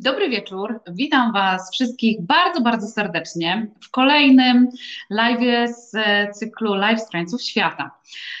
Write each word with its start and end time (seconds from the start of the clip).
Dobry 0.00 0.28
wieczór. 0.28 0.80
Witam 0.88 1.32
Was 1.32 1.70
wszystkich 1.72 2.22
bardzo, 2.22 2.60
bardzo 2.60 2.86
serdecznie 2.86 3.66
w 3.82 3.90
kolejnym 3.90 4.68
live 5.10 5.70
z 5.70 5.96
cyklu 6.38 6.74
Live 6.74 7.00
z 7.00 7.08
Krańców 7.08 7.42
Świata. 7.42 7.90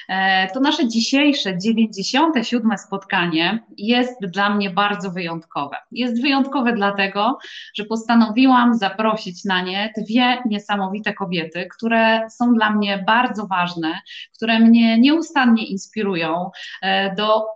E, 0.08 0.50
to 0.50 0.60
nasze 0.60 0.88
dzisiejsze 0.88 1.58
97. 1.58 2.78
spotkanie 2.78 3.64
jest 3.78 4.20
dla 4.20 4.50
mnie 4.50 4.70
bardzo 4.70 5.10
wyjątkowe. 5.10 5.76
Jest 5.92 6.22
wyjątkowe 6.22 6.72
dlatego, 6.72 7.38
że 7.74 7.84
postanowiłam 7.84 8.74
zaprosić 8.74 9.44
na 9.44 9.62
nie 9.62 9.92
dwie 9.96 10.42
niesamowite 10.46 11.14
kobiety, 11.14 11.68
które 11.76 12.30
są 12.30 12.54
dla 12.54 12.70
mnie 12.70 13.04
bardzo 13.06 13.46
ważne, 13.46 14.00
które 14.34 14.60
mnie 14.60 14.98
nieustannie 14.98 15.66
inspirują 15.66 16.50
e, 16.82 17.14
do 17.14 17.46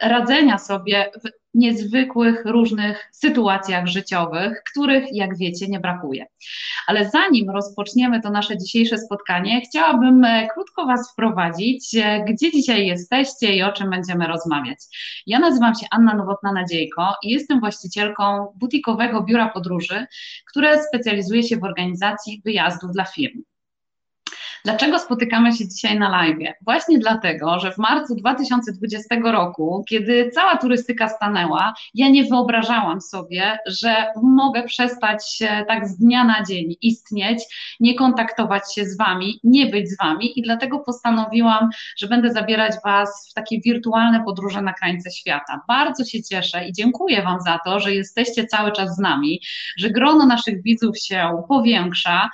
radzenia 0.00 0.58
sobie 0.58 1.10
w 1.24 1.43
niezwykłych, 1.54 2.42
różnych 2.44 3.10
sytuacjach 3.12 3.86
życiowych, 3.86 4.62
których, 4.70 5.04
jak 5.12 5.38
wiecie, 5.38 5.68
nie 5.68 5.80
brakuje. 5.80 6.26
Ale 6.86 7.10
zanim 7.10 7.50
rozpoczniemy 7.50 8.20
to 8.20 8.30
nasze 8.30 8.58
dzisiejsze 8.58 8.98
spotkanie, 8.98 9.60
chciałabym 9.60 10.24
e, 10.24 10.48
krótko 10.54 10.86
Was 10.86 11.12
wprowadzić, 11.12 11.94
e, 11.94 12.24
gdzie 12.24 12.52
dzisiaj 12.52 12.86
jesteście 12.86 13.54
i 13.54 13.62
o 13.62 13.72
czym 13.72 13.90
będziemy 13.90 14.26
rozmawiać. 14.26 14.78
Ja 15.26 15.38
nazywam 15.38 15.74
się 15.74 15.86
Anna 15.90 16.14
Nowotna-Nadziejko 16.16 17.14
i 17.22 17.30
jestem 17.30 17.60
właścicielką 17.60 18.46
butikowego 18.56 19.22
biura 19.22 19.48
podróży, 19.48 20.06
które 20.50 20.82
specjalizuje 20.82 21.42
się 21.42 21.56
w 21.56 21.64
organizacji 21.64 22.42
wyjazdów 22.44 22.92
dla 22.92 23.04
firm. 23.04 23.42
Dlaczego 24.64 24.98
spotykamy 24.98 25.52
się 25.52 25.68
dzisiaj 25.68 25.98
na 25.98 26.08
live? 26.08 26.54
Właśnie 26.62 26.98
dlatego, 26.98 27.58
że 27.58 27.72
w 27.72 27.78
marcu 27.78 28.14
2020 28.14 29.16
roku, 29.24 29.84
kiedy 29.88 30.30
cała 30.34 30.56
turystyka 30.56 31.08
stanęła, 31.08 31.74
ja 31.94 32.08
nie 32.08 32.24
wyobrażałam 32.24 33.00
sobie, 33.00 33.58
że 33.66 34.06
mogę 34.22 34.62
przestać 34.62 35.38
tak 35.68 35.88
z 35.88 35.96
dnia 35.96 36.24
na 36.24 36.42
dzień 36.42 36.76
istnieć, 36.82 37.38
nie 37.80 37.94
kontaktować 37.94 38.74
się 38.74 38.84
z 38.84 38.96
Wami, 38.96 39.40
nie 39.44 39.66
być 39.66 39.90
z 39.90 39.98
Wami 39.98 40.38
i 40.38 40.42
dlatego 40.42 40.78
postanowiłam, 40.78 41.70
że 41.96 42.08
będę 42.08 42.32
zabierać 42.32 42.72
Was 42.84 43.28
w 43.30 43.34
takie 43.34 43.60
wirtualne 43.60 44.24
podróże 44.24 44.62
na 44.62 44.72
krańce 44.72 45.10
świata. 45.10 45.60
Bardzo 45.68 46.04
się 46.04 46.22
cieszę 46.22 46.68
i 46.68 46.72
dziękuję 46.72 47.22
Wam 47.22 47.40
za 47.40 47.58
to, 47.64 47.80
że 47.80 47.94
jesteście 47.94 48.46
cały 48.46 48.72
czas 48.72 48.96
z 48.96 48.98
nami, 48.98 49.40
że 49.78 49.90
grono 49.90 50.26
naszych 50.26 50.62
widzów 50.62 50.98
się 50.98 51.42
powiększa, 51.48 52.30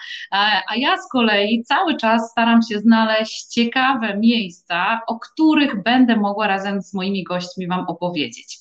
a 0.68 0.76
ja 0.76 0.96
z 0.96 1.08
kolei 1.08 1.64
cały 1.64 1.96
czas 1.96 2.19
staram 2.20 2.60
się 2.62 2.78
znaleźć 2.78 3.44
ciekawe 3.44 4.16
miejsca, 4.16 5.00
o 5.06 5.18
których 5.18 5.82
będę 5.82 6.16
mogła 6.16 6.46
razem 6.46 6.82
z 6.82 6.94
moimi 6.94 7.24
gośćmi 7.24 7.68
Wam 7.68 7.84
opowiedzieć. 7.86 8.58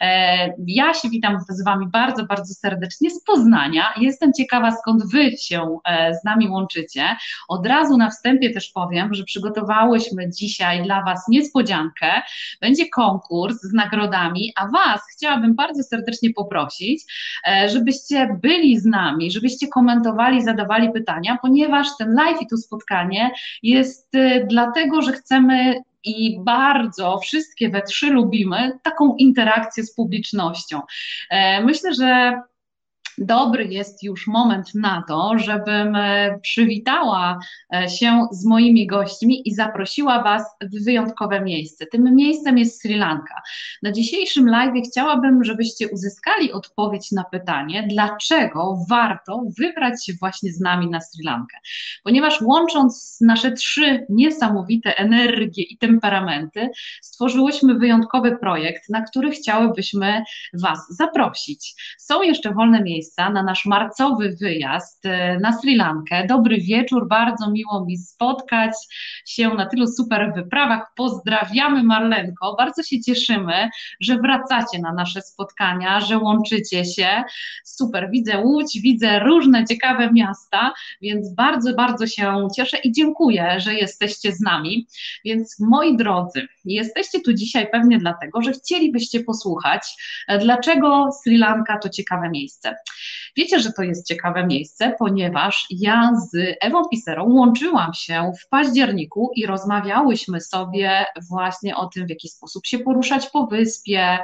E, 0.00 0.54
ja 0.66 0.94
się 0.94 1.08
witam 1.08 1.38
z 1.48 1.64
Wami 1.64 1.86
bardzo, 1.92 2.26
bardzo 2.26 2.54
serdecznie 2.54 3.10
z 3.10 3.24
Poznania. 3.24 3.92
Jestem 4.00 4.32
ciekawa, 4.32 4.76
skąd 4.76 5.12
Wy 5.12 5.36
się 5.36 5.78
e, 5.84 6.14
z 6.14 6.24
nami 6.24 6.48
łączycie. 6.48 7.16
Od 7.48 7.66
razu 7.66 7.96
na 7.96 8.10
wstępie 8.10 8.50
też 8.50 8.70
powiem, 8.74 9.14
że 9.14 9.24
przygotowałyśmy 9.24 10.30
dzisiaj 10.30 10.82
dla 10.82 11.02
Was 11.02 11.28
niespodziankę. 11.28 12.22
Będzie 12.60 12.88
konkurs 12.88 13.60
z 13.62 13.72
nagrodami, 13.72 14.52
a 14.56 14.68
Was 14.68 15.00
chciałabym 15.16 15.54
bardzo 15.54 15.82
serdecznie 15.82 16.30
poprosić, 16.32 17.02
e, 17.48 17.68
żebyście 17.68 18.38
byli 18.42 18.80
z 18.80 18.84
nami, 18.84 19.30
żebyście 19.30 19.68
komentowali, 19.68 20.42
zadawali 20.42 20.92
pytania, 20.92 21.38
ponieważ 21.42 21.86
ten 21.98 22.14
live 22.14 22.42
i 22.42 22.46
to 22.46 22.56
spotkanie 22.56 22.97
jest 23.62 24.12
dlatego, 24.48 25.02
że 25.02 25.12
chcemy 25.12 25.82
i 26.04 26.40
bardzo 26.40 27.18
wszystkie 27.18 27.68
we 27.68 27.82
trzy 27.82 28.10
lubimy 28.10 28.78
taką 28.82 29.16
interakcję 29.16 29.84
z 29.84 29.94
publicznością. 29.94 30.80
E, 31.30 31.64
myślę, 31.64 31.94
że 31.94 32.40
dobry 33.20 33.64
jest 33.64 34.02
już 34.02 34.26
moment 34.26 34.74
na 34.74 35.04
to, 35.08 35.32
żebym 35.36 35.96
e, 35.96 36.38
przywitała 36.42 37.38
e, 37.74 37.88
się 37.88 38.26
z 38.32 38.46
moimi 38.46 38.86
gośćmi 38.86 39.48
i 39.48 39.54
zaprosiła 39.54 40.22
Was 40.22 40.42
w 40.60 40.84
wyjątkowe 40.84 41.40
miejsce. 41.40 41.86
Tym 41.86 42.16
miejscem 42.16 42.58
jest 42.58 42.82
Sri 42.82 42.94
Lanka. 42.94 43.34
Na 43.82 43.92
dzisiejszym 43.92 44.48
live 44.48 44.74
chciałabym, 44.90 45.44
żebyście 45.44 45.88
uzyskali 45.88 46.52
odpowiedź 46.52 47.12
na 47.12 47.24
pytanie, 47.24 47.86
dlaczego 47.90 48.78
warto 48.90 49.42
wybrać 49.58 50.06
się 50.06 50.12
właśnie 50.20 50.52
z 50.52 50.60
nami 50.60 50.90
na 50.90 51.00
Sri 51.00 51.24
Lankę. 51.24 51.56
Ponieważ 52.04 52.40
łącząc 52.42 53.18
nasze 53.20 53.52
trzy 53.52 54.06
niesamowite 54.08 54.96
energie 54.96 55.62
i 55.62 55.78
temperamenty, 55.78 56.68
stworzyłyśmy 57.02 57.74
wyjątkowy 57.74 58.36
projekt, 58.36 58.88
na 58.88 59.02
który 59.02 59.30
chciałybyśmy 59.30 60.22
Was 60.62 60.78
zaprosić. 60.90 61.74
Są 61.98 62.22
jeszcze 62.22 62.54
wolne 62.54 62.82
miejsca 62.82 63.07
miejsca 63.08 63.30
na 63.30 63.42
nasz 63.42 63.66
marcowy 63.66 64.36
wyjazd 64.40 65.06
e, 65.06 65.38
na 65.38 65.52
Sri 65.52 65.76
Lankę. 65.76 66.26
Dobry 66.26 66.56
wieczór, 66.60 67.08
bardzo 67.08 67.50
miło 67.50 67.84
mi 67.84 67.96
spotkać 67.96 68.72
się 69.26 69.48
na 69.48 69.66
tylu 69.66 69.86
super 69.86 70.32
wyprawach. 70.34 70.92
Pozdrawiamy 70.96 71.82
Marlenko, 71.82 72.54
bardzo 72.58 72.82
się 72.82 73.00
cieszymy, 73.00 73.68
że 74.00 74.18
wracacie 74.18 74.78
na 74.78 74.92
nasze 74.92 75.22
spotkania, 75.22 76.00
że 76.00 76.18
łączycie 76.18 76.84
się. 76.84 77.22
Super, 77.64 78.08
widzę 78.10 78.38
Łódź, 78.38 78.80
widzę 78.80 79.18
różne 79.18 79.64
ciekawe 79.64 80.12
miasta, 80.12 80.72
więc 81.02 81.34
bardzo, 81.34 81.74
bardzo 81.74 82.06
się 82.06 82.48
cieszę 82.56 82.76
i 82.84 82.92
dziękuję, 82.92 83.60
że 83.60 83.74
jesteście 83.74 84.32
z 84.32 84.40
nami. 84.40 84.86
Więc 85.24 85.60
moi 85.60 85.96
drodzy, 85.96 86.48
jesteście 86.64 87.20
tu 87.20 87.32
dzisiaj 87.32 87.70
pewnie 87.72 87.98
dlatego, 87.98 88.42
że 88.42 88.52
chcielibyście 88.52 89.24
posłuchać, 89.24 89.82
e, 90.28 90.38
dlaczego 90.38 91.10
Sri 91.22 91.38
Lanka 91.38 91.78
to 91.78 91.88
ciekawe 91.88 92.30
miejsce. 92.30 92.76
Wiecie, 93.36 93.60
że 93.60 93.72
to 93.72 93.82
jest 93.82 94.06
ciekawe 94.06 94.46
miejsce, 94.46 94.94
ponieważ 94.98 95.66
ja 95.70 96.10
z 96.30 96.56
Ewą 96.60 96.82
Piserą 96.88 97.24
łączyłam 97.24 97.94
się 97.94 98.32
w 98.44 98.48
październiku 98.48 99.30
i 99.36 99.46
rozmawiałyśmy 99.46 100.40
sobie 100.40 101.04
właśnie 101.30 101.76
o 101.76 101.86
tym, 101.86 102.06
w 102.06 102.10
jaki 102.10 102.28
sposób 102.28 102.66
się 102.66 102.78
poruszać 102.78 103.30
po 103.30 103.46
wyspie, 103.46 104.18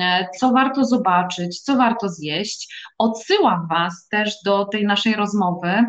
e, 0.00 0.28
co 0.38 0.50
warto 0.50 0.84
zobaczyć, 0.84 1.60
co 1.60 1.76
warto 1.76 2.08
zjeść. 2.08 2.74
Odsyłam 2.98 3.68
Was 3.68 4.08
też 4.08 4.42
do 4.44 4.64
tej 4.64 4.84
naszej 4.84 5.14
rozmowy 5.14 5.84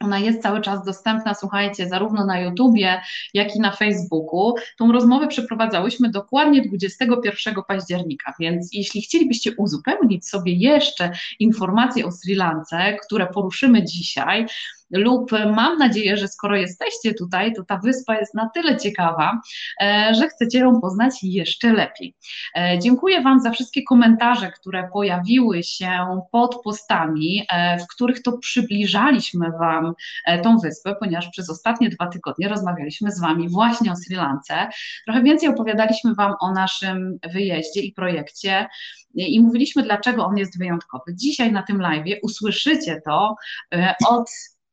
ona 0.00 0.18
jest 0.18 0.42
cały 0.42 0.60
czas 0.60 0.84
dostępna, 0.84 1.34
słuchajcie, 1.34 1.88
zarówno 1.88 2.26
na 2.26 2.40
YouTubie, 2.40 3.00
jak 3.34 3.56
i 3.56 3.60
na 3.60 3.72
Facebooku. 3.72 4.54
Tą 4.78 4.92
rozmowę 4.92 5.26
przeprowadzałyśmy 5.26 6.10
dokładnie 6.10 6.62
21 6.62 7.54
października, 7.68 8.34
więc 8.40 8.68
jeśli 8.72 9.02
chcielibyście 9.02 9.52
uzupełnić 9.56 10.28
sobie 10.28 10.52
jeszcze 10.52 11.10
informacje 11.38 12.06
o 12.06 12.12
Sri 12.12 12.34
Lance, 12.34 12.96
które 13.06 13.26
poruszymy 13.26 13.84
dzisiaj, 13.84 14.46
lub 14.90 15.30
mam 15.32 15.78
nadzieję, 15.78 16.16
że 16.16 16.28
skoro 16.28 16.56
jesteście 16.56 17.14
tutaj, 17.14 17.54
to 17.54 17.64
ta 17.64 17.76
wyspa 17.76 18.16
jest 18.16 18.34
na 18.34 18.50
tyle 18.54 18.76
ciekawa, 18.76 19.40
e, 19.82 20.12
że 20.14 20.28
chcecie 20.28 20.58
ją 20.58 20.80
poznać 20.80 21.14
jeszcze 21.22 21.72
lepiej. 21.72 22.14
E, 22.56 22.78
dziękuję 22.78 23.22
Wam 23.22 23.40
za 23.40 23.50
wszystkie 23.50 23.82
komentarze, 23.82 24.50
które 24.50 24.88
pojawiły 24.92 25.62
się 25.62 26.20
pod 26.32 26.62
postami, 26.62 27.46
e, 27.52 27.78
w 27.78 27.86
których 27.86 28.22
to 28.22 28.38
przybliżaliśmy 28.38 29.50
Wam 29.50 29.94
tą 30.42 30.58
wyspę, 30.58 30.96
ponieważ 31.00 31.28
przez 31.28 31.50
ostatnie 31.50 31.88
dwa 31.90 32.06
tygodnie 32.06 32.48
rozmawialiśmy 32.48 33.10
z 33.10 33.20
Wami 33.20 33.48
właśnie 33.48 33.92
o 33.92 33.96
Sri 33.96 34.16
Lance. 34.16 34.68
Trochę 35.04 35.22
więcej 35.22 35.48
opowiadaliśmy 35.48 36.14
Wam 36.14 36.34
o 36.40 36.52
naszym 36.52 37.18
wyjeździe 37.32 37.80
i 37.80 37.92
projekcie 37.92 38.66
i 39.14 39.40
mówiliśmy, 39.40 39.82
dlaczego 39.82 40.26
on 40.26 40.36
jest 40.36 40.58
wyjątkowy. 40.58 41.14
Dzisiaj 41.14 41.52
na 41.52 41.62
tym 41.62 41.80
live 41.80 42.18
usłyszycie 42.22 43.02
to 43.04 43.36
od 44.08 44.30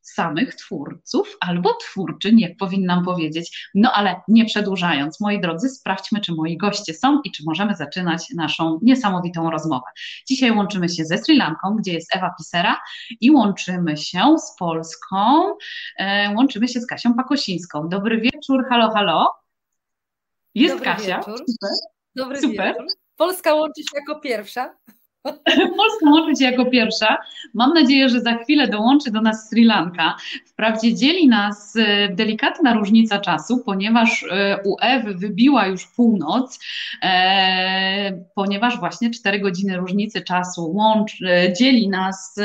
samych 0.09 0.55
twórców 0.55 1.37
albo 1.39 1.73
twórczyń, 1.73 2.39
jak 2.39 2.57
powinnam 2.57 3.05
powiedzieć. 3.05 3.69
No 3.75 3.91
ale 3.93 4.21
nie 4.27 4.45
przedłużając, 4.45 5.19
moi 5.19 5.41
drodzy, 5.41 5.69
sprawdźmy, 5.69 6.21
czy 6.21 6.33
moi 6.33 6.57
goście 6.57 6.93
są 6.93 7.21
i 7.23 7.31
czy 7.31 7.43
możemy 7.45 7.75
zaczynać 7.75 8.29
naszą 8.35 8.79
niesamowitą 8.81 9.51
rozmowę. 9.51 9.85
Dzisiaj 10.27 10.51
łączymy 10.51 10.89
się 10.89 11.05
ze 11.05 11.17
Sri 11.17 11.37
Lanką, 11.37 11.75
gdzie 11.75 11.93
jest 11.93 12.15
Ewa 12.15 12.31
Pisera 12.37 12.77
i 13.21 13.31
łączymy 13.31 13.97
się 13.97 14.35
z 14.37 14.55
Polską, 14.59 15.17
e, 15.97 16.33
łączymy 16.35 16.67
się 16.67 16.79
z 16.79 16.87
Kasią 16.87 17.13
Pakosińską. 17.13 17.89
Dobry 17.89 18.21
wieczór, 18.21 18.65
halo, 18.69 18.91
halo. 18.91 19.33
Jest 20.55 20.75
Dobry 20.75 20.85
Kasia. 20.85 21.17
Wieczór. 21.17 21.37
Super. 21.37 21.69
Dobry 22.15 22.41
Super. 22.41 22.73
wieczór. 22.73 22.87
Polska 23.15 23.53
łączy 23.53 23.81
się 23.81 23.99
jako 24.07 24.21
pierwsza. 24.21 24.75
Polska 25.77 26.05
łączy 26.05 26.39
się 26.39 26.51
jako 26.51 26.65
pierwsza. 26.65 27.17
Mam 27.53 27.73
nadzieję, 27.73 28.09
że 28.09 28.21
za 28.21 28.37
chwilę 28.37 28.67
dołączy 28.67 29.11
do 29.11 29.21
nas 29.21 29.49
Sri 29.49 29.65
Lanka. 29.65 30.15
Wprawdzie 30.45 30.95
dzieli 30.95 31.27
nas 31.27 31.75
e, 31.75 32.09
delikatna 32.09 32.73
różnica 32.73 33.19
czasu, 33.19 33.63
ponieważ 33.65 34.25
e, 34.31 34.57
u 34.65 34.75
Ewy 34.81 35.13
wybiła 35.13 35.67
już 35.67 35.87
północ, 35.87 36.59
e, 37.03 38.21
ponieważ 38.35 38.79
właśnie 38.79 39.11
4 39.11 39.39
godziny 39.39 39.77
różnicy 39.77 40.21
czasu 40.21 40.71
łącz, 40.71 41.17
dzieli 41.59 41.89
nas 41.89 42.35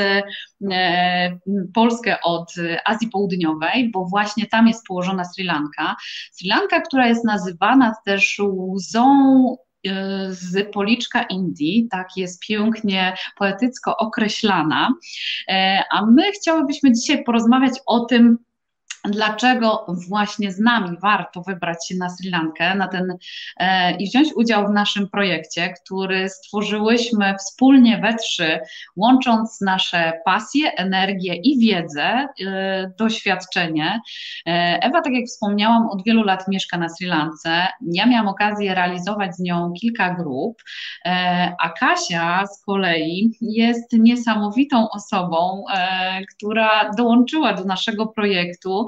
Polskę 1.73 2.17
od 2.23 2.53
Azji 2.85 3.07
Południowej, 3.07 3.89
bo 3.89 4.05
właśnie 4.05 4.45
tam 4.45 4.67
jest 4.67 4.87
położona 4.87 5.25
Sri 5.25 5.43
Lanka. 5.43 5.95
Sri 6.31 6.49
Lanka, 6.49 6.81
która 6.81 7.07
jest 7.07 7.25
nazywana 7.25 7.93
też 8.05 8.41
łzą 8.43 9.57
z 10.29 10.71
policzka 10.73 11.23
Indii, 11.23 11.87
tak 11.91 12.07
jest 12.17 12.39
pięknie 12.47 13.15
poetycko 13.37 13.97
określana, 13.97 14.93
a 15.91 16.05
my 16.05 16.31
chciałybyśmy 16.31 16.91
dzisiaj 16.91 17.23
porozmawiać 17.23 17.73
o 17.85 17.99
tym, 18.05 18.37
dlaczego 19.05 19.85
właśnie 20.07 20.51
z 20.51 20.59
nami 20.59 20.97
warto 21.01 21.41
wybrać 21.41 21.87
się 21.87 21.95
na 21.95 22.09
Sri 22.09 22.29
Lankę 22.29 22.75
na 22.75 22.87
ten, 22.87 23.17
e, 23.57 23.91
i 23.97 24.07
wziąć 24.09 24.33
udział 24.35 24.67
w 24.67 24.71
naszym 24.71 25.09
projekcie, 25.09 25.73
który 25.73 26.29
stworzyłyśmy 26.29 27.35
wspólnie 27.39 27.97
we 27.97 28.15
trzy, 28.15 28.59
łącząc 28.95 29.61
nasze 29.61 30.13
pasje, 30.25 30.71
energię 30.71 31.35
i 31.35 31.59
wiedzę, 31.59 32.27
e, 32.45 32.91
doświadczenie. 32.97 33.99
E, 34.47 34.79
Ewa, 34.81 35.01
tak 35.01 35.13
jak 35.13 35.25
wspomniałam, 35.25 35.89
od 35.89 36.03
wielu 36.03 36.23
lat 36.23 36.47
mieszka 36.47 36.77
na 36.77 36.89
Sri 36.89 37.07
Lance. 37.07 37.67
Ja 37.81 38.05
miałam 38.05 38.27
okazję 38.27 38.75
realizować 38.75 39.35
z 39.35 39.39
nią 39.39 39.73
kilka 39.81 40.13
grup, 40.13 40.61
e, 41.05 41.55
a 41.59 41.69
Kasia 41.69 42.47
z 42.47 42.65
kolei 42.65 43.31
jest 43.41 43.93
niesamowitą 43.93 44.89
osobą, 44.89 45.63
e, 45.73 46.21
która 46.35 46.91
dołączyła 46.97 47.53
do 47.53 47.65
naszego 47.65 48.07
projektu 48.07 48.87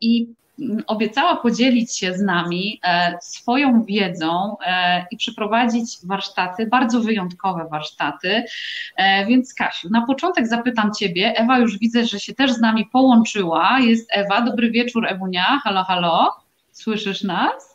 i 0.00 0.26
obiecała 0.86 1.36
podzielić 1.36 1.98
się 1.98 2.12
z 2.12 2.20
nami 2.20 2.80
e, 2.84 3.18
swoją 3.22 3.84
wiedzą 3.84 4.56
e, 4.66 5.06
i 5.10 5.16
przeprowadzić 5.16 5.98
warsztaty, 6.04 6.66
bardzo 6.66 7.00
wyjątkowe 7.00 7.68
warsztaty. 7.70 8.44
Więc 9.28 9.54
Kasiu, 9.54 9.88
na 9.90 10.06
początek 10.06 10.48
zapytam 10.48 10.94
Ciebie, 10.94 11.32
Ewa 11.36 11.58
już 11.58 11.78
widzę, 11.78 12.04
że 12.04 12.20
się 12.20 12.34
też 12.34 12.52
z 12.52 12.60
nami 12.60 12.86
połączyła. 12.86 13.78
Jest 13.80 14.08
Ewa, 14.12 14.40
dobry 14.40 14.70
wieczór 14.70 15.06
Ewunia, 15.06 15.60
halo, 15.64 15.84
halo, 15.84 16.36
słyszysz 16.72 17.22
nas? 17.22 17.70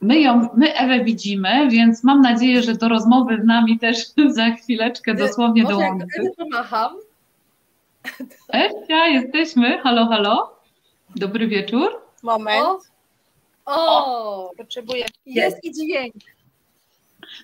My, 0.00 0.20
ją, 0.20 0.48
my 0.56 0.74
Ewę 0.74 1.04
widzimy, 1.04 1.68
więc 1.70 2.04
mam 2.04 2.20
nadzieję, 2.20 2.62
że 2.62 2.74
do 2.74 2.88
rozmowy 2.88 3.40
z 3.42 3.44
nami 3.44 3.78
też 3.78 3.98
za 4.36 4.50
chwileczkę 4.50 5.14
dosłownie 5.14 5.64
dołączy. 5.64 6.06
Może 6.18 6.30
pomacham. 6.36 6.92
Eścia, 8.52 9.06
jesteśmy. 9.06 9.78
Halo, 9.78 10.06
halo. 10.06 10.56
Dobry 11.16 11.48
wieczór. 11.48 12.02
Moment. 12.22 12.90
O, 13.66 14.46
o 14.46 14.50
potrzebuję. 14.56 15.06
Jest 15.26 15.64
i 15.64 15.72
dźwięk. 15.72 16.14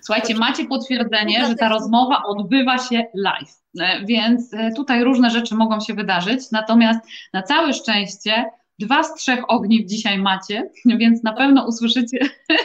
Słuchajcie, 0.01 0.35
macie 0.35 0.65
potwierdzenie, 0.65 1.45
że 1.45 1.55
ta 1.55 1.69
rozmowa 1.69 2.23
odbywa 2.23 2.77
się 2.77 3.05
live, 3.13 3.61
e, 3.79 4.05
więc 4.05 4.53
e, 4.53 4.71
tutaj 4.75 5.03
różne 5.03 5.29
rzeczy 5.29 5.55
mogą 5.55 5.79
się 5.79 5.93
wydarzyć, 5.93 6.51
natomiast 6.51 6.99
na 7.33 7.43
całe 7.43 7.73
szczęście 7.73 8.45
dwa 8.79 9.03
z 9.03 9.13
trzech 9.13 9.39
ogniw 9.47 9.85
dzisiaj 9.85 10.17
macie, 10.17 10.69
więc 10.99 11.23
na 11.23 11.33
pewno 11.33 11.67
usłyszycie 11.67 12.19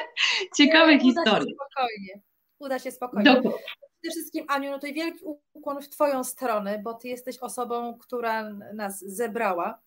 ciekawe 0.59 0.95
Uda 0.95 1.03
historie. 1.03 1.49
Się 1.51 1.55
spokojnie. 1.55 2.21
Uda 2.59 2.79
się 2.79 2.91
spokojnie. 2.91 3.35
Dokładnie. 3.35 3.61
Przede 4.03 4.15
wszystkim, 4.15 4.45
Aniu, 4.49 4.71
no 4.71 4.79
to 4.79 4.87
wielki 4.87 5.25
ukłon 5.53 5.83
w 5.83 5.89
Twoją 5.89 6.25
stronę, 6.25 6.79
bo 6.79 6.95
Ty 6.95 7.09
jesteś 7.09 7.39
osobą, 7.39 7.99
która 7.99 8.51
nas 8.75 9.01
zebrała, 9.01 9.79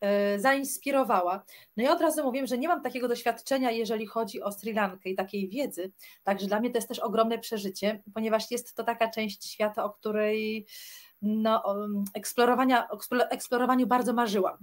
yy, 0.00 0.08
zainspirowała. 0.40 1.44
No 1.76 1.84
i 1.84 1.88
od 1.88 2.00
razu 2.00 2.24
mówię, 2.24 2.46
że 2.46 2.58
nie 2.58 2.68
mam 2.68 2.82
takiego 2.82 3.08
doświadczenia, 3.08 3.70
jeżeli 3.70 4.06
chodzi 4.06 4.42
o 4.42 4.52
Sri 4.52 4.72
Lankę 4.72 5.10
i 5.10 5.14
takiej 5.14 5.48
wiedzy, 5.48 5.92
także 6.24 6.46
dla 6.46 6.60
mnie 6.60 6.70
to 6.70 6.78
jest 6.78 6.88
też 6.88 6.98
ogromne 6.98 7.38
przeżycie, 7.38 8.02
ponieważ 8.14 8.50
jest 8.50 8.74
to 8.74 8.84
taka 8.84 9.10
część 9.10 9.50
świata, 9.50 9.84
o 9.84 9.90
której 9.90 10.66
no, 11.22 11.62
eksplorowania, 12.14 12.88
eksplorowaniu 13.30 13.86
bardzo 13.86 14.12
marzyłam. 14.12 14.58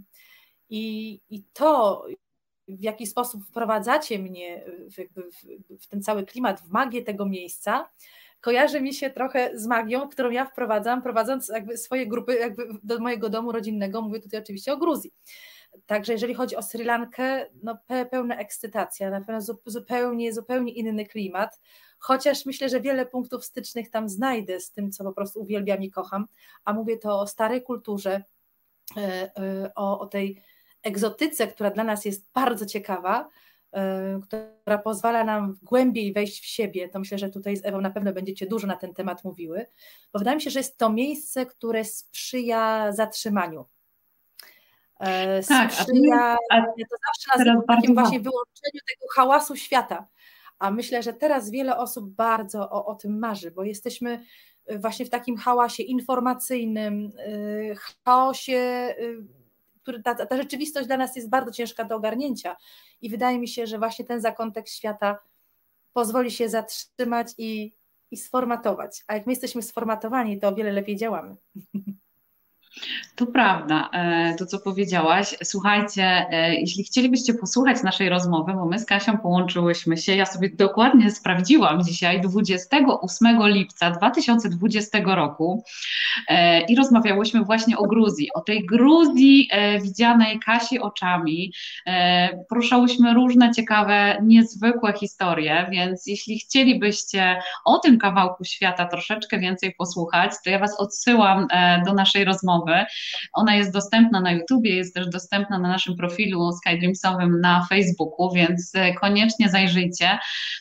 I, 0.69 1.21
I 1.29 1.43
to, 1.53 2.05
w 2.67 2.81
jaki 2.81 3.07
sposób 3.07 3.45
wprowadzacie 3.45 4.19
mnie 4.19 4.65
w, 4.65 4.95
w, 4.95 5.83
w, 5.83 5.87
ten 5.87 6.01
cały 6.01 6.25
klimat, 6.25 6.61
w 6.61 6.69
magię 6.69 7.01
tego 7.01 7.25
miejsca, 7.25 7.89
kojarzy 8.41 8.81
mi 8.81 8.93
się 8.93 9.09
trochę 9.09 9.51
z 9.53 9.67
magią, 9.67 10.09
którą 10.09 10.29
ja 10.29 10.45
wprowadzam, 10.45 11.01
prowadząc 11.01 11.51
swoje 11.75 12.07
grupy 12.07 12.35
jakby 12.35 12.67
do 12.83 12.99
mojego 12.99 13.29
domu 13.29 13.51
rodzinnego, 13.51 14.01
mówię 14.01 14.19
tutaj 14.19 14.39
oczywiście 14.39 14.73
o 14.73 14.77
Gruzji. 14.77 15.13
Także 15.85 16.13
jeżeli 16.13 16.33
chodzi 16.33 16.55
o 16.55 16.61
Sri 16.61 16.83
Lankę, 16.83 17.45
no 17.63 17.77
pełna 18.11 18.37
ekscytacja, 18.37 19.09
na 19.09 19.21
pewno 19.21 19.41
zupełnie, 19.65 20.33
zupełnie 20.33 20.73
inny 20.73 21.05
klimat, 21.05 21.59
chociaż 21.99 22.45
myślę, 22.45 22.69
że 22.69 22.81
wiele 22.81 23.05
punktów 23.05 23.45
stycznych 23.45 23.89
tam 23.89 24.09
znajdę 24.09 24.59
z 24.59 24.71
tym, 24.71 24.91
co 24.91 25.03
po 25.03 25.13
prostu 25.13 25.41
uwielbiam 25.41 25.83
i 25.83 25.91
kocham, 25.91 26.27
a 26.65 26.73
mówię 26.73 26.97
to 26.97 27.19
o 27.19 27.27
starej 27.27 27.63
kulturze, 27.63 28.23
e, 28.97 29.31
e, 29.37 29.71
o, 29.75 29.99
o 29.99 30.07
tej 30.07 30.41
egzotyce, 30.83 31.47
która 31.47 31.71
dla 31.71 31.83
nas 31.83 32.05
jest 32.05 32.27
bardzo 32.33 32.65
ciekawa, 32.65 33.29
która 34.23 34.77
pozwala 34.77 35.23
nam 35.23 35.57
głębiej 35.63 36.13
wejść 36.13 36.41
w 36.41 36.45
siebie, 36.45 36.89
to 36.89 36.99
myślę, 36.99 37.17
że 37.17 37.29
tutaj 37.29 37.57
z 37.57 37.65
Ewą 37.65 37.81
na 37.81 37.89
pewno 37.89 38.13
będziecie 38.13 38.45
dużo 38.45 38.67
na 38.67 38.75
ten 38.75 38.93
temat 38.93 39.23
mówiły, 39.23 39.65
bo 40.13 40.19
wydaje 40.19 40.35
mi 40.35 40.41
się, 40.41 40.49
że 40.49 40.59
jest 40.59 40.77
to 40.77 40.89
miejsce, 40.89 41.45
które 41.45 41.85
sprzyja 41.85 42.91
zatrzymaniu. 42.91 43.65
Y, 45.01 45.47
tak, 45.47 45.73
sprzyja, 45.73 46.37
a 46.51 46.55
a 46.55 46.61
to 46.61 46.95
zawsze 47.07 47.37
nazywam 47.37 47.61
takim 47.67 47.93
właśnie 47.93 48.19
wyłączeniu 48.19 48.79
tego 48.89 49.05
hałasu 49.15 49.55
świata. 49.55 50.07
A 50.59 50.71
myślę, 50.71 51.03
że 51.03 51.13
teraz 51.13 51.49
wiele 51.49 51.77
osób 51.77 52.09
bardzo 52.09 52.69
o, 52.69 52.85
o 52.85 52.95
tym 52.95 53.19
marzy, 53.19 53.51
bo 53.51 53.63
jesteśmy 53.63 54.25
właśnie 54.75 55.05
w 55.05 55.09
takim 55.09 55.37
hałasie 55.37 55.83
informacyjnym, 55.83 57.11
y, 57.27 57.75
chaosie 58.05 58.95
który 59.81 60.03
ta, 60.03 60.25
ta 60.25 60.37
rzeczywistość 60.37 60.87
dla 60.87 60.97
nas 60.97 61.15
jest 61.15 61.29
bardzo 61.29 61.51
ciężka 61.51 61.83
do 61.83 61.95
ogarnięcia 61.95 62.55
i 63.01 63.09
wydaje 63.09 63.39
mi 63.39 63.47
się, 63.47 63.67
że 63.67 63.77
właśnie 63.77 64.05
ten 64.05 64.21
zakątek 64.21 64.69
świata 64.69 65.19
pozwoli 65.93 66.31
się 66.31 66.49
zatrzymać 66.49 67.27
i, 67.37 67.73
i 68.11 68.17
sformatować. 68.17 69.03
A 69.07 69.13
jak 69.13 69.25
my 69.25 69.31
jesteśmy 69.31 69.61
sformatowani, 69.61 70.39
to 70.39 70.47
o 70.47 70.55
wiele 70.55 70.71
lepiej 70.71 70.97
działamy. 70.97 71.35
To 73.15 73.25
prawda, 73.25 73.89
e, 73.93 74.35
to 74.35 74.45
co 74.45 74.59
powiedziałaś. 74.59 75.35
Słuchajcie, 75.43 76.03
e, 76.03 76.55
jeśli 76.55 76.83
chcielibyście 76.83 77.33
posłuchać 77.33 77.83
naszej 77.83 78.09
rozmowy, 78.09 78.53
bo 78.53 78.65
my 78.65 78.79
z 78.79 78.85
Kasią 78.85 79.17
połączyłyśmy 79.17 79.97
się, 79.97 80.15
ja 80.15 80.25
sobie 80.25 80.49
dokładnie 80.49 81.11
sprawdziłam 81.11 81.83
dzisiaj, 81.83 82.21
28 82.21 83.47
lipca 83.47 83.91
2020 83.91 85.15
roku 85.15 85.63
i 86.67 86.75
rozmawiałyśmy 86.75 87.43
właśnie 87.43 87.77
o 87.77 87.83
Gruzji, 87.83 88.27
o 88.33 88.41
tej 88.41 88.65
Gruzji 88.65 89.49
widzianej 89.81 90.39
Kasi 90.39 90.79
oczami. 90.79 91.53
Poruszałyśmy 92.49 93.13
różne 93.13 93.51
ciekawe, 93.51 94.17
niezwykłe 94.23 94.93
historie, 94.93 95.67
więc 95.71 96.07
jeśli 96.07 96.39
chcielibyście 96.39 97.41
o 97.65 97.79
tym 97.79 97.99
kawałku 97.99 98.43
świata 98.43 98.85
troszeczkę 98.85 99.39
więcej 99.39 99.75
posłuchać, 99.77 100.31
to 100.43 100.49
ja 100.49 100.59
Was 100.59 100.79
odsyłam 100.79 101.47
do 101.85 101.93
naszej 101.93 102.25
rozmowy. 102.25 102.85
Ona 103.33 103.55
jest 103.55 103.73
dostępna 103.73 104.21
na 104.21 104.31
YouTubie, 104.31 104.75
jest 104.75 104.95
też 104.95 105.09
dostępna 105.09 105.59
na 105.59 105.69
naszym 105.69 105.95
profilu 105.95 106.51
Skydreamsowym 106.51 107.41
na 107.41 107.65
Facebooku, 107.69 108.31
więc 108.33 108.71
e, 108.75 108.93
koniecznie 108.93 109.49
zajrzyjcie. 109.49 110.19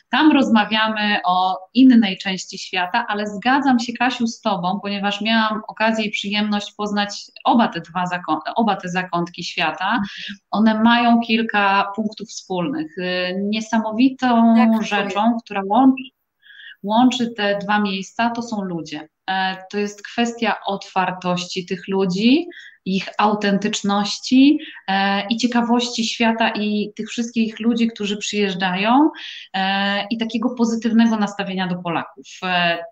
Tam 0.09 0.31
rozmawiamy 0.31 1.19
o 1.25 1.57
innej 1.73 2.17
części 2.17 2.59
świata, 2.59 3.05
ale 3.07 3.27
zgadzam 3.27 3.79
się 3.79 3.93
Kasiu 3.93 4.27
z 4.27 4.41
Tobą, 4.41 4.79
ponieważ 4.81 5.21
miałam 5.21 5.40
okazję 5.67 6.05
i 6.05 6.11
przyjemność 6.11 6.73
poznać 6.73 7.09
oba 7.43 7.67
te 7.67 7.81
dwa 7.81 8.05
zakątki, 8.05 8.51
oba 8.55 8.75
te 8.75 8.89
zakątki 8.89 9.43
świata. 9.43 10.01
One 10.51 10.83
mają 10.83 11.19
kilka 11.19 11.91
punktów 11.95 12.29
wspólnych. 12.29 12.97
E, 12.97 13.33
niesamowitą 13.35 14.55
rzeczą, 14.81 15.37
która 15.43 15.61
łączy 15.65 16.03
łączy 16.83 17.31
te 17.31 17.57
dwa 17.57 17.79
miejsca, 17.79 18.29
to 18.29 18.41
są 18.41 18.61
ludzie. 18.61 19.09
E, 19.27 19.57
to 19.71 19.77
jest 19.77 20.03
kwestia 20.03 20.55
otwartości 20.65 21.65
tych 21.65 21.87
ludzi, 21.87 22.47
ich 22.85 23.09
autentyczności 23.17 24.59
e, 24.87 25.27
i 25.27 25.37
ciekawości 25.37 26.05
świata 26.05 26.49
i 26.49 26.93
tych 26.95 27.09
wszystkich 27.09 27.59
ludzi, 27.59 27.87
którzy 27.87 28.17
przyjeżdżają 28.17 29.09
e, 29.53 30.07
i 30.09 30.17
takiego 30.17 30.49
pozytywnego 30.49 31.17
nastawienia 31.17 31.67
do 31.67 31.75
Polaków. 31.75 32.25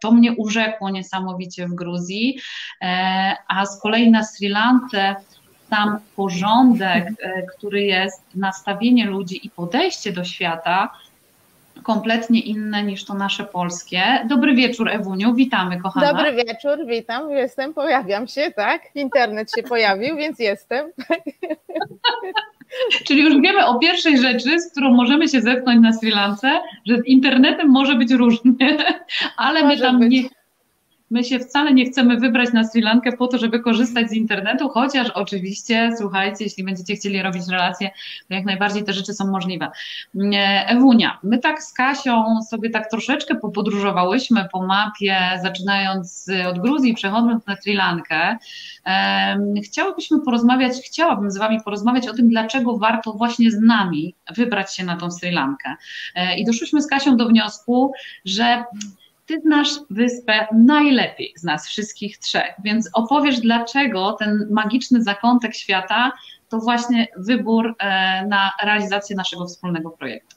To 0.01 0.11
mnie 0.11 0.31
urzekło 0.31 0.89
niesamowicie 0.89 1.67
w 1.67 1.75
Gruzji, 1.75 2.39
a 3.47 3.65
z 3.65 3.81
kolei 3.81 4.11
na 4.11 4.23
Sri 4.23 4.49
Lance 4.49 5.15
sam 5.69 5.99
porządek, 6.15 7.07
który 7.57 7.83
jest, 7.83 8.23
nastawienie 8.35 9.05
ludzi 9.05 9.47
i 9.47 9.49
podejście 9.49 10.11
do 10.11 10.23
świata, 10.23 10.89
kompletnie 11.83 12.39
inne 12.39 12.83
niż 12.83 13.05
to 13.05 13.13
nasze 13.13 13.43
polskie. 13.43 14.03
Dobry 14.27 14.55
wieczór, 14.55 14.89
Ewuniu, 14.89 15.35
witamy, 15.35 15.81
kochana. 15.81 16.13
Dobry 16.13 16.45
wieczór, 16.45 16.85
witam, 16.87 17.31
jestem, 17.31 17.73
pojawiam 17.73 18.27
się, 18.27 18.51
tak? 18.55 18.81
Internet 18.95 19.51
się 19.55 19.63
pojawił, 19.63 20.15
więc 20.15 20.39
jestem. 20.39 20.85
Czyli 23.05 23.21
już 23.21 23.41
wiemy 23.41 23.65
o 23.65 23.79
pierwszej 23.79 24.17
rzeczy, 24.17 24.59
z 24.59 24.71
którą 24.71 24.93
możemy 24.93 25.27
się 25.27 25.41
zetknąć 25.41 25.81
na 25.81 25.93
Sri 25.93 26.11
Lance, 26.11 26.61
że 26.87 26.97
z 26.97 27.05
internetem 27.05 27.69
może 27.69 27.95
być 27.95 28.11
różnie, 28.11 28.51
ale 29.37 29.63
może 29.63 29.75
my 29.75 29.81
tam 29.81 29.99
być. 29.99 30.11
nie 30.11 30.38
My 31.11 31.23
się 31.23 31.39
wcale 31.39 31.73
nie 31.73 31.85
chcemy 31.85 32.17
wybrać 32.17 32.53
na 32.53 32.63
Sri 32.63 32.81
Lankę 32.81 33.11
po 33.11 33.27
to, 33.27 33.37
żeby 33.37 33.59
korzystać 33.59 34.09
z 34.09 34.13
internetu, 34.13 34.69
chociaż 34.69 35.09
oczywiście, 35.09 35.91
słuchajcie, 35.97 36.43
jeśli 36.43 36.63
będziecie 36.63 36.95
chcieli 36.95 37.21
robić 37.21 37.43
relacje, 37.51 37.89
to 38.27 38.33
jak 38.33 38.45
najbardziej 38.45 38.83
te 38.83 38.93
rzeczy 38.93 39.13
są 39.13 39.31
możliwe. 39.31 39.71
Ewunia, 40.65 41.19
my 41.23 41.37
tak 41.37 41.63
z 41.63 41.73
Kasią 41.73 42.41
sobie 42.49 42.69
tak 42.69 42.89
troszeczkę 42.89 43.35
popodróżowałyśmy 43.35 44.47
po 44.51 44.65
mapie, 44.65 45.17
zaczynając 45.43 46.27
od 46.49 46.59
Gruzji, 46.59 46.93
przechodząc 46.93 47.47
na 47.47 47.55
Sri 47.55 47.73
Lankę. 47.73 48.37
Chciałybyśmy 49.63 50.21
porozmawiać, 50.21 50.73
chciałabym 50.85 51.31
z 51.31 51.37
Wami 51.37 51.59
porozmawiać 51.65 52.07
o 52.07 52.13
tym, 52.13 52.29
dlaczego 52.29 52.77
warto 52.77 53.13
właśnie 53.13 53.51
z 53.51 53.59
nami 53.59 54.15
wybrać 54.35 54.75
się 54.75 54.83
na 54.85 54.97
tą 54.97 55.11
Sri 55.11 55.31
Lankę. 55.31 55.75
E, 56.15 56.37
I 56.37 56.45
doszłyśmy 56.45 56.81
z 56.81 56.87
Kasią 56.87 57.17
do 57.17 57.27
wniosku, 57.27 57.93
że 58.25 58.63
ty 59.29 59.41
znasz 59.41 59.69
wyspę 59.89 60.47
najlepiej 60.51 61.33
z 61.35 61.43
nas 61.43 61.67
wszystkich 61.67 62.17
trzech, 62.17 62.53
więc 62.63 62.89
opowiesz, 62.93 63.39
dlaczego 63.39 64.13
ten 64.13 64.47
magiczny 64.51 65.03
zakątek 65.03 65.55
świata 65.55 66.11
to 66.49 66.59
właśnie 66.59 67.07
wybór 67.17 67.75
e, 67.79 68.25
na 68.27 68.51
realizację 68.63 69.15
naszego 69.15 69.45
wspólnego 69.45 69.89
projektu. 69.89 70.35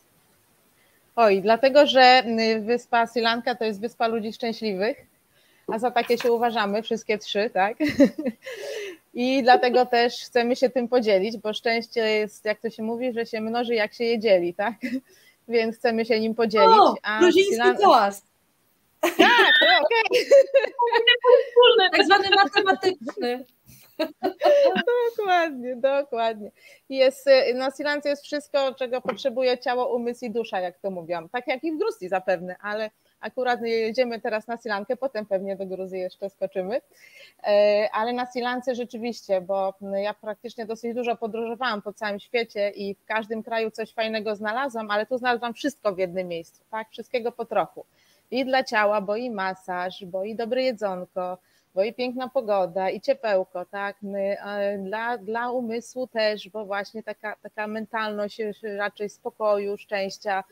Oj, 1.17 1.43
dlatego, 1.43 1.87
że 1.87 2.23
wyspa 2.61 3.07
Sri 3.07 3.23
Lanka 3.23 3.55
to 3.55 3.65
jest 3.65 3.81
wyspa 3.81 4.07
ludzi 4.07 4.33
szczęśliwych, 4.33 4.97
a 5.69 5.79
za 5.79 5.91
takie 5.91 6.19
się 6.19 6.33
uważamy, 6.33 6.83
wszystkie 6.83 7.19
trzy, 7.19 7.51
tak? 7.55 7.77
I 9.15 9.43
dlatego 9.43 9.87
też 9.87 10.15
chcemy 10.15 10.57
się 10.57 10.71
tym 10.71 10.89
podzielić, 10.89 11.37
bo 11.37 11.53
szczęście 11.53 12.01
jest, 12.01 12.45
jak 12.45 12.61
to 12.61 12.71
się 12.71 12.83
mówi, 12.83 13.13
że 13.13 13.27
się 13.27 13.41
mnoży, 13.41 13.75
jak 13.75 13.95
się 13.95 14.05
je 14.05 14.19
dzieli, 14.19 14.55
tak? 14.55 14.75
Więc 15.49 15.77
chcemy 15.77 16.05
się 16.05 16.21
nim 16.21 16.35
podzielić. 16.35 16.79
O, 16.81 16.95
a 17.03 17.21
gruziński 17.21 17.59
Lan... 17.59 18.13
Tak, 19.03 19.55
no, 19.61 19.85
okej. 19.85 20.25
Okay. 21.77 21.91
Tak 21.93 22.05
zwany 22.05 22.29
matematyczny. 22.31 23.45
dokładnie, 25.17 25.77
dokładnie. 25.77 26.51
Jest, 26.89 27.27
y, 27.27 27.55
na 27.55 27.71
Sri 27.71 27.85
Lance 27.85 28.09
jest 28.09 28.25
wszystko, 28.25 28.75
czego 28.75 29.01
potrzebuje 29.01 29.59
ciało, 29.59 29.97
umysł 29.97 30.25
i 30.25 30.31
dusza, 30.31 30.61
jak 30.61 30.79
to 30.79 30.91
mówią. 30.91 31.29
Tak 31.29 31.47
jak 31.47 31.65
i 31.65 31.73
w 31.73 31.79
Gruzji 31.79 32.09
zapewne, 32.09 32.57
ale 32.61 32.91
akurat 33.21 33.63
jedziemy 33.63 34.21
teraz 34.21 34.47
na 34.47 34.57
Sri 34.57 34.69
Lankę, 34.69 34.97
potem 34.97 35.27
pewnie 35.27 35.57
do 35.57 35.67
Gruzji 35.67 36.01
jeszcze 36.01 36.31
skoczymy. 36.31 36.81
E, 37.45 37.89
ale 37.93 38.13
na 38.13 38.27
Sri 38.27 38.43
Lance 38.43 38.75
rzeczywiście, 38.75 39.41
bo 39.41 39.75
ja 39.95 40.15
praktycznie 40.15 40.67
dosyć 40.67 40.95
dużo 40.95 41.17
podróżowałam 41.17 41.83
po 41.83 41.93
całym 41.93 42.21
świecie 42.21 42.71
i 42.71 42.95
w 42.95 43.05
każdym 43.05 43.43
kraju 43.43 43.71
coś 43.71 43.93
fajnego 43.93 44.37
znalazłam, 44.37 44.91
ale 44.91 45.07
tu 45.07 45.19
znalazłam 45.19 45.55
wszystko 45.55 45.95
w 45.95 45.99
jednym 45.99 46.29
miejscu, 46.29 46.65
tak? 46.71 46.91
Wszystkiego 46.91 47.33
po 47.33 47.45
trochu 47.45 47.85
i 48.33 48.45
dla 48.45 48.65
ciała, 48.65 49.01
bo 49.01 49.17
i 49.17 49.31
masaż, 49.31 50.05
bo 50.05 50.25
i 50.25 50.35
dobre 50.35 50.63
jedzonko, 50.63 51.39
bo 51.75 51.83
i 51.83 51.95
piękna 51.95 52.29
pogoda, 52.29 52.91
i 52.91 53.01
ciepełko, 53.01 53.65
tak? 53.65 53.97
E, 54.15 54.79
dla, 54.79 55.19
dla 55.19 55.51
umysłu 55.51 56.07
też, 56.07 56.49
bo 56.49 56.65
właśnie 56.67 57.03
taka, 57.03 57.37
taka 57.43 57.67
mentalność 57.67 58.41
raczej 58.79 59.09
spokoju, 59.09 59.77
szczęścia 59.79 60.45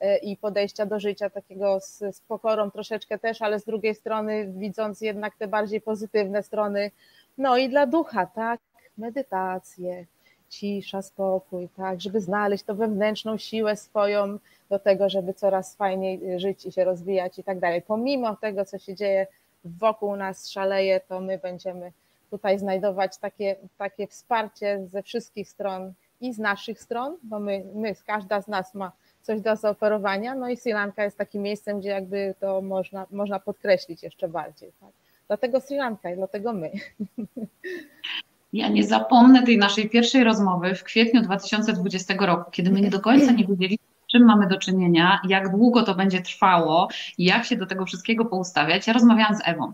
e, 0.00 0.18
i 0.18 0.36
podejścia 0.36 0.86
do 0.86 1.00
życia 1.00 1.30
takiego 1.30 1.80
z, 1.80 1.98
z 1.98 2.20
pokorą 2.20 2.70
troszeczkę 2.70 3.18
też, 3.18 3.42
ale 3.42 3.60
z 3.60 3.64
drugiej 3.64 3.94
strony 3.94 4.52
widząc 4.56 5.00
jednak 5.00 5.36
te 5.36 5.48
bardziej 5.48 5.80
pozytywne 5.80 6.42
strony, 6.42 6.90
no 7.38 7.56
i 7.56 7.68
dla 7.68 7.86
ducha, 7.86 8.26
tak? 8.26 8.60
Medytacje, 8.98 10.06
cisza, 10.52 11.02
spokój, 11.02 11.68
tak, 11.76 12.00
żeby 12.00 12.20
znaleźć 12.20 12.64
tą 12.64 12.74
wewnętrzną 12.74 13.38
siłę 13.38 13.76
swoją 13.76 14.38
do 14.70 14.78
tego, 14.78 15.08
żeby 15.08 15.34
coraz 15.34 15.76
fajniej 15.76 16.40
żyć 16.40 16.66
i 16.66 16.72
się 16.72 16.84
rozwijać 16.84 17.38
i 17.38 17.44
tak 17.44 17.58
dalej. 17.58 17.82
Pomimo 17.82 18.36
tego, 18.36 18.64
co 18.64 18.78
się 18.78 18.94
dzieje 18.94 19.26
wokół 19.64 20.16
nas, 20.16 20.50
szaleje, 20.50 21.00
to 21.00 21.20
my 21.20 21.38
będziemy 21.38 21.92
tutaj 22.30 22.58
znajdować 22.58 23.18
takie, 23.18 23.56
takie 23.78 24.06
wsparcie 24.06 24.86
ze 24.86 25.02
wszystkich 25.02 25.48
stron 25.48 25.92
i 26.20 26.32
z 26.32 26.38
naszych 26.38 26.80
stron, 26.80 27.16
bo 27.22 27.40
my, 27.40 27.64
my, 27.74 27.94
każda 28.06 28.42
z 28.42 28.48
nas 28.48 28.74
ma 28.74 28.92
coś 29.22 29.40
do 29.40 29.56
zaoferowania, 29.56 30.34
no 30.34 30.48
i 30.48 30.56
Sri 30.56 30.72
Lanka 30.72 31.04
jest 31.04 31.18
takim 31.18 31.42
miejscem, 31.42 31.80
gdzie 31.80 31.88
jakby 31.88 32.34
to 32.40 32.62
można, 32.62 33.06
można 33.10 33.40
podkreślić 33.40 34.02
jeszcze 34.02 34.28
bardziej. 34.28 34.72
Tak? 34.80 34.90
Dlatego 35.28 35.60
Sri 35.60 35.76
Lanka 35.76 36.10
i 36.10 36.16
dlatego 36.16 36.52
my. 36.52 36.70
Ja 38.52 38.68
nie 38.68 38.84
zapomnę 38.84 39.42
tej 39.42 39.58
naszej 39.58 39.90
pierwszej 39.90 40.24
rozmowy 40.24 40.74
w 40.74 40.84
kwietniu 40.84 41.22
2020 41.22 42.14
roku, 42.18 42.50
kiedy 42.50 42.70
my 42.70 42.80
nie 42.80 42.90
do 42.90 43.00
końca 43.00 43.32
nie 43.32 43.46
wiedzieliśmy, 43.46 43.92
czym 44.12 44.24
mamy 44.24 44.46
do 44.46 44.58
czynienia, 44.58 45.20
jak 45.28 45.56
długo 45.56 45.82
to 45.82 45.94
będzie 45.94 46.20
trwało 46.20 46.88
i 47.18 47.24
jak 47.24 47.44
się 47.44 47.56
do 47.56 47.66
tego 47.66 47.86
wszystkiego 47.86 48.24
poustawiać. 48.24 48.86
Ja 48.86 48.92
rozmawiałam 48.92 49.34
z 49.34 49.40
Ewą 49.44 49.72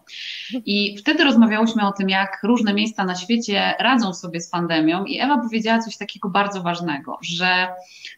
i 0.53 0.99
wtedy 0.99 1.25
rozmawiałyśmy 1.25 1.87
o 1.87 1.93
tym, 1.93 2.09
jak 2.09 2.41
różne 2.43 2.75
miejsca 2.75 3.05
na 3.05 3.15
świecie 3.15 3.75
radzą 3.81 4.15
sobie 4.15 4.41
z 4.41 4.51
pandemią 4.51 5.05
i 5.05 5.21
Ewa 5.21 5.39
powiedziała 5.39 5.79
coś 5.79 5.97
takiego 5.97 6.29
bardzo 6.29 6.63
ważnego, 6.63 7.19
że 7.23 7.69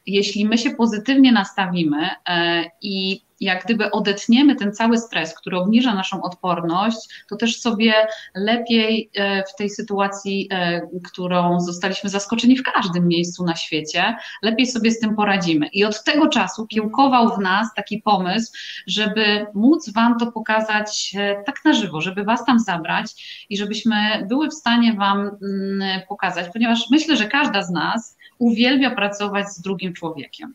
jeśli 0.07 0.47
my 0.47 0.59
się 0.59 0.71
pozytywnie 0.71 1.33
nastawimy 1.33 2.09
e, 2.29 2.65
i 2.83 3.23
jak 3.41 3.65
gdyby 3.65 3.91
odetniemy 3.91 4.57
ten 4.57 4.73
cały 4.73 4.99
stres, 4.99 5.35
który 5.35 5.59
obniża 5.59 5.95
naszą 5.95 6.23
odporność, 6.23 7.25
to 7.29 7.37
też 7.37 7.61
sobie 7.61 7.95
lepiej 8.35 9.11
e, 9.15 9.45
w 9.45 9.57
tej 9.57 9.71
sytuacji, 9.71 10.49
e, 10.51 10.81
którą 11.05 11.61
zostaliśmy 11.61 12.11
zaskoczeni 12.11 12.57
w 12.57 12.63
każdym 12.63 13.09
miejscu 13.09 13.45
na 13.45 13.57
świecie, 13.57 14.17
lepiej 14.43 14.67
sobie 14.67 14.91
z 14.91 15.01
tym 15.01 15.17
poradzimy. 15.17 15.67
I 15.67 15.85
od 15.85 16.05
tego 16.05 16.29
czasu 16.29 16.67
kiełkował 16.67 17.37
w 17.37 17.39
nas 17.39 17.69
taki 17.77 17.99
pomysł, 17.99 18.53
żeby 18.87 19.47
móc 19.55 19.93
Wam 19.93 20.19
to 20.19 20.33
pokazać 20.33 21.13
e, 21.19 21.43
tak 21.47 21.65
na 21.65 21.73
żywo, 21.73 22.01
żeby 22.01 22.25
Was 22.25 22.45
tam 22.45 22.59
zabrać 22.59 23.07
i 23.51 23.57
żebyśmy 23.57 24.27
były 24.29 24.49
w 24.49 24.55
stanie 24.55 24.95
Wam 24.95 25.21
mm, 25.21 26.01
pokazać, 26.09 26.47
ponieważ 26.53 26.91
myślę, 26.91 27.17
że 27.17 27.27
każda 27.27 27.63
z 27.63 27.71
nas 27.71 28.17
uwielbia 28.39 28.91
pracować 28.91 29.49
z 29.49 29.61
drugim 29.61 29.93
człowiekiem. 29.93 30.55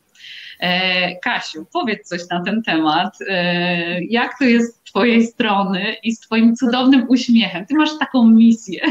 E, 0.60 1.15
Kasiu, 1.15 1.65
powiedz 1.74 2.08
coś 2.08 2.29
na 2.29 2.44
ten 2.44 2.63
temat. 2.63 3.17
E, 3.27 4.03
jak 4.03 4.39
to 4.39 4.44
jest 4.44 4.75
z 4.75 4.84
Twojej 4.84 5.27
strony 5.27 5.96
i 6.03 6.15
z 6.15 6.20
Twoim 6.20 6.55
cudownym 6.55 7.05
uśmiechem? 7.10 7.65
Ty 7.65 7.75
masz 7.75 7.98
taką 8.00 8.27
misję. 8.27 8.82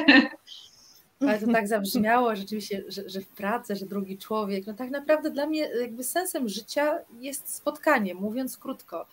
Ale 1.21 1.39
to 1.41 1.53
tak 1.53 1.69
zabrzmiało 1.69 2.37
rzeczywiście, 2.37 2.85
że, 2.89 3.09
że 3.09 3.21
w 3.21 3.29
pracy, 3.29 3.77
że 3.77 3.87
drugi 3.87 4.19
człowiek. 4.19 4.67
No 4.67 4.75
tak 4.75 4.91
naprawdę 4.91 5.31
dla 5.31 5.47
mnie 5.47 5.69
jakby 5.81 6.05
sensem 6.05 6.49
życia 6.49 6.99
jest 7.21 7.55
spotkanie, 7.55 8.15
mówiąc 8.15 8.57
krótko. 8.57 9.07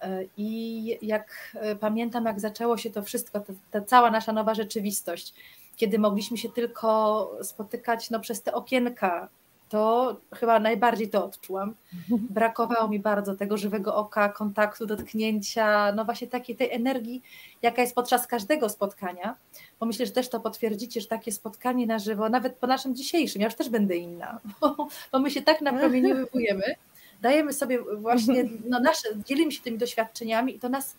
E, 0.00 0.24
I 0.36 0.98
jak 1.02 1.56
pamiętam, 1.80 2.24
jak 2.24 2.40
zaczęło 2.40 2.76
się 2.76 2.90
to 2.90 3.02
wszystko, 3.02 3.40
ta, 3.40 3.52
ta 3.70 3.80
cała 3.80 4.10
nasza 4.10 4.32
nowa 4.32 4.54
rzeczywistość, 4.54 5.34
kiedy 5.76 5.98
mogliśmy 5.98 6.38
się 6.38 6.48
tylko 6.48 7.30
spotykać 7.42 8.10
no, 8.10 8.20
przez 8.20 8.42
te 8.42 8.52
okienka 8.52 9.28
to 9.72 10.16
chyba 10.34 10.60
najbardziej 10.60 11.10
to 11.10 11.24
odczułam. 11.24 11.74
Brakowało 12.30 12.88
mi 12.88 13.00
bardzo 13.00 13.36
tego 13.36 13.56
żywego 13.56 13.94
oka, 13.96 14.28
kontaktu, 14.28 14.86
dotknięcia, 14.86 15.92
no 15.92 16.04
właśnie 16.04 16.28
takiej 16.28 16.56
tej 16.56 16.72
energii, 16.72 17.22
jaka 17.62 17.82
jest 17.82 17.94
podczas 17.94 18.26
każdego 18.26 18.68
spotkania, 18.68 19.36
bo 19.80 19.86
myślę, 19.86 20.06
że 20.06 20.12
też 20.12 20.28
to 20.28 20.40
potwierdzicie, 20.40 21.00
że 21.00 21.08
takie 21.08 21.32
spotkanie 21.32 21.86
na 21.86 21.98
żywo, 21.98 22.28
nawet 22.28 22.54
po 22.54 22.66
naszym 22.66 22.94
dzisiejszym, 22.94 23.42
ja 23.42 23.46
już 23.46 23.54
też 23.54 23.68
będę 23.68 23.96
inna, 23.96 24.40
bo, 24.60 24.88
bo 25.12 25.18
my 25.18 25.30
się 25.30 25.42
tak 25.42 25.60
napromieniowujemy, 25.60 26.74
dajemy 27.22 27.52
sobie 27.52 27.78
właśnie, 27.96 28.44
no 28.68 28.80
nasze, 28.80 29.08
dzielimy 29.26 29.52
się 29.52 29.62
tymi 29.62 29.78
doświadczeniami 29.78 30.56
i 30.56 30.58
to 30.58 30.68
nas 30.68 30.96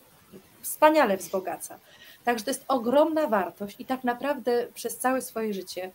wspaniale 0.61 1.17
wzbogaca. 1.17 1.79
Także 2.23 2.45
to 2.45 2.51
jest 2.51 2.65
ogromna 2.67 3.27
wartość 3.27 3.75
i 3.79 3.85
tak 3.85 4.03
naprawdę 4.03 4.67
przez 4.73 4.97
całe 4.97 5.21
swoje 5.21 5.53
życie 5.53 5.91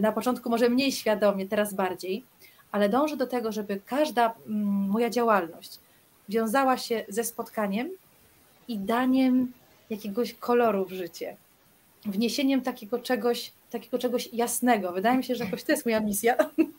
na 0.00 0.12
początku 0.12 0.50
może 0.50 0.68
mniej 0.68 0.92
świadomie, 0.92 1.48
teraz 1.48 1.74
bardziej, 1.74 2.24
ale 2.72 2.88
dążę 2.88 3.16
do 3.16 3.26
tego, 3.26 3.52
żeby 3.52 3.80
każda 3.86 4.34
mm, 4.46 4.64
moja 4.66 5.10
działalność 5.10 5.78
wiązała 6.28 6.78
się 6.78 7.04
ze 7.08 7.24
spotkaniem 7.24 7.90
i 8.68 8.78
daniem 8.78 9.52
jakiegoś 9.90 10.34
koloru 10.34 10.84
w 10.84 10.92
życie, 10.92 11.36
wniesieniem 12.06 12.62
takiego 12.62 12.98
czegoś, 12.98 13.52
takiego 13.70 13.98
czegoś 13.98 14.32
jasnego. 14.32 14.92
Wydaje 14.92 15.18
mi 15.18 15.24
się, 15.24 15.34
że 15.34 15.44
jakoś 15.44 15.64
to 15.64 15.72
jest 15.72 15.86
moja 15.86 16.00
misja 16.00 16.36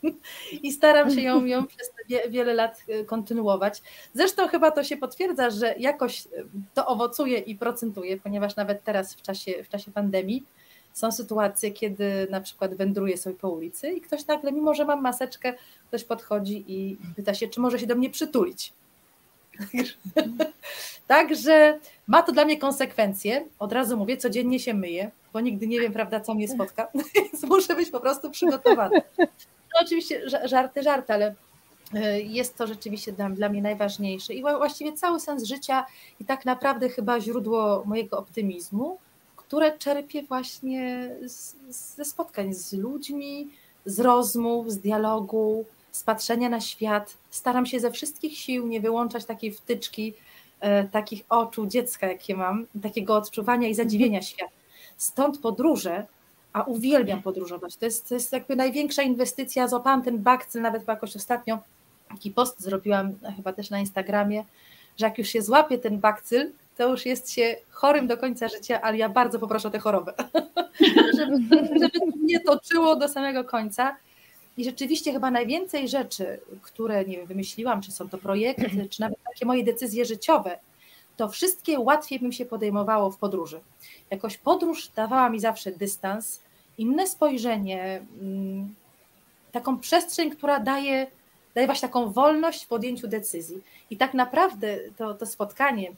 i 0.63 0.71
staram 0.71 1.11
się 1.11 1.21
ją, 1.21 1.45
ją 1.45 1.67
przez 1.67 1.91
wiele 2.29 2.53
lat 2.53 2.83
y, 2.89 3.05
kontynuować. 3.05 3.81
Zresztą 4.13 4.47
chyba 4.47 4.71
to 4.71 4.83
się 4.83 4.97
potwierdza, 4.97 5.49
że 5.49 5.75
jakoś 5.79 6.25
y, 6.25 6.29
to 6.73 6.87
owocuje 6.87 7.39
i 7.39 7.55
procentuje, 7.55 8.17
ponieważ 8.17 8.55
nawet 8.55 8.83
teraz 8.83 9.15
w 9.15 9.21
czasie, 9.21 9.63
w 9.63 9.69
czasie 9.69 9.91
pandemii 9.91 10.43
są 10.95 11.11
sytuacje, 11.11 11.71
kiedy 11.71 12.27
na 12.29 12.41
przykład 12.41 12.75
wędruję 12.75 13.17
sobie 13.17 13.35
po 13.35 13.49
ulicy 13.49 13.89
i 13.89 14.01
ktoś 14.01 14.27
nagle, 14.27 14.51
mimo 14.51 14.73
że 14.73 14.85
mam 14.85 15.01
maseczkę, 15.01 15.53
ktoś 15.87 16.03
podchodzi 16.03 16.63
i 16.67 16.97
pyta 17.15 17.33
się, 17.33 17.47
czy 17.47 17.59
może 17.59 17.79
się 17.79 17.87
do 17.87 17.95
mnie 17.95 18.09
przytulić. 18.09 18.73
Także 21.07 21.79
ma 22.07 22.21
to 22.21 22.31
dla 22.31 22.45
mnie 22.45 22.57
konsekwencje. 22.57 23.45
Od 23.59 23.73
razu 23.73 23.97
mówię, 23.97 24.17
codziennie 24.17 24.59
się 24.59 24.73
myję, 24.73 25.11
bo 25.33 25.39
nigdy 25.39 25.67
nie 25.67 25.79
wiem, 25.79 25.93
prawda, 25.93 26.19
co 26.19 26.33
mnie 26.33 26.47
spotka, 26.47 26.87
więc 27.15 27.43
muszę 27.43 27.75
być 27.75 27.89
po 27.89 27.99
prostu 27.99 28.31
przygotowana. 28.31 29.01
No 29.19 29.81
oczywiście 29.81 30.21
żarty, 30.43 30.83
żarty, 30.83 31.13
ale 31.13 31.35
jest 32.23 32.57
to 32.57 32.67
rzeczywiście 32.67 33.11
dla, 33.11 33.29
dla, 33.29 33.49
mnie 33.49 33.61
najważniejsze 33.61 34.33
i 34.33 34.41
właściwie 34.41 34.93
cały 34.93 35.19
sens 35.19 35.43
życia 35.43 35.85
i 36.19 36.25
tak 36.25 36.45
naprawdę 36.45 36.89
chyba 36.89 37.19
źródło 37.19 37.83
mojego 37.85 38.17
optymizmu, 38.17 38.97
które 39.55 39.77
czerpię 39.77 40.23
właśnie 40.23 41.09
z, 41.27 41.55
ze 41.95 42.05
spotkań 42.05 42.53
z 42.53 42.73
ludźmi, 42.73 43.47
z 43.85 43.99
rozmów, 43.99 44.71
z 44.71 44.77
dialogu, 44.77 45.65
z 45.91 46.03
patrzenia 46.03 46.49
na 46.49 46.61
świat. 46.61 47.17
Staram 47.29 47.65
się 47.65 47.79
ze 47.79 47.91
wszystkich 47.91 48.37
sił 48.37 48.67
nie 48.67 48.81
wyłączać 48.81 49.25
takiej 49.25 49.51
wtyczki, 49.51 50.13
e, 50.59 50.83
takich 50.83 51.23
oczu 51.29 51.67
dziecka, 51.67 52.07
jakie 52.07 52.35
mam, 52.35 52.65
takiego 52.83 53.15
odczuwania 53.15 53.67
i 53.67 53.75
zadziwienia 53.75 54.21
świata. 54.21 54.51
Stąd 54.97 55.39
podróże, 55.39 56.05
a 56.53 56.63
uwielbiam 56.63 57.21
podróżować. 57.21 57.75
To 57.75 57.85
jest, 57.85 58.09
to 58.09 58.13
jest 58.13 58.33
jakby 58.33 58.55
największa 58.55 59.01
inwestycja. 59.01 59.67
Złapałam 59.67 60.03
ten 60.03 60.17
bakcyl 60.17 60.61
nawet 60.61 60.87
jakoś 60.87 61.15
ostatnio. 61.15 61.59
Taki 62.09 62.31
post 62.31 62.59
zrobiłam 62.59 63.13
chyba 63.35 63.53
też 63.53 63.69
na 63.69 63.79
Instagramie, 63.79 64.43
że 64.97 65.05
jak 65.05 65.17
już 65.17 65.27
się 65.27 65.41
złapie 65.41 65.77
ten 65.77 65.99
bakcyl, 65.99 66.51
to 66.77 66.89
już 66.89 67.05
jest 67.05 67.31
się 67.31 67.55
chorym 67.69 68.07
do 68.07 68.17
końca 68.17 68.47
życia, 68.47 68.81
ale 68.81 68.97
ja 68.97 69.09
bardzo 69.09 69.39
poproszę 69.39 69.67
o 69.67 69.71
tę 69.71 69.79
chorobę, 69.79 70.13
żeby, 71.17 71.39
żeby 71.79 71.99
mnie 72.23 72.39
toczyło 72.39 72.95
do 72.95 73.07
samego 73.07 73.43
końca. 73.43 73.95
I 74.57 74.63
rzeczywiście 74.63 75.11
chyba 75.11 75.31
najwięcej 75.31 75.89
rzeczy, 75.89 76.39
które 76.61 77.05
nie 77.05 77.17
wiem, 77.17 77.25
wymyśliłam, 77.25 77.81
czy 77.81 77.91
są 77.91 78.09
to 78.09 78.17
projekty, 78.17 78.87
czy 78.89 79.01
nawet 79.01 79.17
takie 79.23 79.45
moje 79.45 79.63
decyzje 79.63 80.05
życiowe, 80.05 80.59
to 81.17 81.29
wszystkie 81.29 81.79
łatwiej 81.79 82.19
bym 82.19 82.31
się 82.31 82.45
podejmowało 82.45 83.11
w 83.11 83.17
podróży. 83.17 83.59
Jakoś 84.11 84.37
podróż 84.37 84.87
dawała 84.95 85.29
mi 85.29 85.39
zawsze 85.39 85.71
dystans, 85.71 86.39
inne 86.77 87.07
spojrzenie, 87.07 88.05
mm, 88.21 88.75
taką 89.51 89.79
przestrzeń, 89.79 90.31
która 90.31 90.59
daje, 90.59 91.07
daje 91.55 91.67
właśnie 91.67 91.87
taką 91.87 92.11
wolność 92.11 92.63
w 92.63 92.67
podjęciu 92.67 93.07
decyzji. 93.07 93.61
I 93.89 93.97
tak 93.97 94.13
naprawdę 94.13 94.77
to, 94.97 95.13
to 95.13 95.25
spotkanie 95.25 95.91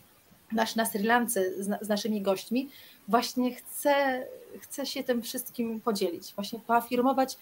nasz 0.51 0.75
na 0.75 0.85
Sri 0.85 1.03
Lance 1.03 1.63
z, 1.63 1.85
z, 1.85 1.89
naszymi 1.89 2.21
gośćmi, 2.21 2.69
właśnie 3.07 3.55
chcę, 3.55 4.25
chcę 4.59 4.85
się 4.85 5.03
tym 5.03 5.21
wszystkim 5.21 5.81
podzielić, 5.81 6.33
właśnie 6.35 6.59
poafirmować, 6.59 7.37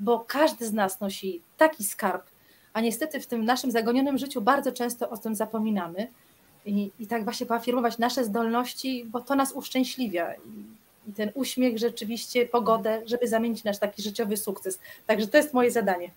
bo 0.00 0.20
każdy 0.20 0.66
z 0.66 0.72
nas 0.72 1.00
nosi 1.00 1.40
taki 1.56 1.84
skarb, 1.84 2.26
a 2.72 2.80
niestety 2.80 3.20
w 3.20 3.26
tym 3.26 3.44
naszym 3.44 3.70
zagonionym 3.70 4.18
życiu 4.18 4.40
bardzo 4.40 4.72
często 4.72 5.10
o 5.10 5.16
tym 5.16 5.34
zapominamy. 5.34 6.08
I, 6.66 6.90
i 6.98 7.06
tak 7.06 7.24
właśnie 7.24 7.46
poafirmować 7.46 7.98
nasze 7.98 8.24
zdolności, 8.24 9.04
bo 9.04 9.20
to 9.20 9.34
nas 9.34 9.52
uszczęśliwia. 9.52 10.34
I, 10.34 11.10
I 11.10 11.12
ten 11.12 11.30
uśmiech 11.34 11.78
rzeczywiście, 11.78 12.46
pogodę, 12.46 13.02
żeby 13.06 13.28
zamienić 13.28 13.64
nasz 13.64 13.78
taki 13.78 14.02
życiowy 14.02 14.36
sukces. 14.36 14.78
Także 15.06 15.26
to 15.26 15.36
jest 15.36 15.54
moje 15.54 15.70
zadanie. 15.70 16.10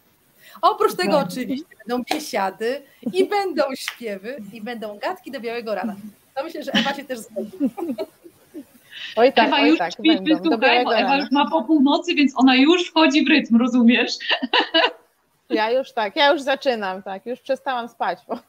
Oprócz 0.62 0.96
tego 0.96 1.20
oczywiście 1.20 1.76
będą 1.88 2.04
biesiady 2.14 2.82
i 3.14 3.26
będą 3.26 3.64
śpiewy 3.76 4.38
i 4.54 4.62
będą 4.62 5.00
gadki 5.00 5.32
do 5.32 5.40
białego 5.40 5.76
rana. 5.76 5.96
To 6.36 6.44
myślę, 6.44 6.64
że 6.64 6.72
Ewa 6.72 6.94
się 6.94 7.04
też 7.04 7.20
zgodzi. 7.20 7.52
Oj 9.16 9.34
tak, 9.34 9.48
Ewa 9.48 9.58
oj 9.58 9.70
już 9.70 9.80
tak, 9.80 9.94
śpi, 9.94 10.20
słuchaj, 10.44 10.86
bo 10.86 10.96
Ewa 10.96 11.18
już 11.18 11.32
ma 11.32 11.50
po 11.50 11.64
północy, 11.64 12.16
więc 12.16 12.34
ona 12.36 12.56
już 12.56 12.90
wchodzi 12.90 13.26
w 13.26 13.30
rytm, 13.30 13.58
rozumiesz? 13.58 14.12
Ja 15.50 15.72
już 15.72 15.92
tak, 15.92 16.16
ja 16.16 16.32
już 16.32 16.42
zaczynam, 16.42 17.04
tak, 17.04 17.26
już 17.26 17.40
przestałam 17.40 17.90
spać, 17.90 18.20
bo, 18.28 18.40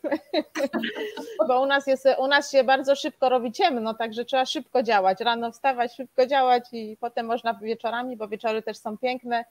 bo, 1.48 1.60
u, 1.60 1.66
nas 1.66 1.86
jest, 1.86 2.08
u 2.18 2.26
nas 2.26 2.52
się 2.52 2.64
bardzo 2.64 2.96
szybko 2.96 3.28
robi 3.28 3.52
ciemno, 3.52 3.94
także 3.94 4.24
trzeba 4.24 4.46
szybko 4.46 4.82
działać, 4.82 5.20
rano 5.20 5.52
wstawać, 5.52 5.94
szybko 5.96 6.26
działać 6.26 6.64
i 6.72 6.96
potem 7.00 7.26
można 7.26 7.54
wieczorami, 7.54 8.16
bo 8.16 8.28
wieczory 8.28 8.62
też 8.62 8.76
są 8.78 8.98
piękne, 8.98 9.44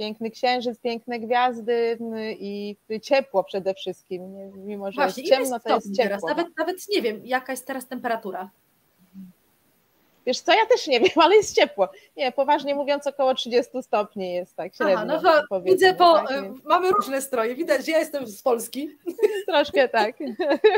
piękny 0.00 0.30
księżyc, 0.30 0.78
piękne 0.78 1.20
gwiazdy 1.20 1.98
i 2.38 2.76
ciepło 3.02 3.44
przede 3.44 3.74
wszystkim, 3.74 4.22
mimo 4.66 4.92
że 4.92 5.02
Właśnie, 5.02 5.22
jest 5.22 5.34
ciemno, 5.34 5.60
to 5.60 5.74
jest 5.74 5.96
ciepło. 5.96 6.04
Teraz? 6.04 6.22
Nawet, 6.22 6.46
nawet 6.58 6.88
nie 6.88 7.02
wiem, 7.02 7.20
jaka 7.24 7.52
jest 7.52 7.66
teraz 7.66 7.88
temperatura. 7.88 8.50
Wiesz 10.26 10.40
co, 10.40 10.52
ja 10.52 10.66
też 10.66 10.86
nie 10.86 11.00
wiem, 11.00 11.10
ale 11.16 11.36
jest 11.36 11.56
ciepło. 11.56 11.88
Nie, 12.16 12.32
poważnie 12.32 12.74
mówiąc, 12.74 13.06
około 13.06 13.34
30 13.34 13.82
stopni 13.82 14.32
jest 14.32 14.56
tak 14.56 14.74
średnio. 14.74 15.14
Aha, 15.16 15.42
no 15.50 15.60
widzę, 15.60 15.94
po, 15.94 16.14
tak? 16.14 16.30
Y, 16.30 16.52
mamy 16.64 16.90
różne 16.90 17.22
stroje. 17.22 17.54
Widać, 17.54 17.86
że 17.86 17.92
ja 17.92 17.98
jestem 17.98 18.26
z 18.26 18.42
Polski. 18.42 18.98
Troszkę 19.46 19.88
tak. 19.88 20.16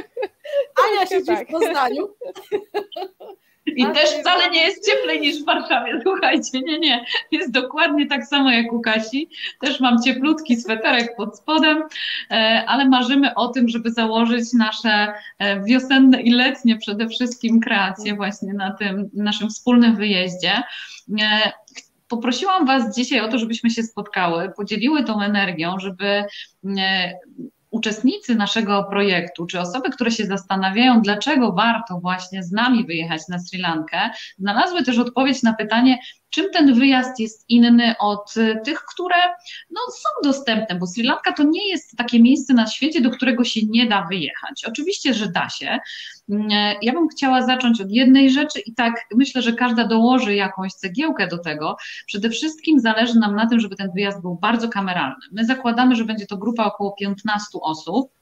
Ania 0.88 1.06
siedzi 1.08 1.26
tak. 1.26 1.48
w 1.48 1.50
Poznaniu. 1.50 2.08
I 3.66 3.86
też 3.86 4.10
wcale 4.20 4.50
nie 4.50 4.62
jest 4.62 4.90
cieplej 4.90 5.20
niż 5.20 5.42
w 5.42 5.46
Warszawie, 5.46 6.00
słuchajcie, 6.04 6.60
nie, 6.60 6.78
nie, 6.78 7.04
jest 7.30 7.50
dokładnie 7.50 8.06
tak 8.06 8.26
samo 8.26 8.50
jak 8.50 8.72
u 8.72 8.80
Kasi, 8.80 9.28
też 9.60 9.80
mam 9.80 10.02
cieplutki 10.02 10.56
sweterek 10.56 11.16
pod 11.16 11.38
spodem, 11.38 11.82
e, 12.30 12.64
ale 12.66 12.88
marzymy 12.88 13.34
o 13.34 13.48
tym, 13.48 13.68
żeby 13.68 13.90
założyć 13.90 14.52
nasze 14.52 15.12
e, 15.38 15.64
wiosenne 15.64 16.22
i 16.22 16.30
letnie 16.30 16.76
przede 16.76 17.08
wszystkim 17.08 17.60
kreacje 17.60 18.14
właśnie 18.14 18.54
na 18.54 18.72
tym 18.72 19.10
naszym 19.14 19.48
wspólnym 19.48 19.96
wyjeździe. 19.96 20.62
E, 21.20 21.52
poprosiłam 22.08 22.66
Was 22.66 22.96
dzisiaj 22.96 23.20
o 23.20 23.28
to, 23.28 23.38
żebyśmy 23.38 23.70
się 23.70 23.82
spotkały, 23.82 24.52
podzieliły 24.56 25.04
tą 25.04 25.20
energią, 25.20 25.78
żeby 25.78 26.24
uczestnicy 27.72 28.34
naszego 28.34 28.84
projektu, 28.84 29.46
czy 29.46 29.60
osoby, 29.60 29.90
które 29.90 30.10
się 30.10 30.26
zastanawiają, 30.26 31.02
dlaczego 31.02 31.52
warto 31.52 32.00
właśnie 32.00 32.42
z 32.42 32.52
nami 32.52 32.86
wyjechać 32.86 33.28
na 33.28 33.38
Sri 33.38 33.58
Lankę, 33.58 34.10
znalazły 34.38 34.84
też 34.84 34.98
odpowiedź 34.98 35.42
na 35.42 35.54
pytanie, 35.54 35.98
czym 36.32 36.50
ten 36.50 36.74
wyjazd 36.74 37.20
jest 37.20 37.44
inny 37.48 37.94
od 37.98 38.36
y, 38.36 38.60
tych, 38.64 38.82
które 38.82 39.16
no, 39.70 39.80
są 39.90 40.30
dostępne, 40.30 40.74
bo 40.74 40.86
Sri 40.86 41.02
Lanka 41.02 41.32
to 41.32 41.42
nie 41.42 41.68
jest 41.68 41.96
takie 41.96 42.22
miejsce 42.22 42.54
na 42.54 42.66
świecie, 42.66 43.00
do 43.00 43.10
którego 43.10 43.44
się 43.44 43.60
nie 43.66 43.86
da 43.86 44.06
wyjechać. 44.10 44.64
Oczywiście, 44.68 45.14
że 45.14 45.28
da 45.28 45.48
się. 45.48 45.78
Mm, 46.30 46.48
ja 46.82 46.92
bym 46.92 47.08
chciała 47.08 47.46
zacząć 47.46 47.80
od 47.80 47.90
jednej 47.90 48.30
rzeczy 48.30 48.60
i 48.60 48.74
tak 48.74 49.06
myślę, 49.14 49.42
że 49.42 49.52
każda 49.52 49.86
dołoży 49.86 50.34
jakąś 50.34 50.72
cegiełkę 50.72 51.26
do 51.26 51.38
tego. 51.38 51.76
Przede 52.06 52.30
wszystkim 52.30 52.80
zależy 52.80 53.18
nam 53.18 53.36
na 53.36 53.46
tym, 53.46 53.60
żeby 53.60 53.76
ten 53.76 53.90
wyjazd 53.94 54.22
był 54.22 54.34
bardzo 54.34 54.68
kameralny. 54.68 55.26
My 55.32 55.44
zakładamy, 55.44 55.96
że 55.96 56.04
będzie 56.04 56.26
to 56.26 56.36
grupa 56.36 56.64
około 56.64 56.92
15 56.92 57.58
osób. 57.62 58.21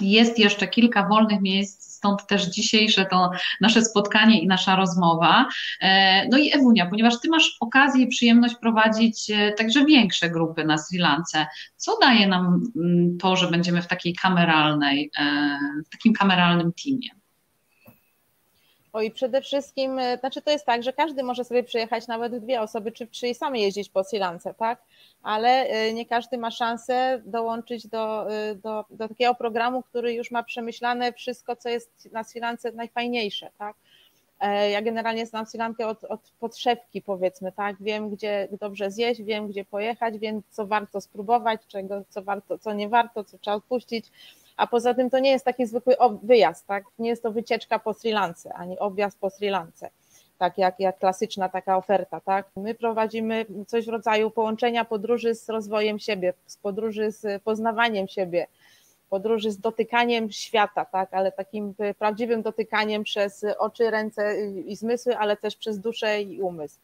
Jest 0.00 0.38
jeszcze 0.38 0.68
kilka 0.68 1.08
wolnych 1.08 1.40
miejsc, 1.40 1.88
stąd 1.98 2.26
też 2.26 2.46
dzisiejsze 2.46 3.06
to 3.06 3.30
nasze 3.60 3.82
spotkanie 3.82 4.40
i 4.40 4.46
nasza 4.46 4.76
rozmowa. 4.76 5.48
E, 5.80 6.28
no 6.28 6.38
i 6.38 6.54
Ewunia, 6.54 6.86
ponieważ 6.86 7.20
Ty 7.20 7.28
masz 7.28 7.56
okazję 7.60 8.04
i 8.04 8.08
przyjemność 8.08 8.54
prowadzić 8.60 9.30
e, 9.30 9.52
także 9.52 9.84
większe 9.84 10.30
grupy 10.30 10.64
na 10.64 10.78
Sri 10.78 10.98
Lance, 10.98 11.46
co 11.76 11.98
daje 12.00 12.26
nam 12.26 12.60
mm, 12.76 13.18
to, 13.18 13.36
że 13.36 13.50
będziemy 13.50 13.82
w 13.82 13.86
takiej 13.86 14.14
kameralnej, 14.14 15.10
e, 15.18 15.58
w 15.86 15.88
takim 15.88 16.12
kameralnym 16.12 16.72
teamie? 16.84 17.17
O 18.92 19.02
i 19.02 19.10
przede 19.10 19.42
wszystkim, 19.42 20.00
znaczy 20.20 20.42
to 20.42 20.50
jest 20.50 20.66
tak, 20.66 20.82
że 20.82 20.92
każdy 20.92 21.22
może 21.22 21.44
sobie 21.44 21.62
przyjechać 21.62 22.06
nawet 22.06 22.38
dwie 22.38 22.60
osoby, 22.60 22.92
czy, 22.92 23.06
czy 23.06 23.34
same 23.34 23.60
jeździć 23.60 23.88
po 23.88 24.04
Sri 24.04 24.18
Lance, 24.18 24.54
tak? 24.54 24.78
ale 25.22 25.66
y, 25.88 25.92
nie 25.92 26.06
każdy 26.06 26.38
ma 26.38 26.50
szansę 26.50 27.22
dołączyć 27.24 27.86
do, 27.86 28.32
y, 28.32 28.54
do, 28.54 28.84
do 28.90 29.08
takiego 29.08 29.34
programu, 29.34 29.82
który 29.82 30.14
już 30.14 30.30
ma 30.30 30.42
przemyślane 30.42 31.12
wszystko, 31.12 31.56
co 31.56 31.68
jest 31.68 32.08
na 32.12 32.24
Sri 32.24 32.40
Lance 32.40 32.72
najfajniejsze, 32.72 33.50
tak? 33.58 33.76
E, 34.40 34.70
ja 34.70 34.82
generalnie 34.82 35.26
znam 35.26 35.46
Sri 35.46 35.58
Lankę 35.58 35.86
od, 35.86 36.04
od 36.04 36.20
podszewki, 36.40 37.02
powiedzmy, 37.02 37.52
tak? 37.52 37.76
Wiem, 37.80 38.10
gdzie 38.10 38.48
dobrze 38.60 38.90
zjeść, 38.90 39.22
wiem, 39.22 39.48
gdzie 39.48 39.64
pojechać, 39.64 40.18
wiem, 40.18 40.42
co 40.50 40.66
warto 40.66 41.00
spróbować, 41.00 41.60
czego, 41.68 42.02
co 42.08 42.22
warto, 42.22 42.58
co 42.58 42.72
nie 42.72 42.88
warto, 42.88 43.24
co 43.24 43.38
trzeba 43.38 43.56
odpuścić. 43.56 44.06
A 44.58 44.66
poza 44.66 44.94
tym 44.94 45.10
to 45.10 45.18
nie 45.18 45.30
jest 45.30 45.44
taki 45.44 45.66
zwykły 45.66 45.96
wyjazd, 46.22 46.66
tak? 46.66 46.84
Nie 46.98 47.08
jest 47.10 47.22
to 47.22 47.32
wycieczka 47.32 47.78
po 47.78 47.94
Sri 47.94 48.12
Lance, 48.12 48.54
ani 48.54 48.78
objazd 48.78 49.18
po 49.18 49.30
Sri 49.30 49.48
Lance 49.48 49.90
tak 50.38 50.58
jak, 50.58 50.80
jak 50.80 50.98
klasyczna 50.98 51.48
taka 51.48 51.76
oferta. 51.76 52.20
Tak? 52.20 52.46
My 52.56 52.74
prowadzimy 52.74 53.46
coś 53.66 53.86
w 53.86 53.88
rodzaju 53.88 54.30
połączenia 54.30 54.84
podróży 54.84 55.34
z 55.34 55.48
rozwojem 55.48 55.98
siebie, 55.98 56.34
z 56.46 56.56
podróży 56.56 57.10
z 57.10 57.42
poznawaniem 57.42 58.08
siebie, 58.08 58.46
podróży 59.10 59.50
z 59.50 59.58
dotykaniem 59.58 60.30
świata, 60.30 60.84
tak? 60.84 61.14
ale 61.14 61.32
takim 61.32 61.74
prawdziwym 61.98 62.42
dotykaniem 62.42 63.04
przez 63.04 63.44
oczy, 63.58 63.90
ręce 63.90 64.46
i 64.46 64.76
zmysły, 64.76 65.18
ale 65.18 65.36
też 65.36 65.56
przez 65.56 65.78
duszę 65.78 66.22
i 66.22 66.42
umysł. 66.42 66.78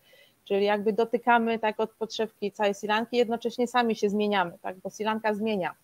Czyli 0.44 0.64
jakby 0.64 0.92
dotykamy 0.92 1.58
tak 1.58 1.80
od 1.80 1.90
podszewki 1.90 2.52
całej 2.52 2.74
Silanki, 2.74 3.16
jednocześnie 3.16 3.66
sami 3.66 3.96
się 3.96 4.08
zmieniamy, 4.08 4.58
tak? 4.62 4.76
bo 4.76 4.90
Silanka 4.90 5.34
zmienia, 5.34 5.74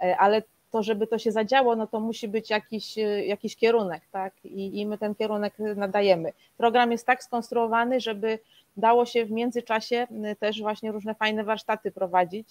e, 0.00 0.16
ale 0.16 0.42
to, 0.70 0.82
żeby 0.82 1.06
to 1.06 1.18
się 1.18 1.32
zadziało, 1.32 1.76
no 1.76 1.86
to 1.86 2.00
musi 2.00 2.28
być 2.28 2.50
jakiś, 2.50 2.98
e, 2.98 3.26
jakiś 3.26 3.56
kierunek, 3.56 4.02
tak? 4.12 4.32
I, 4.44 4.80
I 4.80 4.86
my 4.86 4.98
ten 4.98 5.14
kierunek 5.14 5.54
nadajemy. 5.76 6.32
Program 6.56 6.92
jest 6.92 7.06
tak 7.06 7.24
skonstruowany, 7.24 8.00
żeby 8.00 8.38
dało 8.76 9.06
się 9.06 9.24
w 9.24 9.30
międzyczasie 9.30 10.06
też 10.40 10.60
właśnie 10.60 10.92
różne 10.92 11.14
fajne 11.14 11.44
warsztaty 11.44 11.90
prowadzić 11.90 12.48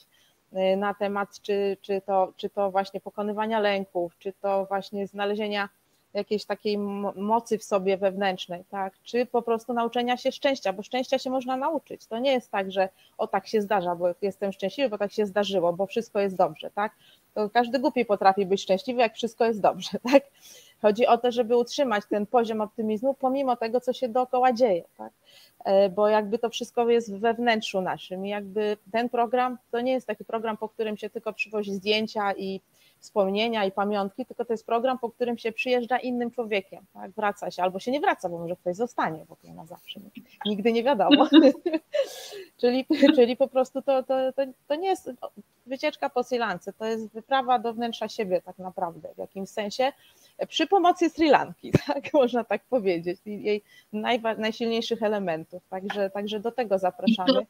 e, 0.53 0.77
na 0.77 0.93
temat, 0.93 1.41
czy, 1.41 1.77
czy, 1.81 2.01
to, 2.01 2.33
czy 2.37 2.49
to 2.49 2.71
właśnie 2.71 3.01
pokonywania 3.01 3.59
lęków, 3.59 4.17
czy 4.19 4.33
to 4.41 4.65
właśnie 4.65 5.07
znalezienia 5.07 5.69
jakiejś 6.13 6.45
takiej 6.45 6.77
mocy 7.15 7.57
w 7.57 7.63
sobie 7.63 7.97
wewnętrznej, 7.97 8.63
tak? 8.69 8.93
Czy 9.03 9.25
po 9.25 9.41
prostu 9.41 9.73
nauczenia 9.73 10.17
się 10.17 10.31
szczęścia, 10.31 10.73
bo 10.73 10.83
szczęścia 10.83 11.19
się 11.19 11.29
można 11.29 11.57
nauczyć. 11.57 12.05
To 12.05 12.19
nie 12.19 12.31
jest 12.31 12.51
tak, 12.51 12.71
że 12.71 12.89
o 13.17 13.27
tak 13.27 13.47
się 13.47 13.61
zdarza, 13.61 13.95
bo 13.95 14.07
jestem 14.21 14.51
szczęśliwy, 14.51 14.89
bo 14.89 14.97
tak 14.97 15.11
się 15.11 15.25
zdarzyło, 15.25 15.73
bo 15.73 15.85
wszystko 15.85 16.19
jest 16.19 16.35
dobrze, 16.35 16.71
tak? 16.71 16.91
Każdy 17.53 17.79
głupi 17.79 18.05
potrafi 18.05 18.45
być 18.45 18.61
szczęśliwy, 18.61 19.01
jak 19.01 19.15
wszystko 19.15 19.45
jest 19.45 19.61
dobrze, 19.61 19.89
tak? 20.11 20.23
Chodzi 20.81 21.07
o 21.07 21.17
to, 21.17 21.31
żeby 21.31 21.57
utrzymać 21.57 22.03
ten 22.09 22.25
poziom 22.25 22.61
optymizmu 22.61 23.13
pomimo 23.13 23.55
tego, 23.55 23.81
co 23.81 23.93
się 23.93 24.09
dookoła 24.09 24.53
dzieje, 24.53 24.83
tak? 24.97 25.11
E, 25.65 25.89
bo 25.89 26.07
jakby 26.07 26.39
to 26.39 26.49
wszystko 26.49 26.89
jest 26.89 27.15
we 27.15 27.33
wnętrzu 27.33 27.81
naszym 27.81 28.25
i 28.25 28.29
jakby 28.29 28.77
ten 28.91 29.09
program 29.09 29.57
to 29.71 29.81
nie 29.81 29.91
jest 29.91 30.07
taki 30.07 30.25
program, 30.25 30.57
po 30.57 30.69
którym 30.69 30.97
się 30.97 31.09
tylko 31.09 31.33
przywozi 31.33 31.73
zdjęcia 31.73 32.33
i 32.33 32.61
wspomnienia 32.99 33.65
i 33.65 33.71
pamiątki, 33.71 34.25
tylko 34.25 34.45
to 34.45 34.53
jest 34.53 34.65
program, 34.65 34.99
po 34.99 35.09
którym 35.09 35.37
się 35.37 35.51
przyjeżdża 35.51 35.97
innym 35.97 36.31
człowiekiem, 36.31 36.85
tak? 36.93 37.11
wraca 37.11 37.51
się, 37.51 37.63
albo 37.63 37.79
się 37.79 37.91
nie 37.91 37.99
wraca, 37.99 38.29
bo 38.29 38.37
może 38.37 38.55
ktoś 38.55 38.75
zostanie 38.75 39.25
w 39.25 39.31
ogóle 39.31 39.53
na 39.53 39.65
zawsze, 39.65 39.99
nigdy 40.45 40.71
nie 40.71 40.83
wiadomo. 40.83 41.27
czyli, 42.61 42.85
czyli 43.15 43.37
po 43.37 43.47
prostu 43.47 43.81
to, 43.81 44.03
to, 44.03 44.33
to, 44.33 44.41
to 44.67 44.75
nie 44.75 44.87
jest 44.87 45.11
wycieczka 45.65 46.09
po 46.09 46.23
Sri 46.23 46.37
Lance, 46.37 46.73
to 46.73 46.85
jest 46.85 47.07
wyprawa 47.13 47.59
do 47.59 47.73
wnętrza 47.73 48.07
siebie 48.07 48.41
tak 48.41 48.57
naprawdę 48.57 49.09
w 49.15 49.17
jakimś 49.17 49.49
sensie, 49.49 49.91
przy 50.47 50.67
pomocy 50.67 51.09
Sri 51.09 51.29
Lanki, 51.29 51.71
tak 51.87 52.13
można 52.13 52.43
tak 52.43 52.63
powiedzieć, 52.63 53.19
jej 53.25 53.63
najsilniejszych 54.37 55.03
elementów, 55.03 55.63
także, 55.69 56.09
także 56.09 56.39
do 56.39 56.51
tego 56.51 56.79
zapraszamy. 56.79 57.45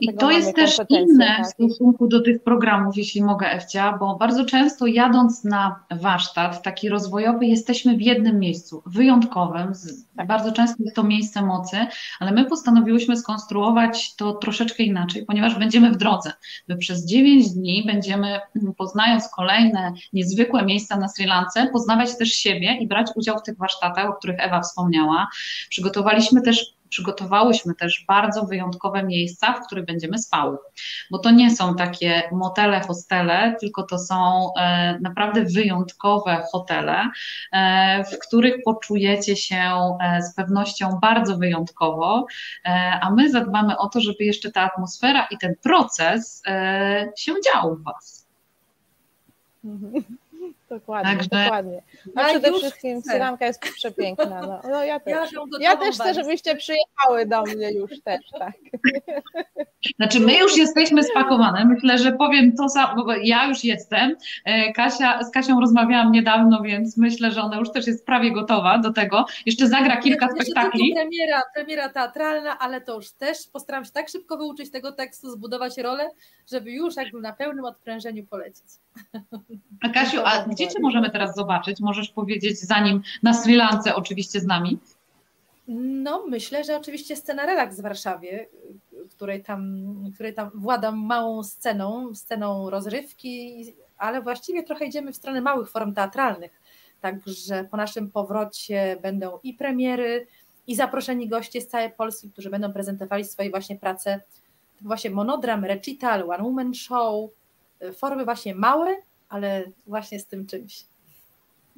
I 0.00 0.14
to 0.14 0.30
jest 0.30 0.54
też 0.54 0.80
inne 0.88 1.26
tak? 1.26 1.46
w 1.46 1.50
stosunku 1.50 2.08
do 2.08 2.20
tych 2.20 2.42
programów, 2.42 2.96
jeśli 2.96 3.22
mogę, 3.22 3.50
Ewcia, 3.50 3.96
bo 4.00 4.16
bardzo 4.16 4.44
często 4.44 4.86
jadąc 4.86 5.44
na 5.44 5.84
warsztat 5.90 6.62
taki 6.62 6.88
rozwojowy, 6.88 7.46
jesteśmy 7.46 7.96
w 7.96 8.02
jednym 8.02 8.38
miejscu, 8.38 8.82
wyjątkowym, 8.86 9.72
tak. 10.16 10.26
bardzo 10.26 10.52
często 10.52 10.82
jest 10.82 10.96
to 10.96 11.02
miejsce 11.02 11.42
mocy, 11.42 11.76
ale 12.20 12.32
my 12.32 12.44
postanowiłyśmy 12.44 13.16
skonstruować 13.16 14.16
to 14.16 14.32
troszeczkę 14.32 14.82
inaczej, 14.82 15.24
ponieważ 15.26 15.58
będziemy 15.58 15.92
w 15.92 15.96
drodze. 15.96 16.32
My 16.68 16.76
przez 16.76 17.06
9 17.06 17.50
dni 17.50 17.84
będziemy, 17.86 18.40
poznając 18.76 19.28
kolejne 19.28 19.92
niezwykłe 20.12 20.64
miejsca 20.64 20.96
na 20.96 21.08
Sri 21.08 21.26
Lance, 21.26 21.68
poznawać 21.72 22.18
też 22.18 22.28
siebie 22.28 22.76
i 22.80 22.86
brać 22.86 23.10
udział 23.14 23.38
w 23.38 23.42
tych 23.42 23.56
warsztatach, 23.56 24.10
o 24.10 24.12
których 24.12 24.36
Ewa 24.40 24.60
wspomniała. 24.60 25.26
Przygotowaliśmy 25.68 26.42
też 26.42 26.75
przygotowałyśmy 26.88 27.74
też 27.74 28.04
bardzo 28.08 28.44
wyjątkowe 28.44 29.02
miejsca, 29.02 29.52
w 29.52 29.66
których 29.66 29.84
będziemy 29.84 30.18
spały. 30.18 30.56
Bo 31.10 31.18
to 31.18 31.30
nie 31.30 31.56
są 31.56 31.74
takie 31.74 32.22
motele, 32.32 32.80
hostele, 32.80 33.56
tylko 33.60 33.82
to 33.82 33.98
są 33.98 34.50
e, 34.54 34.98
naprawdę 35.00 35.44
wyjątkowe 35.44 36.42
hotele, 36.52 37.10
e, 37.52 38.04
w 38.04 38.18
których 38.18 38.54
poczujecie 38.64 39.36
się 39.36 39.62
e, 40.00 40.22
z 40.22 40.34
pewnością 40.34 40.98
bardzo 41.02 41.36
wyjątkowo, 41.36 42.26
a 43.00 43.10
my 43.10 43.30
zadbamy 43.30 43.78
o 43.78 43.88
to, 43.88 44.00
żeby 44.00 44.24
jeszcze 44.24 44.50
ta 44.52 44.62
atmosfera 44.62 45.26
i 45.30 45.38
ten 45.38 45.54
proces 45.62 46.42
się 47.16 47.32
dział 47.44 47.76
w 47.76 47.82
Was. 47.82 48.26
Dokładnie, 50.70 51.12
Także... 51.12 51.28
dokładnie. 51.44 51.82
A 52.16 52.22
ja 52.22 52.28
przede 52.28 52.52
wszystkim 52.52 53.02
Syranka 53.02 53.46
jest 53.46 53.60
przepiękna. 53.60 54.40
No, 54.42 54.60
no 54.70 54.84
ja 54.84 55.00
też, 55.00 55.32
ja, 55.32 55.40
ja 55.60 55.76
też 55.76 55.94
chcę, 55.94 56.14
żebyście 56.14 56.56
przyjechały 56.56 57.26
do 57.26 57.42
mnie 57.42 57.72
już 57.72 58.00
też, 58.00 58.20
tak. 58.38 58.52
Znaczy 59.96 60.20
my 60.20 60.38
już 60.38 60.56
jesteśmy 60.56 61.02
spakowane. 61.02 61.64
Myślę, 61.64 61.98
że 61.98 62.12
powiem 62.12 62.56
to 62.56 62.68
samo, 62.68 63.04
bo 63.04 63.14
ja 63.14 63.46
już 63.46 63.64
jestem. 63.64 64.16
E, 64.44 64.72
Kasia, 64.72 65.24
z 65.24 65.30
Kasią 65.30 65.60
rozmawiałam 65.60 66.12
niedawno, 66.12 66.62
więc 66.62 66.96
myślę, 66.96 67.30
że 67.30 67.42
ona 67.42 67.56
już 67.56 67.72
też 67.72 67.86
jest 67.86 68.06
prawie 68.06 68.32
gotowa 68.32 68.78
do 68.78 68.92
tego. 68.92 69.26
Jeszcze 69.46 69.68
zagra 69.68 69.96
kilka 69.96 70.26
Jeszcze 70.26 70.44
spektakli. 70.44 70.94
Premiera, 70.94 71.42
premiera 71.54 71.88
teatralna, 71.88 72.58
ale 72.58 72.80
to 72.80 72.94
już 72.94 73.10
też 73.10 73.38
postaram 73.52 73.84
się 73.84 73.90
tak 73.92 74.08
szybko 74.08 74.36
wyuczyć 74.36 74.70
tego 74.70 74.92
tekstu, 74.92 75.30
zbudować 75.30 75.78
rolę, 75.78 76.10
żeby 76.50 76.70
już 76.70 76.96
jakby 76.96 77.20
na 77.20 77.32
pełnym 77.32 77.64
odprężeniu 77.64 78.26
polecieć. 78.26 78.66
A 79.82 79.88
Kasiu, 79.88 80.20
a 80.24 80.44
gdzie 80.56 80.68
Cię 80.68 80.80
możemy 80.80 81.10
teraz 81.10 81.34
zobaczyć? 81.34 81.80
Możesz 81.80 82.08
powiedzieć, 82.08 82.60
zanim 82.60 83.02
na 83.22 83.34
Sri 83.34 83.54
Lance 83.54 83.94
oczywiście 83.94 84.40
z 84.40 84.46
nami? 84.46 84.78
No, 85.68 86.24
myślę, 86.28 86.64
że 86.64 86.76
oczywiście 86.76 87.16
scena 87.16 87.46
Relaks 87.46 87.78
w 87.78 87.82
Warszawie, 87.82 88.48
której 89.10 89.42
tam, 89.42 89.84
której 90.14 90.34
tam 90.34 90.50
władam 90.54 91.06
małą 91.06 91.42
sceną, 91.42 92.14
sceną 92.14 92.70
rozrywki, 92.70 93.64
ale 93.98 94.22
właściwie 94.22 94.62
trochę 94.62 94.84
idziemy 94.84 95.12
w 95.12 95.16
stronę 95.16 95.40
małych 95.40 95.70
form 95.70 95.94
teatralnych. 95.94 96.60
Także 97.00 97.64
po 97.70 97.76
naszym 97.76 98.10
powrocie 98.10 98.96
będą 99.02 99.38
i 99.42 99.54
premiery, 99.54 100.26
i 100.66 100.74
zaproszeni 100.74 101.28
goście 101.28 101.60
z 101.60 101.68
całej 101.68 101.90
Polski, 101.90 102.30
którzy 102.30 102.50
będą 102.50 102.72
prezentowali 102.72 103.24
swoje 103.24 103.50
właśnie 103.50 103.76
prace, 103.76 104.20
właśnie 104.80 105.10
monodram, 105.10 105.64
recital, 105.64 106.30
one 106.30 106.42
woman 106.42 106.74
show, 106.74 107.30
formy 107.96 108.24
właśnie 108.24 108.54
małe, 108.54 108.96
ale 109.36 109.64
właśnie 109.86 110.20
z 110.20 110.26
tym 110.26 110.46
czymś. 110.46 110.84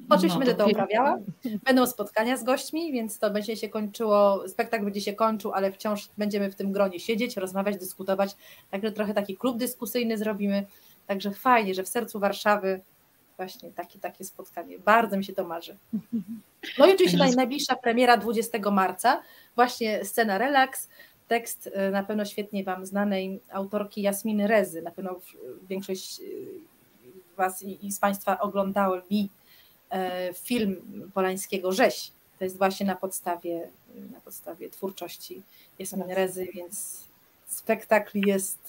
Oczywiście 0.09 0.39
no, 0.39 0.45
będę 0.45 0.55
to 0.55 0.67
uprawiała. 0.67 1.19
Będą 1.65 1.85
spotkania 1.85 2.37
z 2.37 2.43
gośćmi, 2.43 2.91
więc 2.91 3.19
to 3.19 3.29
będzie 3.29 3.57
się 3.57 3.69
kończyło, 3.69 4.43
spektakl 4.47 4.83
będzie 4.83 5.01
się 5.01 5.13
kończył, 5.13 5.53
ale 5.53 5.71
wciąż 5.71 6.09
będziemy 6.17 6.51
w 6.51 6.55
tym 6.55 6.71
gronie 6.71 6.99
siedzieć, 6.99 7.37
rozmawiać, 7.37 7.77
dyskutować. 7.77 8.35
Także 8.71 8.91
trochę 8.91 9.13
taki 9.13 9.37
klub 9.37 9.57
dyskusyjny 9.57 10.17
zrobimy. 10.17 10.65
Także 11.07 11.31
fajnie, 11.31 11.73
że 11.73 11.83
w 11.83 11.89
sercu 11.89 12.19
Warszawy 12.19 12.81
właśnie 13.37 13.71
takie, 13.71 13.99
takie 13.99 14.25
spotkanie. 14.25 14.79
Bardzo 14.79 15.17
mi 15.17 15.25
się 15.25 15.33
to 15.33 15.47
marzy. 15.47 15.77
No 16.77 16.87
i 16.87 16.93
oczywiście 16.93 17.35
najbliższa 17.35 17.75
premiera 17.75 18.17
20 18.17 18.71
marca, 18.71 19.21
właśnie 19.55 20.05
scena 20.05 20.37
relaks, 20.37 20.89
tekst 21.29 21.67
y, 21.67 21.91
na 21.91 22.03
pewno 22.03 22.25
świetnie 22.25 22.63
Wam 22.63 22.85
znanej 22.85 23.39
autorki 23.51 24.01
Jasminy 24.01 24.47
Rezy. 24.47 24.81
Na 24.81 24.91
pewno 24.91 25.19
większość 25.69 26.19
y, 26.19 26.47
Was 27.39 27.61
i, 27.61 27.85
i 27.85 27.91
z 27.91 27.99
Państwa 27.99 28.39
oglądały 28.39 29.01
mi 29.11 29.29
e, 29.89 30.33
film 30.33 31.11
Polańskiego 31.13 31.71
Rzeź. 31.71 32.11
To 32.37 32.43
jest 32.43 32.57
właśnie 32.57 32.85
na 32.85 32.95
podstawie, 32.95 33.69
na 34.11 34.19
podstawie 34.21 34.69
twórczości 34.69 35.41
Jasminy 35.79 36.15
Rezy, 36.15 36.47
więc 36.53 37.03
spektakl 37.45 38.17
jest 38.27 38.59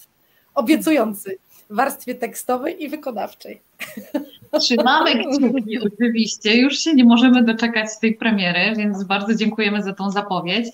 obiecujący 0.54 1.38
w 1.70 1.74
warstwie 1.76 2.14
tekstowej 2.14 2.82
i 2.82 2.88
wykonawczej. 2.88 3.60
Trzymamy 4.58 5.24
kciuki 5.24 5.78
oczywiście, 5.86 6.56
już 6.56 6.78
się 6.78 6.94
nie 6.94 7.04
możemy 7.04 7.44
doczekać 7.44 7.88
tej 8.00 8.14
premiery, 8.14 8.76
więc 8.76 9.04
bardzo 9.04 9.34
dziękujemy 9.34 9.82
za 9.82 9.92
tą 9.92 10.10
zapowiedź. 10.10 10.66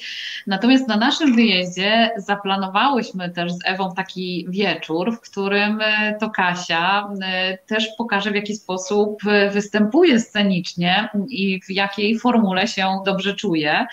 Natomiast 0.47 0.89
na 0.89 0.97
naszym 0.97 1.35
wyjeździe 1.35 2.11
zaplanowałyśmy 2.17 3.31
też 3.31 3.53
z 3.53 3.59
Ewą 3.65 3.95
taki 3.95 4.47
wieczór, 4.49 5.17
w 5.17 5.21
którym 5.21 5.81
e, 5.81 6.17
to 6.21 6.31
Kasia 6.31 7.11
e, 7.23 7.59
też 7.59 7.89
pokaże 7.99 8.31
w 8.31 8.35
jaki 8.35 8.55
sposób 8.55 9.23
występuje 9.53 10.21
scenicznie 10.21 11.09
i 11.29 11.61
w 11.63 11.71
jakiej 11.71 12.19
formule 12.19 12.69
się 12.69 12.87
dobrze 13.05 13.35
czuje. 13.35 13.87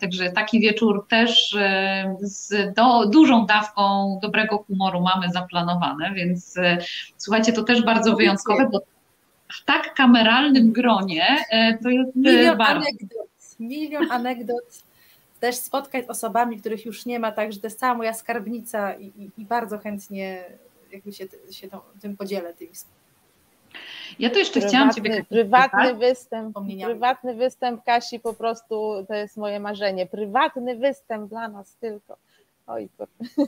Także 0.00 0.32
taki 0.32 0.60
wieczór 0.60 1.06
też 1.08 1.54
e, 1.54 2.16
z 2.20 2.74
do, 2.74 3.06
dużą 3.06 3.46
dawką 3.46 4.18
dobrego 4.22 4.58
humoru 4.58 5.00
mamy 5.00 5.30
zaplanowane, 5.30 6.12
więc 6.14 6.54
słuchajcie, 7.16 7.52
to 7.52 7.62
też 7.62 7.82
bardzo 7.82 8.16
wyjątkowe, 8.16 8.68
bo 8.72 8.91
w 9.52 9.64
tak 9.64 9.94
kameralnym 9.94 10.72
gronie 10.72 11.36
e, 11.50 11.78
to 11.78 11.90
jest 11.90 12.10
e, 12.10 12.12
milion 12.20 12.58
bardzo... 12.58 12.74
anegdot, 12.74 13.28
milion 13.60 14.10
anegdot, 14.10 14.82
też 15.40 15.56
spotkań 15.56 16.02
z 16.04 16.10
osobami, 16.10 16.60
których 16.60 16.86
już 16.86 17.06
nie 17.06 17.18
ma, 17.18 17.32
także 17.32 17.60
to 17.60 17.66
jest 17.66 17.78
cała 17.80 17.94
moja 17.94 18.12
skarbnica 18.12 18.94
i, 18.94 19.06
i, 19.06 19.30
i 19.38 19.44
bardzo 19.44 19.78
chętnie 19.78 20.44
jakby 20.92 21.12
się, 21.12 21.24
się 21.50 21.68
tą, 21.68 21.80
tym 22.00 22.16
podzielę 22.16 22.54
tymi 22.54 22.70
ja 24.18 24.30
to 24.30 24.38
jeszcze 24.38 24.52
prywatny, 24.52 24.68
chciałam 24.68 24.94
Ciebie... 24.94 25.24
Prywatny 25.24 25.94
występ, 25.94 26.56
prywatny 26.84 27.34
występ 27.34 27.84
Kasi 27.84 28.20
po 28.20 28.34
prostu 28.34 29.04
to 29.08 29.14
jest 29.14 29.36
moje 29.36 29.60
marzenie. 29.60 30.06
Prywatny 30.06 30.76
występ 30.76 31.28
dla 31.28 31.48
nas 31.48 31.76
tylko. 31.76 32.16
Oj, 32.66 32.88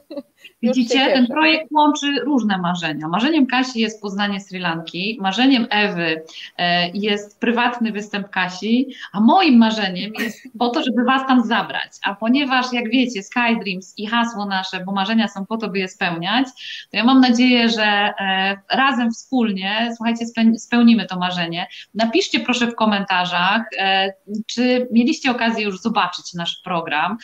Widzicie, 0.63 1.07
ten 1.07 1.27
projekt 1.27 1.73
łączy 1.73 2.07
różne 2.25 2.59
marzenia. 2.59 3.09
Marzeniem 3.09 3.47
Kasi 3.47 3.81
jest 3.81 4.03
poznanie 4.03 4.41
Sri 4.41 4.59
Lanki, 4.59 5.19
marzeniem 5.21 5.67
Ewy 5.71 6.23
e, 6.59 6.89
jest 6.89 7.41
prywatny 7.41 7.93
występ 7.93 8.31
Kasi, 8.31 8.89
a 9.13 9.21
moim 9.21 9.59
marzeniem 9.59 10.13
jest 10.19 10.49
po 10.59 10.69
to, 10.69 10.83
żeby 10.83 11.05
Was 11.05 11.27
tam 11.27 11.45
zabrać. 11.45 11.93
A 12.05 12.15
ponieważ, 12.15 12.73
jak 12.73 12.91
wiecie, 12.91 13.23
Sky 13.23 13.59
Dreams 13.65 13.95
i 13.97 14.07
hasło 14.07 14.47
nasze, 14.47 14.85
bo 14.85 14.93
marzenia 14.93 15.29
są 15.29 15.47
po 15.47 15.57
to, 15.57 15.69
by 15.69 15.79
je 15.79 15.89
spełniać, 15.89 16.47
to 16.91 16.97
ja 16.97 17.05
mam 17.05 17.21
nadzieję, 17.21 17.69
że 17.69 17.85
e, 17.85 18.57
razem 18.71 19.11
wspólnie, 19.11 19.93
słuchajcie, 19.97 20.25
spełnimy 20.59 21.07
to 21.07 21.19
marzenie. 21.19 21.67
Napiszcie 21.95 22.41
proszę 22.41 22.67
w 22.67 22.75
komentarzach, 22.75 23.63
e, 23.79 24.13
czy 24.47 24.89
mieliście 24.93 25.31
okazję 25.31 25.65
już 25.65 25.81
zobaczyć 25.81 26.35
nasz 26.35 26.61
program, 26.65 27.19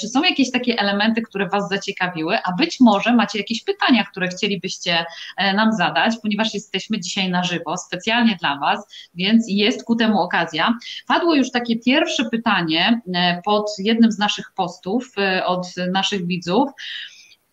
czy 0.00 0.08
są 0.08 0.22
jakieś 0.22 0.50
takie 0.50 0.78
elementy, 0.78 1.22
które 1.22 1.33
Was 1.52 1.68
zaciekawiły, 1.68 2.38
a 2.44 2.52
być 2.52 2.80
może 2.80 3.14
macie 3.14 3.38
jakieś 3.38 3.64
pytania, 3.64 4.04
które 4.04 4.28
chcielibyście 4.28 5.04
e, 5.36 5.54
nam 5.54 5.72
zadać, 5.72 6.14
ponieważ 6.22 6.54
jesteśmy 6.54 7.00
dzisiaj 7.00 7.30
na 7.30 7.44
żywo, 7.44 7.76
specjalnie 7.76 8.36
dla 8.40 8.58
Was, 8.58 8.86
więc 9.14 9.44
jest 9.48 9.84
ku 9.84 9.96
temu 9.96 10.20
okazja. 10.20 10.78
Padło 11.06 11.34
już 11.34 11.50
takie 11.50 11.78
pierwsze 11.78 12.24
pytanie 12.30 13.00
e, 13.14 13.42
pod 13.44 13.70
jednym 13.78 14.12
z 14.12 14.18
naszych 14.18 14.52
postów 14.54 15.12
e, 15.18 15.46
od 15.46 15.66
naszych 15.92 16.26
widzów. 16.26 16.70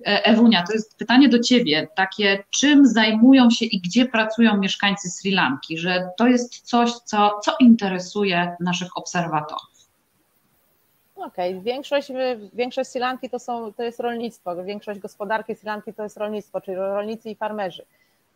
Ewunia, 0.05 0.63
to 0.67 0.73
jest 0.73 0.97
pytanie 0.97 1.29
do 1.29 1.39
Ciebie, 1.39 1.87
takie 1.95 2.43
czym 2.49 2.87
zajmują 2.87 3.49
się 3.49 3.65
i 3.65 3.81
gdzie 3.81 4.05
pracują 4.05 4.57
mieszkańcy 4.57 5.09
Sri 5.09 5.31
Lanki, 5.31 5.77
że 5.77 6.09
to 6.17 6.27
jest 6.27 6.61
coś, 6.61 6.91
co, 6.91 7.39
co 7.43 7.55
interesuje 7.59 8.55
naszych 8.59 8.97
obserwatorów. 8.97 9.70
Okej, 11.25 11.51
okay. 11.51 11.61
większość, 11.63 12.11
większość 12.53 12.89
Sri 12.89 12.99
Lanki 12.99 13.29
to, 13.29 13.39
są, 13.39 13.73
to 13.73 13.83
jest 13.83 13.99
rolnictwo, 13.99 14.63
większość 14.63 14.99
gospodarki 14.99 15.55
Sri 15.55 15.67
Lanki 15.67 15.93
to 15.93 16.03
jest 16.03 16.17
rolnictwo, 16.17 16.61
czyli 16.61 16.77
rolnicy 16.77 17.29
i 17.29 17.35
farmerzy. 17.35 17.85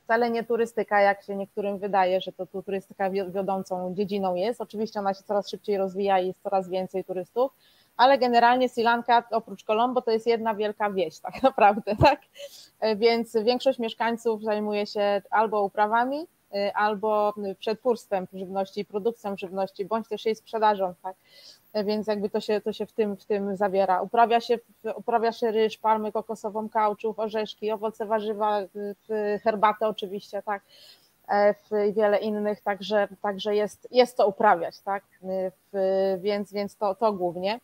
Wcale 0.04 0.30
nie 0.30 0.44
turystyka, 0.44 1.02
jak 1.02 1.24
się 1.24 1.36
niektórym 1.36 1.78
wydaje, 1.78 2.22
że 2.22 2.32
to 2.32 2.46
tu 2.46 2.64
turystyka 2.64 3.10
wiodącą 3.10 3.94
dziedziną 3.96 4.36
jest. 4.36 4.62
Oczywiście 4.62 5.00
ona 5.00 5.14
się 5.14 5.24
coraz 5.24 5.50
szybciej 5.50 5.78
rozwija 5.78 6.20
i 6.20 6.28
jest 6.28 6.44
coraz 6.44 6.70
więcej 6.70 7.04
turystów, 7.04 7.52
ale 7.98 8.18
generalnie 8.18 8.70
Sri 8.70 8.84
Lanka 8.84 9.24
oprócz 9.32 9.64
Colombo 9.64 10.02
to 10.02 10.12
jest 10.12 10.28
jedna 10.28 10.56
wielka 10.56 10.90
wieś 10.90 11.20
tak 11.20 11.44
naprawdę, 11.50 11.96
tak? 11.96 12.22
Więc 12.96 13.38
większość 13.44 13.80
mieszkańców 13.80 14.44
zajmuje 14.44 14.86
się 14.86 15.22
albo 15.30 15.64
uprawami, 15.64 16.28
albo 16.74 17.34
przetwórstwem 17.60 18.28
żywności 18.34 18.82
i 18.82 18.86
produkcją 18.86 19.38
żywności, 19.38 19.86
bądź 19.86 20.08
też 20.08 20.26
jej 20.26 20.36
sprzedażą, 20.36 20.94
tak? 21.04 21.16
więc 21.84 22.08
jakby 22.08 22.30
to 22.30 22.40
się, 22.40 22.62
to 22.62 22.74
się 22.74 22.86
w, 22.86 22.92
tym, 22.92 23.18
w 23.18 23.26
tym 23.26 23.56
zawiera. 23.56 24.02
Uprawia 24.02 24.42
się, 24.42 24.60
uprawia 24.96 25.32
się 25.32 25.52
ryż, 25.52 25.78
palmy 25.78 26.12
kokosową, 26.12 26.70
kauczuk, 26.70 27.20
orzeszki, 27.20 27.72
owoce, 27.72 28.06
warzywa, 28.06 28.60
herbatę 29.44 29.88
oczywiście, 29.88 30.42
tak, 30.42 30.62
e, 31.28 31.56
i 31.90 31.94
wiele 31.94 32.18
innych, 32.18 32.62
także, 32.62 33.08
także 33.22 33.56
jest, 33.56 33.88
jest 33.92 34.18
to 34.18 34.28
uprawiać, 34.28 34.80
tak, 34.80 35.04
więc, 36.20 36.54
więc 36.54 36.78
to, 36.78 36.96
to 36.96 37.14
głównie. 37.14 37.60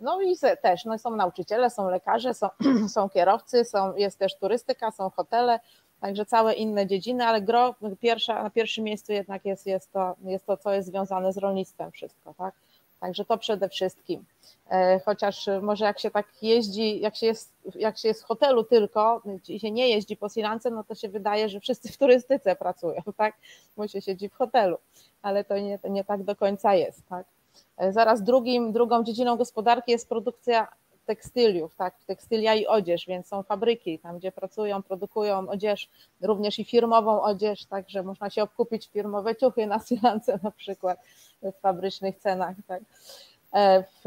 No 0.00 0.22
i 0.22 0.36
też 0.62 0.84
no 0.84 0.98
są 0.98 1.16
nauczyciele, 1.16 1.70
są 1.70 1.90
lekarze, 1.90 2.34
są, 2.34 2.48
są 2.94 3.08
kierowcy, 3.08 3.64
są, 3.64 3.96
jest 3.96 4.18
też 4.18 4.36
turystyka, 4.36 4.90
są 4.90 5.10
hotele, 5.10 5.60
także 6.06 6.26
całe 6.26 6.54
inne 6.54 6.86
dziedziny, 6.86 7.24
ale 7.24 7.42
gro 7.42 7.74
pierwsza, 8.00 8.42
na 8.42 8.50
pierwszym 8.50 8.84
miejscu 8.84 9.12
jednak 9.12 9.44
jest, 9.44 9.66
jest, 9.66 9.92
to, 9.92 10.14
jest 10.24 10.46
to, 10.46 10.56
co 10.56 10.72
jest 10.72 10.88
związane 10.88 11.32
z 11.32 11.38
rolnictwem 11.38 11.90
wszystko, 11.92 12.34
tak. 12.34 12.54
Także 13.00 13.24
to 13.24 13.38
przede 13.38 13.68
wszystkim. 13.68 14.24
E, 14.70 15.00
chociaż 15.00 15.46
może 15.62 15.84
jak 15.84 15.98
się 15.98 16.10
tak 16.10 16.26
jeździ, 16.42 17.00
jak 17.00 17.16
się 17.16 17.26
jest, 17.26 17.52
jak 17.74 17.98
się 17.98 18.08
jest 18.08 18.22
w 18.22 18.24
hotelu 18.24 18.64
tylko 18.64 19.22
i 19.48 19.60
się 19.60 19.70
nie 19.70 19.88
jeździ 19.88 20.16
po 20.16 20.28
Silance, 20.28 20.70
no 20.70 20.84
to 20.84 20.94
się 20.94 21.08
wydaje, 21.08 21.48
że 21.48 21.60
wszyscy 21.60 21.92
w 21.92 21.96
turystyce 21.96 22.56
pracują, 22.56 23.02
tak? 23.16 23.34
Bo 23.76 23.88
się 23.88 24.00
siedzi 24.00 24.28
w 24.28 24.34
hotelu, 24.34 24.76
ale 25.22 25.44
to 25.44 25.58
nie, 25.58 25.78
to 25.78 25.88
nie 25.88 26.04
tak 26.04 26.22
do 26.22 26.36
końca 26.36 26.74
jest, 26.74 27.08
tak? 27.08 27.26
E, 27.76 27.92
zaraz 27.92 28.22
drugim, 28.22 28.72
drugą 28.72 29.04
dziedziną 29.04 29.36
gospodarki 29.36 29.92
jest 29.92 30.08
produkcja 30.08 30.68
tekstyliów, 31.06 31.76
tak, 31.76 31.94
tekstylia 32.06 32.54
i 32.54 32.66
odzież, 32.66 33.06
więc 33.06 33.26
są 33.26 33.42
fabryki 33.42 33.98
tam, 33.98 34.18
gdzie 34.18 34.32
pracują, 34.32 34.82
produkują 34.82 35.48
odzież, 35.48 35.88
również 36.20 36.58
i 36.58 36.64
firmową 36.64 37.22
odzież, 37.22 37.64
także 37.64 38.02
można 38.02 38.30
się 38.30 38.42
obkupić 38.42 38.88
firmowe 38.88 39.36
ciuchy 39.36 39.66
na 39.66 39.78
Silance 39.88 40.38
na 40.42 40.50
przykład 40.50 40.98
w 41.42 41.60
fabrycznych 41.60 42.18
cenach, 42.18 42.56
tak. 42.68 42.82
E, 43.52 43.82
w, 43.82 44.04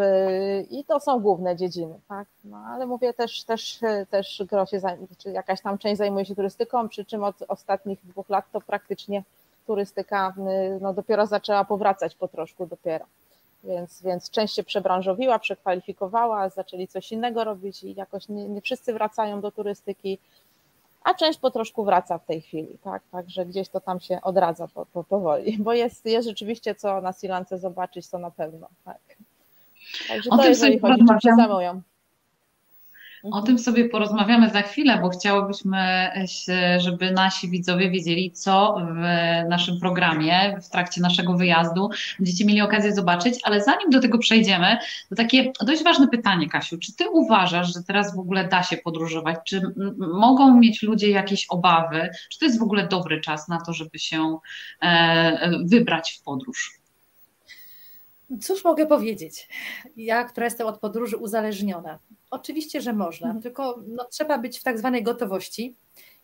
I 0.70 0.84
to 0.84 1.00
są 1.00 1.20
główne 1.20 1.56
dziedziny, 1.56 2.00
tak? 2.08 2.28
No, 2.44 2.58
ale 2.58 2.86
mówię 2.86 3.14
też, 3.14 3.44
też, 3.44 3.80
też 4.10 4.44
gro 4.50 4.66
się, 4.66 4.80
czy 5.18 5.32
jakaś 5.32 5.62
tam 5.62 5.78
część 5.78 5.98
zajmuje 5.98 6.26
się 6.26 6.36
turystyką, 6.36 6.90
przy 6.90 7.06
czym 7.06 7.24
od 7.24 7.36
ostatnich 7.48 8.06
dwóch 8.06 8.30
lat 8.30 8.46
to 8.52 8.62
praktycznie 8.62 9.24
turystyka 9.68 10.34
no, 10.82 10.94
dopiero 10.94 11.26
zaczęła 11.26 11.66
powracać 11.66 12.16
po 12.16 12.28
troszku 12.28 12.66
dopiero 12.66 13.06
więc, 13.64 14.02
więc 14.02 14.30
część 14.30 14.56
się 14.56 14.64
przebranżowiła, 14.64 15.40
przekwalifikowała, 15.40 16.50
zaczęli 16.50 16.88
coś 16.88 17.12
innego 17.12 17.44
robić 17.44 17.84
i 17.84 17.96
jakoś 17.96 18.30
nie, 18.30 18.50
nie 18.50 18.62
wszyscy 18.62 18.94
wracają 18.94 19.42
do 19.42 19.52
turystyki, 19.52 20.18
a 21.04 21.14
część 21.14 21.40
po 21.40 21.52
troszku 21.52 21.86
wraca 21.86 22.18
w 22.18 22.26
tej 22.26 22.42
chwili, 22.42 22.78
tak, 22.84 23.04
także 23.12 23.46
gdzieś 23.46 23.70
to 23.70 23.80
tam 23.80 24.00
się 24.00 24.22
odradza 24.22 24.68
po, 24.68 24.86
po, 24.86 25.04
powoli, 25.04 25.58
bo 25.60 25.74
jest, 25.74 26.06
jest 26.06 26.28
rzeczywiście 26.28 26.76
co 26.76 27.02
na 27.02 27.14
Silance 27.14 27.58
zobaczyć, 27.58 28.10
to 28.10 28.18
na 28.18 28.32
pewno, 28.32 28.68
tak. 28.86 29.00
Także 30.08 30.30
o 30.30 30.38
to 30.38 30.46
jeżeli 30.46 30.80
chodzi, 30.80 31.06
czym 31.08 31.20
się 31.20 31.36
zajmują. 31.36 31.82
O 33.24 33.28
mhm. 33.28 33.46
tym 33.46 33.60
sobie 33.60 33.90
porozmawiamy 33.90 34.50
za 34.50 34.62
chwilę, 34.62 35.00
bo 35.02 35.10
chciałobyśmy, 35.10 36.10
żeby 36.78 37.12
nasi 37.12 37.50
widzowie 37.50 37.92
wiedzieli, 37.92 38.32
co 38.32 38.78
w 38.92 39.00
naszym 39.50 39.80
programie, 39.80 40.58
w 40.62 40.70
trakcie 40.70 41.02
naszego 41.02 41.34
wyjazdu 41.34 41.90
będziecie 42.20 42.46
mieli 42.46 42.62
okazję 42.62 42.94
zobaczyć, 42.94 43.40
ale 43.44 43.64
zanim 43.64 43.90
do 43.90 44.00
tego 44.00 44.18
przejdziemy, 44.18 44.78
to 45.10 45.16
takie 45.16 45.52
dość 45.62 45.84
ważne 45.84 46.08
pytanie, 46.08 46.50
Kasiu, 46.50 46.78
czy 46.78 46.96
ty 46.96 47.10
uważasz, 47.10 47.74
że 47.74 47.84
teraz 47.84 48.16
w 48.16 48.20
ogóle 48.20 48.48
da 48.48 48.64
się 48.64 48.78
podróżować? 48.78 49.38
Czy 49.46 49.62
mogą 49.98 50.60
mieć 50.60 50.82
ludzie 50.82 51.10
jakieś 51.10 51.46
obawy? 51.50 52.10
Czy 52.30 52.40
to 52.40 52.46
jest 52.46 52.60
w 52.60 52.64
ogóle 52.64 52.88
dobry 52.88 53.22
czas 53.22 53.48
na 53.48 53.62
to, 53.62 53.74
żeby 53.74 54.00
się 54.00 54.38
e, 54.82 55.52
wybrać 55.66 56.12
w 56.12 56.24
podróż? 56.24 56.80
Cóż 58.42 58.64
mogę 58.64 58.88
powiedzieć? 58.88 59.48
Ja, 59.96 60.24
która 60.24 60.46
jestem 60.46 60.68
od 60.68 60.80
podróży 60.80 61.18
uzależniona. 61.18 62.00
Oczywiście, 62.30 62.82
że 62.82 62.94
można, 62.94 63.28
mhm. 63.28 63.44
tylko 63.44 63.84
no, 63.88 64.06
trzeba 64.06 64.38
być 64.38 64.60
w 64.60 64.64
tak 64.64 64.78
zwanej 64.78 65.04
gotowości 65.04 65.76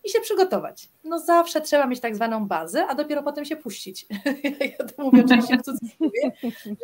i 0.04 0.10
się 0.10 0.20
przygotować. 0.20 0.90
No 1.04 1.20
zawsze 1.20 1.62
trzeba 1.62 1.88
mieć 1.88 2.00
tak 2.00 2.16
zwaną 2.16 2.48
bazę, 2.48 2.88
a 2.88 2.96
dopiero 2.96 3.24
potem 3.24 3.46
się 3.46 3.56
puścić. 3.56 4.06
Ja 4.80 4.86
to 4.86 5.04
mówię 5.04 5.24
oczywiście 5.26 5.58
w 5.58 5.62
cudzysłowie, 5.62 6.32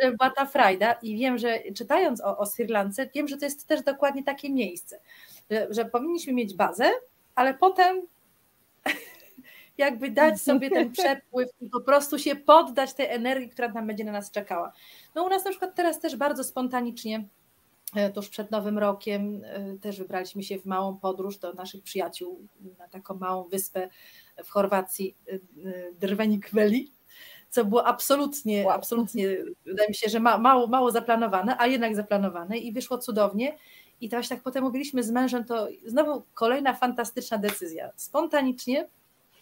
że 0.02 0.12
była 0.12 0.30
ta 0.30 0.46
frajda 0.46 0.94
i 0.94 1.18
wiem, 1.18 1.38
że 1.38 1.60
czytając 1.76 2.22
o, 2.22 2.38
o 2.38 2.46
Sri 2.46 2.68
Lance, 2.68 3.10
wiem, 3.16 3.28
że 3.28 3.38
to 3.38 3.46
jest 3.46 3.68
też 3.68 3.82
dokładnie 3.82 4.24
takie 4.24 4.50
miejsce, 4.50 5.00
że, 5.52 5.68
że 5.70 5.86
powinniśmy 5.86 6.34
mieć 6.34 6.56
bazę, 6.56 6.92
ale 7.36 7.54
potem 7.54 8.02
jakby 9.78 10.12
dać 10.12 10.42
sobie 10.42 10.70
ten 10.70 10.92
przepływ 10.92 11.50
i 11.62 11.70
po 11.70 11.82
prostu 11.82 12.20
się 12.20 12.36
poddać 12.36 12.94
tej 12.94 13.06
energii, 13.06 13.50
która 13.50 13.72
tam 13.72 13.88
będzie 13.88 14.04
na 14.04 14.12
nas 14.12 14.32
czekała. 14.32 14.72
No 15.16 15.24
u 15.24 15.30
nas 15.30 15.46
na 15.46 15.52
przykład 15.52 15.76
teraz 15.76 16.00
też 16.00 16.16
bardzo 16.16 16.44
spontanicznie, 16.44 17.24
tuż 18.14 18.30
przed 18.30 18.52
Nowym 18.52 18.80
Rokiem, 18.80 19.42
e, 19.46 19.78
też 19.78 20.00
wybraliśmy 20.00 20.44
się 20.44 20.60
w 20.60 20.66
małą 20.66 20.98
podróż 20.98 21.38
do 21.38 21.54
naszych 21.54 21.84
przyjaciół 21.84 22.48
na 22.80 22.88
taką 22.88 23.16
małą 23.16 23.44
wyspę 23.44 23.90
w 24.44 24.50
Chorwacji, 24.50 25.16
e, 25.28 25.40
Drvenik 26.00 26.52
Veli, 26.52 26.92
co 27.50 27.66
było 27.66 27.88
absolutnie, 27.88 28.64
wow. 28.66 28.76
absolutnie, 28.76 29.38
wydaje 29.66 29.90
mi 29.90 29.96
się, 29.96 30.10
że 30.10 30.20
ma, 30.20 30.38
mało, 30.38 30.68
mało 30.68 30.92
zaplanowane, 30.92 31.56
a 31.60 31.68
jednak 31.68 31.96
zaplanowane 31.96 32.58
i 32.58 32.72
wyszło 32.72 32.98
cudownie. 32.98 33.58
I 34.02 34.10
to 34.10 34.18
właśnie 34.18 34.36
tak 34.36 34.44
potem 34.44 34.64
mówiliśmy 34.64 35.04
z 35.04 35.12
mężem, 35.12 35.46
to 35.46 35.68
znowu 35.86 36.24
kolejna 36.34 36.74
fantastyczna 36.74 37.38
decyzja. 37.38 37.92
Spontanicznie, 37.96 38.88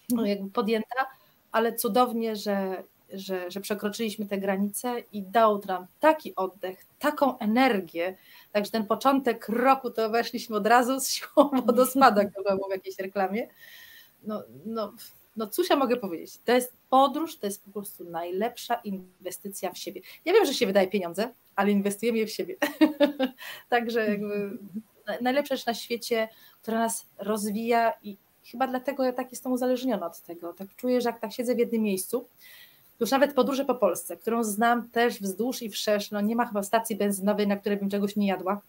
no, 0.10 0.26
jakby 0.26 0.50
podjęta, 0.52 1.08
ale 1.52 1.74
cudownie, 1.74 2.36
że, 2.36 2.84
że, 3.14 3.52
że 3.52 3.62
przekroczyliśmy 3.62 4.26
te 4.26 4.38
granice 4.38 5.00
i 5.12 5.24
dał 5.24 5.62
nam 5.68 5.88
taki 6.00 6.36
oddech, 6.36 6.86
taką 7.00 7.38
energię, 7.38 8.16
także 8.52 8.72
ten 8.72 8.86
początek 8.88 9.50
roku 9.50 9.92
to 9.92 10.10
weszliśmy 10.10 10.56
od 10.56 10.68
razu 10.68 11.00
z 11.00 11.10
siłą 11.10 11.50
wodospadu, 11.66 12.20
jak 12.20 12.34
to 12.34 12.44
było 12.44 12.68
w 12.68 12.72
jakiejś 12.72 13.00
reklamie. 13.00 13.48
No, 14.24 14.44
no, 14.66 14.94
no 15.36 15.48
cóż 15.48 15.70
ja 15.70 15.76
mogę 15.76 15.98
powiedzieć, 15.98 16.40
to 16.46 16.52
jest 16.52 16.74
podróż, 16.90 17.38
to 17.38 17.48
jest 17.48 17.64
po 17.64 17.72
prostu 17.72 18.04
najlepsza 18.04 18.76
inwestycja 18.76 19.72
w 19.72 19.78
siebie. 19.78 20.02
Ja 20.26 20.34
wiem, 20.34 20.46
że 20.46 20.54
się 20.54 20.68
wydaje 20.68 20.88
pieniądze, 20.88 21.34
ale 21.56 21.72
inwestujemy 21.72 22.18
je 22.18 22.28
w 22.28 22.32
siebie. 22.32 22.56
Także 23.70 24.10
jakby 24.10 24.58
najlepsza 25.22 25.56
rzecz 25.56 25.66
na 25.66 25.74
świecie, 25.74 26.28
która 26.62 26.80
nas 26.80 27.06
rozwija 27.18 27.94
i 28.04 28.18
chyba 28.52 28.68
dlatego 28.68 29.04
ja 29.04 29.14
tak 29.14 29.32
jestem 29.32 29.52
uzależniona 29.52 30.06
od 30.06 30.22
tego. 30.22 30.54
Tak 30.54 30.76
czuję, 30.76 31.02
że 31.02 31.10
jak 31.10 31.20
tak 31.20 31.34
siedzę 31.34 31.56
w 31.56 31.60
jednym 31.60 31.82
miejscu, 31.82 32.28
już 33.00 33.12
nawet 33.12 33.34
podróże 33.34 33.66
po 33.66 33.76
Polsce, 33.76 34.18
którą 34.18 34.44
znam 34.44 34.90
też 34.90 35.20
wzdłuż 35.22 35.62
i 35.62 35.70
wszerz, 35.70 36.12
no 36.12 36.22
nie 36.22 36.36
ma 36.36 36.46
chyba 36.46 36.64
stacji 36.64 36.96
benzynowej, 36.96 37.48
na 37.48 37.58
której 37.58 37.78
bym 37.78 37.90
czegoś 37.90 38.16
nie 38.16 38.28
jadła, 38.28 38.62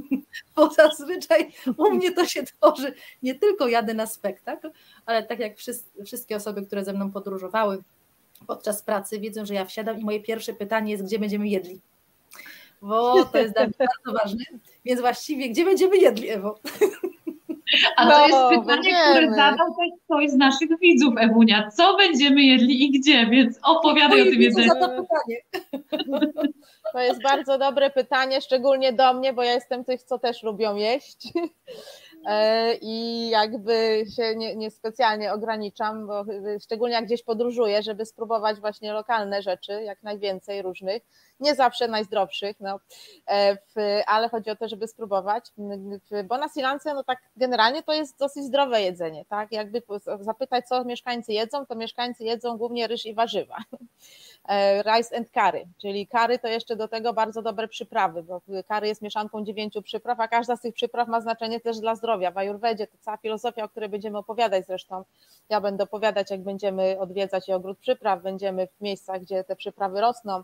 bo 0.56 0.70
zazwyczaj 0.70 1.52
u 1.76 1.90
mnie 1.90 2.12
to 2.12 2.26
się 2.26 2.42
tworzy, 2.42 2.92
nie 3.22 3.34
tylko 3.34 3.68
jadę 3.68 3.94
na 3.94 4.06
spektakl, 4.06 4.70
ale 5.06 5.22
tak 5.22 5.38
jak 5.38 5.52
wszystkie 6.04 6.36
osoby, 6.36 6.62
które 6.66 6.84
ze 6.84 6.92
mną 6.92 7.10
podróżowały 7.10 7.82
podczas 8.46 8.82
pracy, 8.82 9.20
wiedzą, 9.20 9.46
że 9.46 9.54
ja 9.54 9.64
wsiadam 9.64 10.00
i 10.00 10.04
moje 10.04 10.20
pierwsze 10.20 10.54
pytanie 10.54 10.92
jest, 10.92 11.04
gdzie 11.04 11.18
będziemy 11.18 11.48
jedli, 11.48 11.80
bo 12.82 13.24
to 13.24 13.38
jest 13.38 13.54
dla 13.54 13.64
mnie 13.64 13.74
bardzo 14.04 14.18
ważne, 14.18 14.44
więc 14.84 15.00
właściwie, 15.00 15.48
gdzie 15.48 15.64
będziemy 15.64 15.96
jedli, 15.96 16.28
Ewo? 16.28 16.58
A 17.96 18.04
no, 18.04 18.10
to 18.10 18.26
jest 18.26 18.38
pytanie, 18.38 18.66
będziemy. 18.66 19.10
które 19.10 19.34
zadał 19.34 19.66
też 19.66 19.88
ktoś 20.04 20.30
z 20.30 20.34
naszych 20.34 20.78
widzów, 20.80 21.14
Ewunia. 21.18 21.70
Co 21.70 21.96
będziemy 21.96 22.42
jedli 22.42 22.84
i 22.84 23.00
gdzie? 23.00 23.26
Więc 23.26 23.58
opowiadaj 23.62 24.22
o 24.22 24.24
tym 24.24 24.42
jedzeniu. 24.42 24.68
Za 24.68 24.74
to 24.74 24.88
pytanie. 24.88 25.42
To 26.92 27.00
jest 27.00 27.22
bardzo 27.22 27.58
dobre 27.58 27.90
pytanie, 27.90 28.40
szczególnie 28.40 28.92
do 28.92 29.14
mnie, 29.14 29.32
bo 29.32 29.42
ja 29.42 29.52
jestem 29.52 29.84
tych, 29.84 30.02
co 30.02 30.18
też 30.18 30.42
lubią 30.42 30.76
jeść. 30.76 31.32
E, 32.26 32.74
i 32.74 33.28
jakby 33.30 34.04
się 34.16 34.36
nie, 34.36 34.56
nie 34.56 34.70
specjalnie 34.70 35.32
ograniczam, 35.32 36.06
bo 36.06 36.24
szczególnie 36.62 36.94
jak 36.94 37.04
gdzieś 37.04 37.22
podróżuję, 37.22 37.82
żeby 37.82 38.06
spróbować 38.06 38.60
właśnie 38.60 38.92
lokalne 38.92 39.42
rzeczy, 39.42 39.72
jak 39.72 40.02
najwięcej 40.02 40.62
różnych, 40.62 41.02
nie 41.40 41.54
zawsze 41.54 41.88
najzdrowszych, 41.88 42.60
no, 42.60 42.80
w, 43.74 44.00
ale 44.06 44.28
chodzi 44.28 44.50
o 44.50 44.56
to, 44.56 44.68
żeby 44.68 44.88
spróbować, 44.88 45.44
bo 46.24 46.38
na 46.38 46.48
Sri 46.48 46.62
Lance, 46.62 46.94
no 46.94 47.04
tak 47.04 47.18
generalnie 47.36 47.82
to 47.82 47.92
jest 47.92 48.18
dosyć 48.18 48.44
zdrowe 48.44 48.82
jedzenie, 48.82 49.24
tak, 49.24 49.52
jakby 49.52 49.82
zapytać, 50.20 50.68
co 50.68 50.84
mieszkańcy 50.84 51.32
jedzą, 51.32 51.66
to 51.66 51.74
mieszkańcy 51.74 52.24
jedzą 52.24 52.56
głównie 52.56 52.86
ryż 52.86 53.06
i 53.06 53.14
warzywa, 53.14 53.56
rice 54.82 55.16
and 55.16 55.30
curry, 55.30 55.66
czyli 55.78 56.06
curry 56.06 56.38
to 56.38 56.48
jeszcze 56.48 56.76
do 56.76 56.88
tego 56.88 57.12
bardzo 57.12 57.42
dobre 57.42 57.68
przyprawy, 57.68 58.22
bo 58.22 58.40
curry 58.68 58.88
jest 58.88 59.02
mieszanką 59.02 59.44
dziewięciu 59.44 59.82
przypraw, 59.82 60.20
a 60.20 60.28
każda 60.28 60.56
z 60.56 60.60
tych 60.60 60.74
przypraw 60.74 61.08
ma 61.08 61.20
znaczenie 61.20 61.60
też 61.60 61.80
dla 61.80 61.94
zdrowia, 61.94 62.30
w 62.30 62.38
Ajurwedzie 62.38 62.86
to 62.86 62.98
cała 63.00 63.16
filozofia, 63.16 63.64
o 63.64 63.68
której 63.68 63.88
będziemy 63.88 64.18
opowiadać 64.18 64.66
zresztą, 64.66 65.04
ja 65.48 65.60
będę 65.60 65.84
opowiadać, 65.84 66.30
jak 66.30 66.42
będziemy 66.42 66.98
odwiedzać 66.98 67.50
ogród 67.50 67.78
przypraw, 67.78 68.22
będziemy 68.22 68.66
w 68.66 68.80
miejscach, 68.80 69.20
gdzie 69.20 69.44
te 69.44 69.56
przyprawy 69.56 70.00
rosną, 70.00 70.42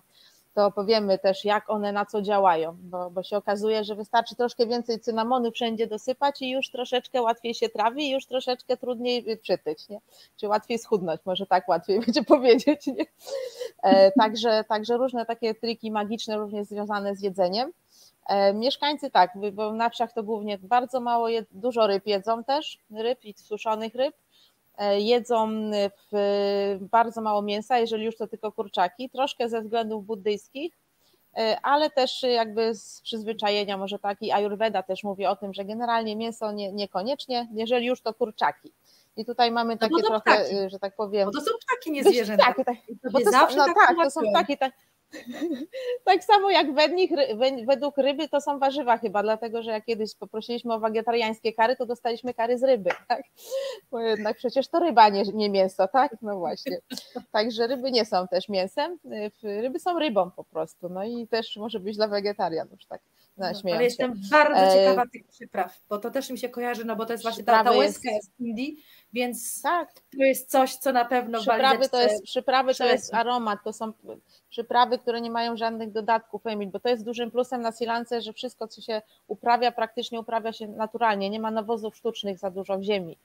to 0.55 0.71
powiemy 0.71 1.19
też, 1.19 1.45
jak 1.45 1.71
one 1.71 1.93
na 1.93 2.07
co 2.07 2.23
działają, 2.23 2.77
bo, 2.81 3.11
bo 3.11 3.23
się 3.23 3.37
okazuje, 3.37 3.85
że 3.85 3.95
wystarczy 3.95 4.37
troszkę 4.37 4.67
więcej 4.67 5.01
cynamonu 5.01 5.51
wszędzie 5.51 5.87
dosypać 5.87 6.43
i 6.43 6.51
już 6.51 6.71
troszeczkę 6.71 7.23
łatwiej 7.23 7.55
się 7.55 7.69
trawi 7.69 8.09
i 8.09 8.11
już 8.11 8.27
troszeczkę 8.27 8.77
trudniej 8.77 9.39
przytyć, 9.39 9.89
nie? 9.89 10.01
czy 10.37 10.49
łatwiej 10.49 10.79
schudnąć, 10.79 11.21
może 11.25 11.47
tak 11.47 11.69
łatwiej 11.69 12.01
będzie 12.07 12.23
powiedzieć. 12.23 12.87
Nie? 12.87 13.05
E, 13.83 14.13
także, 14.13 14.65
także 14.69 14.97
różne 14.97 15.27
takie 15.27 15.55
triki 15.55 15.91
magiczne, 15.91 16.37
również 16.37 16.67
związane 16.67 17.17
z 17.17 17.23
jedzeniem. 17.23 17.73
E, 18.29 18.55
mieszkańcy 18.55 19.11
tak, 19.11 19.31
bo 19.53 19.73
na 19.73 19.91
wsiach 19.91 20.13
to 20.13 20.23
głównie 20.23 20.59
bardzo 20.59 21.01
mało, 21.01 21.29
dużo 21.51 21.87
ryb 21.87 22.07
jedzą 22.07 22.45
też, 22.45 22.79
ryb 22.91 23.25
i 23.25 23.35
suszonych 23.37 23.95
ryb, 23.95 24.15
jedzą 24.99 25.71
bardzo 26.81 27.21
mało 27.21 27.43
mięsa, 27.43 27.79
jeżeli 27.79 28.05
już 28.05 28.17
to 28.17 28.27
tylko 28.27 28.53
kurczaki, 28.53 29.11
troszkę 29.11 29.49
ze 29.49 29.63
względów 29.63 30.07
buddyjskich, 30.07 30.79
e, 31.37 31.59
ale 31.63 31.91
też 31.91 32.23
jakby 32.23 32.75
z 32.75 33.01
przyzwyczajenia 33.01 33.79
może 33.79 33.99
tak 33.99 34.23
i 34.23 34.33
Ayurveda 34.33 34.83
też 34.83 35.05
mówi 35.05 35.27
o 35.27 35.37
tym, 35.37 35.55
że 35.55 35.65
generalnie 35.65 36.17
mięso 36.17 36.53
nie, 36.53 36.73
niekoniecznie, 36.73 37.49
jeżeli 37.53 37.87
już 37.87 38.03
to 38.03 38.15
kurczaki. 38.15 38.73
I 39.17 39.25
tutaj 39.25 39.51
mamy 39.51 39.75
no 39.75 39.79
takie 39.79 39.95
no 40.03 40.09
trochę, 40.09 40.21
ptaki. 40.21 40.71
że 40.71 40.79
tak 40.79 40.97
powiem. 40.97 41.27
Bo 41.27 41.33
to 41.33 41.41
są 41.41 41.51
ptaki, 41.67 41.93
nie 41.93 42.05
zwierzęta. 42.05 42.45
Tak, 42.45 42.67
tak. 42.67 42.77
Bo 43.13 43.21
to 43.21 43.33
są, 43.33 43.57
no 43.57 43.65
tak, 43.65 43.75
tak 43.75 43.97
to 43.97 44.11
są 44.11 44.21
ptaki, 44.31 44.59
tak, 44.59 44.73
tak 46.05 46.25
samo 46.25 46.51
jak 46.51 46.75
według, 46.75 47.11
według 47.67 47.99
ryby 47.99 48.29
to 48.29 48.41
są 48.41 48.59
warzywa 48.59 48.99
chyba, 48.99 49.23
dlatego 49.23 49.63
że 49.63 49.71
jak 49.71 49.85
kiedyś 49.85 50.15
poprosiliśmy 50.15 50.75
o 50.75 50.81
wegetariańskie 50.81 51.53
kary, 51.53 51.77
to 51.77 51.87
dostaliśmy 51.87 52.35
kary 52.35 52.59
z 52.59 52.63
ryby, 52.63 52.91
tak? 53.09 53.23
Bo 53.91 54.01
jednak 54.01 54.37
przecież 54.37 54.69
to 54.69 54.79
ryba, 54.79 55.09
nie, 55.09 55.23
nie 55.23 55.51
mięso, 55.51 55.89
tak? 55.89 56.17
No 56.23 56.39
właśnie. 56.39 56.79
Także 57.33 57.67
ryby 57.67 57.93
nie 57.93 58.05
są 58.05 58.29
też 58.29 58.49
mięsem, 58.49 58.99
ryby 59.43 59.81
są 59.81 59.99
rybą 59.99 60.31
po 60.31 60.45
prostu, 60.45 60.89
no 60.89 61.05
i 61.05 61.29
też 61.29 61.57
może 61.57 61.81
być 61.81 61.97
dla 61.97 62.09
wegetarianów, 62.09 62.87
tak? 62.89 63.01
No, 63.37 63.47
ale 63.73 63.85
jestem 63.85 64.21
bardzo 64.31 64.61
e, 64.61 64.73
ciekawa 64.73 65.03
tych 65.13 65.27
przypraw, 65.27 65.81
bo 65.89 65.99
to 65.99 66.11
też 66.11 66.31
mi 66.31 66.39
się 66.39 66.49
kojarzy, 66.49 66.85
no 66.85 66.97
bo 66.97 67.07
to 67.07 67.13
jest 67.13 67.23
właśnie 67.23 67.45
ta, 67.45 67.65
ta 67.65 67.71
łezka 67.71 68.11
jest... 68.11 68.37
z 68.37 68.41
Indii, 68.41 68.85
więc 69.15 69.63
tak. 69.63 69.93
to 69.93 70.25
jest 70.25 70.51
coś, 70.51 70.75
co 70.75 70.93
na 70.93 71.05
pewno 71.05 71.39
przyprawy 71.39 71.89
to 71.89 72.01
jest 72.01 72.25
Przyprawy 72.25 72.75
to 72.75 72.85
jest 72.85 73.15
aromat, 73.15 73.59
to 73.65 73.73
są 73.73 73.93
przyprawy, 74.51 74.99
które 74.99 75.21
nie 75.21 75.31
mają 75.31 75.57
żadnych 75.57 75.93
dodatków 75.93 76.43
bo 76.73 76.81
to 76.81 76.89
jest 76.89 77.05
dużym 77.05 77.31
plusem 77.31 77.63
na 77.63 77.73
silance, 77.73 78.23
że 78.23 78.33
wszystko, 78.33 78.69
co 78.69 78.81
się 78.81 79.03
uprawia, 79.27 79.73
praktycznie 79.73 80.21
uprawia 80.21 80.53
się 80.53 80.69
naturalnie, 80.69 81.31
nie 81.31 81.41
ma 81.41 81.51
nawozów 81.51 81.97
sztucznych 81.97 82.39
za 82.39 82.51
dużo 82.51 82.79
w 82.79 82.83
ziemi. 82.83 83.19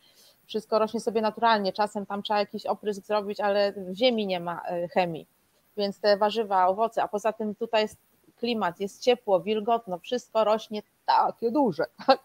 Wszystko 0.47 0.79
rośnie 0.79 0.99
sobie 0.99 1.21
naturalnie, 1.21 1.73
czasem 1.73 2.05
tam 2.05 2.23
trzeba 2.23 2.39
jakiś 2.39 2.65
oprysk 2.65 3.05
zrobić, 3.05 3.39
ale 3.39 3.73
w 3.77 3.95
ziemi 3.95 4.27
nie 4.27 4.39
ma 4.39 4.61
e, 4.65 4.87
chemii 4.87 5.27
więc 5.79 5.99
te 5.99 6.17
warzywa, 6.17 6.67
owoce, 6.67 7.03
a 7.03 7.07
poza 7.07 7.33
tym 7.33 7.55
tutaj 7.55 7.81
jest 7.81 7.97
klimat, 8.39 8.79
jest 8.79 9.01
ciepło, 9.01 9.39
wilgotno, 9.39 9.99
wszystko 9.99 10.43
rośnie 10.43 10.81
takie 11.05 11.51
duże. 11.51 11.85
Tak? 12.07 12.23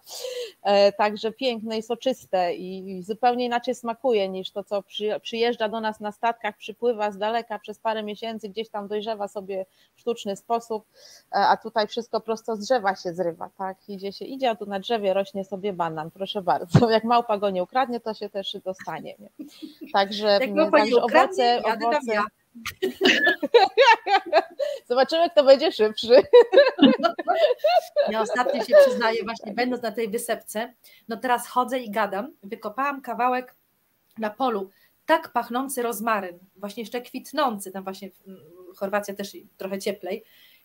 E, 0.62 0.92
także 0.92 1.32
piękne 1.32 1.78
i 1.78 1.82
soczyste 1.82 2.54
i 2.54 3.02
zupełnie 3.02 3.44
inaczej 3.44 3.74
smakuje 3.74 4.28
niż 4.28 4.50
to, 4.50 4.64
co 4.64 4.82
przyjeżdża 5.22 5.68
do 5.68 5.80
nas 5.80 6.00
na 6.00 6.12
statkach, 6.12 6.56
przypływa 6.56 7.10
z 7.10 7.18
daleka 7.18 7.58
przez 7.58 7.78
parę 7.78 8.02
miesięcy, 8.02 8.48
gdzieś 8.48 8.68
tam 8.68 8.88
dojrzewa 8.88 9.28
sobie 9.28 9.66
w 9.94 10.00
sztuczny 10.00 10.36
sposób, 10.36 10.84
e, 11.32 11.36
a 11.36 11.56
tutaj 11.56 11.86
wszystko 11.86 12.20
prosto 12.20 12.56
z 12.56 12.58
drzewa 12.58 12.96
się 12.96 13.14
zrywa. 13.14 13.50
Tak? 13.58 13.88
Idzie 13.88 14.12
się, 14.12 14.24
idzie, 14.24 14.50
a 14.50 14.54
tu 14.54 14.66
na 14.66 14.80
drzewie 14.80 15.14
rośnie 15.14 15.44
sobie 15.44 15.72
banan, 15.72 16.10
proszę 16.10 16.42
bardzo. 16.42 16.90
Jak 16.90 17.04
małpa 17.04 17.38
go 17.38 17.50
nie 17.50 17.62
ukradnie, 17.62 18.00
to 18.00 18.14
się 18.14 18.28
też 18.28 18.56
dostanie. 18.64 19.14
Nie? 19.18 19.28
Także, 19.92 20.38
także 20.40 21.02
owoce, 21.02 21.62
owoce 21.62 22.22
Zobaczymy, 24.88 25.30
kto 25.30 25.44
będzie 25.44 25.72
szybszy. 25.72 26.08
Ja 28.10 28.20
ostatnio 28.20 28.64
się 28.64 28.74
przyznaję, 28.86 29.24
właśnie 29.24 29.52
będąc 29.52 29.82
na 29.82 29.92
tej 29.92 30.08
wysepce, 30.08 30.74
no 31.08 31.16
teraz 31.16 31.48
chodzę 31.48 31.78
i 31.78 31.90
gadam, 31.90 32.32
wykopałam 32.42 33.02
kawałek 33.02 33.54
na 34.18 34.30
polu, 34.30 34.70
tak 35.06 35.32
pachnący 35.32 35.82
rozmaryn, 35.82 36.38
właśnie 36.56 36.82
jeszcze 36.82 37.00
kwitnący, 37.00 37.72
tam 37.72 37.84
właśnie 37.84 38.10
Chorwacja 38.76 39.14
też 39.14 39.36
trochę 39.56 39.78
cieplej, 39.78 40.24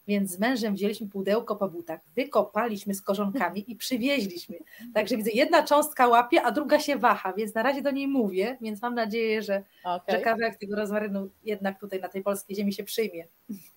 więc 0.10 0.32
z 0.32 0.40
mężem 0.40 0.76
wzięliśmy 0.76 1.08
pudełko 1.08 1.56
po 1.56 1.70
butach, 1.70 2.00
wykopaliśmy 2.16 2.94
z 2.94 3.02
korzonkami 3.02 3.72
i 3.72 3.76
przywieźliśmy. 3.76 4.58
Także 4.94 5.18
widzę, 5.18 5.32
jedna 5.34 5.64
cząstka 5.64 6.08
łapie, 6.08 6.42
a 6.42 6.52
druga 6.52 6.80
się 6.80 6.96
waha, 6.96 7.34
więc 7.34 7.56
na 7.56 7.64
razie 7.64 7.82
do 7.82 7.92
niej 7.92 8.08
mówię, 8.08 8.58
więc 8.62 8.82
mam 8.82 8.96
nadzieję, 8.96 9.42
że, 9.42 9.64
okay. 9.84 10.16
że 10.16 10.22
kawałek 10.22 10.58
tego 10.58 10.76
rozmarynu 10.76 11.30
jednak 11.44 11.80
tutaj 11.80 12.02
na 12.02 12.10
tej 12.10 12.24
polskiej 12.24 12.56
ziemi 12.56 12.74
się 12.74 12.84
przyjmie. 12.84 13.28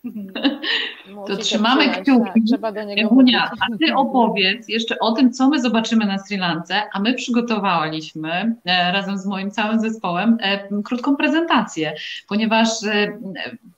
To 1.27 1.37
trzymamy 1.37 1.89
kciuki. 1.89 2.43
Trzeba 2.49 2.73
do 2.73 2.83
niego 2.83 3.11
Emunia, 3.11 3.51
a 3.61 3.67
ty 3.79 3.95
opowiedz 3.95 4.69
jeszcze 4.69 4.99
o 4.99 5.13
tym, 5.13 5.33
co 5.33 5.49
my 5.49 5.61
zobaczymy 5.61 6.07
na 6.07 6.19
Sri 6.19 6.37
Lance, 6.37 6.83
a 6.93 7.01
my 7.01 7.15
przygotowaliśmy 7.15 8.57
e, 8.65 8.93
razem 8.93 9.19
z 9.19 9.27
moim 9.27 9.51
całym 9.51 9.81
zespołem 9.81 10.37
e, 10.41 10.69
krótką 10.83 11.17
prezentację, 11.17 11.95
ponieważ 12.29 12.69
e, 12.85 13.19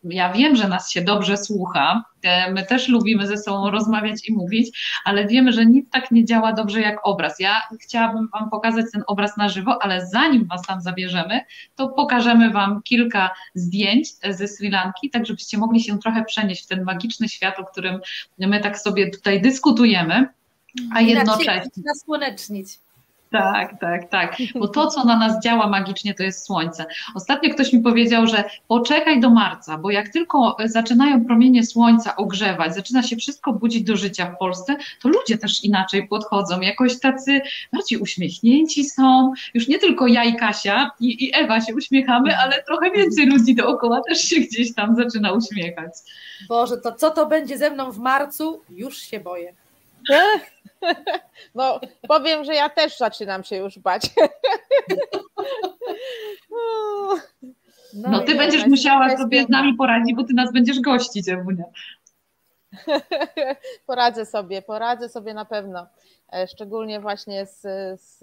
ja 0.04 0.33
wiem, 0.33 0.57
że 0.57 0.68
nas 0.68 0.90
się 0.90 1.02
dobrze 1.02 1.37
słucha, 1.37 2.04
My 2.52 2.66
też 2.66 2.88
lubimy 2.88 3.26
ze 3.26 3.38
sobą 3.38 3.70
rozmawiać 3.70 4.28
i 4.28 4.33
mówić, 4.33 4.78
ale 5.04 5.26
wiemy, 5.26 5.52
że 5.52 5.66
nic 5.66 5.90
tak 5.90 6.11
nie 6.11 6.24
działa 6.24 6.52
dobrze 6.52 6.80
jak 6.80 7.07
obraz. 7.07 7.40
Ja 7.40 7.62
chciałabym 7.80 8.28
Wam 8.33 8.50
pokazać 8.50 8.87
ten 8.92 9.02
obraz 9.07 9.37
na 9.37 9.48
żywo, 9.48 9.83
ale 9.83 10.07
zanim 10.07 10.46
Was 10.46 10.62
tam 10.62 10.80
zabierzemy, 10.80 11.40
to 11.76 11.88
pokażemy 11.88 12.50
Wam 12.50 12.83
kilka 12.83 13.30
zdjęć 13.54 14.09
ze 14.30 14.48
Sri 14.48 14.70
Lanki, 14.70 15.11
tak 15.11 15.26
żebyście 15.26 15.59
mogli 15.59 15.80
się 15.85 15.99
trochę 15.99 16.25
przenieść 16.25 16.64
w 16.64 16.66
ten 16.66 16.85
magiczny 16.85 17.29
świat, 17.29 17.59
o 17.59 17.64
którym 17.64 18.01
my 18.38 18.61
tak 18.61 18.79
sobie 18.79 19.11
tutaj 19.11 19.42
dyskutujemy, 19.42 20.29
a 20.94 21.01
jednocześnie. 21.01 21.70
Nasłonecznić. 21.85 22.79
Tak, 23.38 23.81
tak, 23.81 24.09
tak. 24.09 24.37
Bo 24.55 24.68
to, 24.68 24.87
co 24.87 25.05
na 25.05 25.16
nas 25.16 25.42
działa 25.42 25.68
magicznie, 25.68 26.14
to 26.14 26.23
jest 26.23 26.47
słońce. 26.47 26.87
Ostatnio 27.14 27.55
ktoś 27.55 27.73
mi 27.73 27.81
powiedział, 27.81 28.27
że 28.27 28.44
poczekaj 28.68 29.20
do 29.20 29.31
marca, 29.31 29.79
bo 29.79 29.90
jak 29.90 30.09
tylko 30.09 30.57
zaczynają 30.64 31.25
promienie 31.25 31.66
słońca 31.66 32.16
ogrzewać, 32.16 32.75
zaczyna 32.75 33.03
się 33.03 33.16
wszystko 33.16 33.53
budzić 33.53 33.85
do 33.85 33.97
życia 33.97 34.27
w 34.27 34.38
Polsce, 34.38 34.77
to 35.03 35.09
ludzie 35.09 35.38
też 35.38 35.64
inaczej 35.64 36.09
podchodzą, 36.09 36.61
jakoś 36.61 37.01
tacy 37.01 37.40
bardziej 37.73 37.99
uśmiechnięci 37.99 38.85
są. 38.85 39.33
Już 39.55 39.68
nie 39.68 39.79
tylko 39.79 40.07
ja 40.07 40.25
i 40.25 40.37
Kasia 40.37 40.90
i, 41.01 41.25
i 41.25 41.35
Ewa 41.35 41.61
się 41.61 41.75
uśmiechamy, 41.75 42.38
ale 42.38 42.62
trochę 42.62 42.90
więcej 42.90 43.27
ludzi 43.27 43.55
dookoła 43.55 44.01
też 44.09 44.18
się 44.18 44.40
gdzieś 44.40 44.75
tam 44.75 44.97
zaczyna 44.97 45.33
uśmiechać. 45.33 45.92
Boże, 46.49 46.77
to 46.77 46.92
co 46.92 47.11
to 47.11 47.27
będzie 47.27 47.59
ze 47.59 47.70
mną 47.70 47.92
w 47.92 47.99
marcu? 47.99 48.61
Już 48.70 48.99
się 48.99 49.20
boję. 49.20 49.55
No, 51.55 51.81
powiem, 52.09 52.45
że 52.45 52.55
ja 52.55 52.69
też 52.69 52.99
zaczynam 52.99 53.45
się 53.45 53.57
już 53.57 53.79
bać. 53.79 54.03
No, 57.95 58.11
no 58.11 58.21
ty 58.21 58.35
będziesz 58.35 58.67
musiała 58.67 59.17
sobie 59.17 59.45
z 59.45 59.49
nami 59.49 59.75
poradzić, 59.75 60.14
bo 60.17 60.25
ty 60.25 60.35
nas 60.35 60.53
będziesz 60.53 60.81
gościć, 60.81 61.29
Ewunia. 61.29 61.64
Poradzę 63.87 64.27
sobie, 64.27 64.63
poradzę 64.63 65.09
sobie 65.09 65.35
na 65.35 65.45
pewno. 65.45 65.87
E, 66.33 66.47
szczególnie 66.47 67.01
właśnie 67.01 67.47
z, 67.47 67.61
z, 68.01 68.19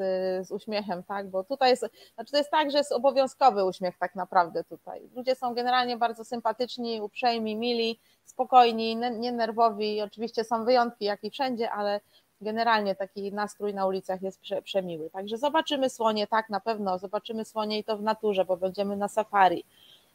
z, 0.47 0.51
uśmiechem, 0.51 1.03
tak? 1.03 1.29
Bo 1.29 1.43
tutaj 1.43 1.69
jest, 1.69 1.85
znaczy 2.15 2.31
to 2.31 2.37
jest 2.37 2.51
tak, 2.51 2.71
że 2.71 2.77
jest 2.77 2.91
obowiązkowy 2.91 3.65
uśmiech 3.65 3.97
tak 3.97 4.15
naprawdę 4.15 4.63
tutaj. 4.63 5.09
Ludzie 5.15 5.35
są 5.35 5.53
generalnie 5.53 5.97
bardzo 5.97 6.25
sympatyczni, 6.25 7.01
uprzejmi, 7.01 7.55
mili, 7.55 7.99
spokojni, 8.25 8.95
nie 8.95 9.31
nerwowi. 9.31 10.01
Oczywiście 10.01 10.43
są 10.43 10.65
wyjątki, 10.65 11.05
jak 11.05 11.23
i 11.23 11.31
wszędzie, 11.31 11.71
ale 11.71 11.99
generalnie 12.41 12.95
taki 12.95 13.33
nastrój 13.33 13.73
na 13.73 13.87
ulicach 13.87 14.21
jest 14.21 14.41
prze, 14.41 14.61
przemiły. 14.61 15.09
Także 15.09 15.37
zobaczymy 15.37 15.89
słonie, 15.89 16.27
tak 16.27 16.49
na 16.49 16.59
pewno, 16.59 16.99
zobaczymy 16.99 17.45
słonie 17.45 17.79
i 17.79 17.83
to 17.83 17.97
w 17.97 18.01
naturze, 18.01 18.45
bo 18.45 18.57
będziemy 18.57 18.97
na 18.97 19.07
safari. 19.07 19.65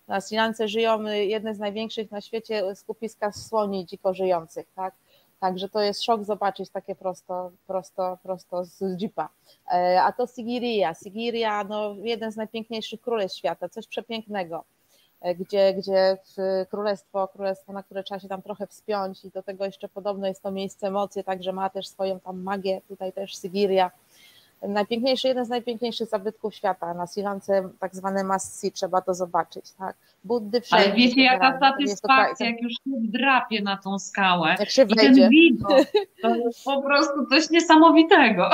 Na 0.08 0.20
Sri 0.20 0.36
Lance 0.36 0.68
żyją 0.68 1.02
jedne 1.02 1.54
z 1.54 1.58
największych 1.58 2.10
na 2.10 2.20
świecie 2.20 2.74
skupiska 2.74 3.32
słoni 3.32 3.86
dziko 3.86 4.14
żyjących, 4.14 4.66
tak? 4.74 4.94
Także 5.40 5.68
to 5.68 5.80
jest 5.80 6.02
szok 6.02 6.24
zobaczyć 6.24 6.70
takie 6.70 6.94
prosto, 6.94 7.50
prosto, 7.66 8.18
prosto 8.22 8.64
z 8.64 9.00
jeepa. 9.02 9.28
E, 9.72 10.02
a 10.02 10.12
to 10.12 10.26
Sigiria. 10.26 10.94
Sigiria, 10.94 11.64
no, 11.64 11.94
jeden 12.02 12.32
z 12.32 12.36
najpiękniejszych 12.36 13.00
królestw 13.00 13.38
świata, 13.38 13.68
coś 13.68 13.86
przepięknego 13.86 14.64
e, 15.20 15.34
gdzie, 15.34 15.74
gdzie 15.74 16.18
królestwo, 16.70 17.28
królestwo, 17.28 17.72
na 17.72 17.82
które 17.82 18.02
trzeba 18.02 18.20
się 18.20 18.28
tam 18.28 18.42
trochę 18.42 18.66
wspiąć 18.66 19.24
i 19.24 19.30
do 19.30 19.42
tego 19.42 19.64
jeszcze 19.64 19.88
podobno 19.88 20.26
jest 20.26 20.42
to 20.42 20.50
miejsce 20.50 20.90
mocy, 20.90 21.24
także 21.24 21.52
ma 21.52 21.70
też 21.70 21.88
swoją 21.88 22.20
tam 22.20 22.42
magię, 22.42 22.80
tutaj 22.88 23.12
też 23.12 23.42
Sigiria 23.42 23.90
najpiękniejszy, 24.68 25.28
jeden 25.28 25.44
z 25.44 25.48
najpiękniejszych 25.48 26.08
zabytków 26.08 26.54
świata. 26.54 26.94
Na 26.94 27.06
Sri 27.06 27.22
Lance 27.22 27.68
tak 27.80 27.94
zwane 27.94 28.24
must 28.24 28.58
see, 28.60 28.72
trzeba 28.72 29.00
to 29.00 29.14
zobaczyć. 29.14 29.72
Tak? 29.78 29.96
Buddy 30.24 30.60
wszędzie. 30.60 30.84
Ale 30.84 30.94
wiecie, 30.94 31.22
jaka 31.22 31.60
satysfakcja, 31.60 32.46
jak 32.46 32.62
już 32.62 32.72
się 32.72 32.90
drapie 32.90 33.62
na 33.62 33.76
tą 33.76 33.98
skałę. 33.98 34.56
Jak 34.58 34.70
się 34.70 34.82
I 34.82 34.96
ten 34.96 35.30
widok, 35.30 35.70
to 36.22 36.36
jest 36.36 36.64
po 36.64 36.82
prostu 36.82 37.26
coś 37.26 37.50
niesamowitego. 37.50 38.50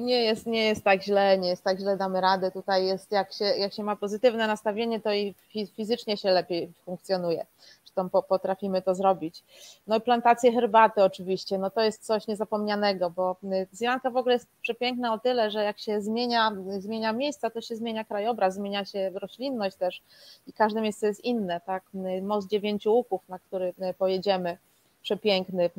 Nie 0.00 0.22
jest, 0.22 0.46
nie 0.46 0.64
jest 0.64 0.84
tak 0.84 1.02
źle, 1.02 1.38
nie 1.38 1.48
jest 1.48 1.64
tak 1.64 1.78
źle, 1.78 1.96
damy 1.96 2.20
radę. 2.20 2.50
Tutaj 2.50 2.86
jest, 2.86 3.12
jak 3.12 3.32
się, 3.32 3.44
jak 3.44 3.72
się 3.72 3.82
ma 3.82 3.96
pozytywne 3.96 4.46
nastawienie, 4.46 5.00
to 5.00 5.12
i 5.12 5.34
fizycznie 5.76 6.16
się 6.16 6.30
lepiej 6.30 6.72
funkcjonuje 6.84 7.46
zresztą 7.88 8.22
potrafimy 8.22 8.82
to 8.82 8.94
zrobić. 8.94 9.44
No 9.86 9.96
i 9.96 10.00
plantacje 10.00 10.52
herbaty 10.52 11.04
oczywiście, 11.04 11.58
no 11.58 11.70
to 11.70 11.80
jest 11.82 12.06
coś 12.06 12.26
niezapomnianego, 12.26 13.10
bo 13.10 13.36
Zjanka 13.72 14.10
w 14.10 14.16
ogóle 14.16 14.34
jest 14.34 14.48
przepiękna 14.62 15.12
o 15.12 15.18
tyle, 15.18 15.50
że 15.50 15.64
jak 15.64 15.78
się 15.78 16.00
zmienia, 16.00 16.52
zmienia 16.78 17.12
miejsca, 17.12 17.50
to 17.50 17.60
się 17.60 17.76
zmienia 17.76 18.04
krajobraz, 18.04 18.54
zmienia 18.54 18.84
się 18.84 19.10
roślinność 19.14 19.76
też 19.76 20.02
i 20.46 20.52
każde 20.52 20.80
miejsce 20.80 21.06
jest 21.06 21.24
inne, 21.24 21.60
tak? 21.60 21.82
Most 22.22 22.48
dziewięciu 22.48 22.94
łuków, 22.94 23.28
na 23.28 23.38
który 23.38 23.74
pojedziemy, 23.98 24.58
przepiękny, 25.02 25.70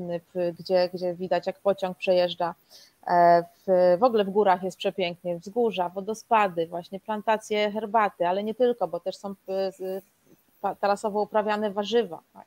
gdzie, 0.60 0.90
gdzie 0.94 1.14
widać 1.14 1.48
jak 1.48 1.60
pociąg 1.60 1.98
przejeżdża. 1.98 2.56
E, 3.08 3.44
w, 3.68 3.98
w 4.00 4.04
ogóle 4.04 4.26
w 4.26 4.30
górach 4.30 4.64
jest 4.64 4.78
przepięknie, 4.78 5.38
wzgórza, 5.38 5.90
wodospady, 5.90 6.68
właśnie 6.68 7.00
plantacje 7.00 7.72
herbaty, 7.72 8.28
ale 8.28 8.44
nie 8.44 8.56
tylko, 8.56 8.88
bo 8.88 9.00
też 9.00 9.16
są 9.18 9.36
tarasowo 10.80 11.22
uprawiane 11.22 11.72
warzywa. 11.72 12.22
Tak? 12.34 12.46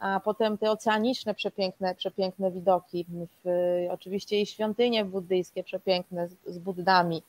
A 0.00 0.20
potem 0.20 0.58
te 0.58 0.70
oceaniczne 0.70 1.34
przepiękne, 1.34 1.94
przepiękne 1.94 2.50
widoki, 2.50 3.06
w, 3.44 3.48
oczywiście 3.90 4.40
i 4.40 4.46
świątynie 4.46 5.04
buddyjskie 5.04 5.64
przepiękne 5.64 6.28
z, 6.28 6.36
z 6.46 6.58
Buddami. 6.58 7.22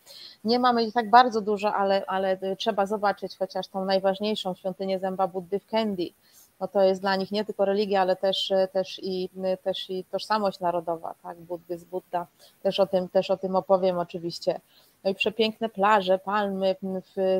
Nie 0.44 0.60
mamy 0.60 0.84
ich 0.84 0.94
tak 0.94 1.10
bardzo 1.10 1.42
dużo, 1.42 1.74
ale, 1.74 2.06
ale 2.06 2.38
trzeba 2.58 2.86
zobaczyć 2.86 3.38
chociaż 3.38 3.68
tą 3.68 3.86
najważniejszą 3.86 4.56
świątynię 4.56 5.00
zęba 5.00 5.28
Buddy 5.28 5.60
w 5.60 5.66
Kendi. 5.66 6.14
No 6.60 6.68
to 6.68 6.82
jest 6.82 7.02
dla 7.02 7.16
nich 7.16 7.32
nie 7.32 7.46
tylko 7.46 7.66
religia, 7.66 8.02
ale 8.02 8.16
też, 8.16 8.54
też, 8.72 9.00
i, 9.04 9.30
też 9.64 9.90
i 9.90 10.04
tożsamość 10.04 10.60
narodowa, 10.60 11.16
tak? 11.24 11.38
Buddyzm, 11.38 11.86
Buddha. 11.90 12.28
Też 12.64 12.80
o 12.80 12.88
tym, 12.88 13.10
też 13.10 13.32
o 13.32 13.38
tym 13.38 13.56
opowiem 13.56 14.00
oczywiście. 14.00 14.60
No 15.04 15.10
i 15.10 15.16
przepiękne 15.16 15.70
plaże, 15.70 16.20
palmy, 16.20 16.76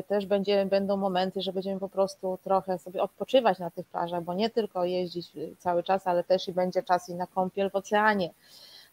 też 0.06 0.26
będzie, 0.26 0.66
będą 0.66 0.96
momenty, 0.96 1.42
że 1.42 1.52
będziemy 1.52 1.80
po 1.80 1.88
prostu 1.88 2.38
trochę 2.42 2.78
sobie 2.78 3.02
odpoczywać 3.02 3.58
na 3.58 3.70
tych 3.70 3.86
plażach, 3.86 4.22
bo 4.22 4.34
nie 4.34 4.50
tylko 4.50 4.84
jeździć 4.84 5.32
cały 5.58 5.82
czas, 5.82 6.06
ale 6.06 6.24
też 6.24 6.48
i 6.48 6.52
będzie 6.52 6.82
czas 6.82 7.08
i 7.08 7.14
na 7.14 7.26
kąpiel 7.26 7.70
w 7.70 7.76
oceanie 7.76 8.30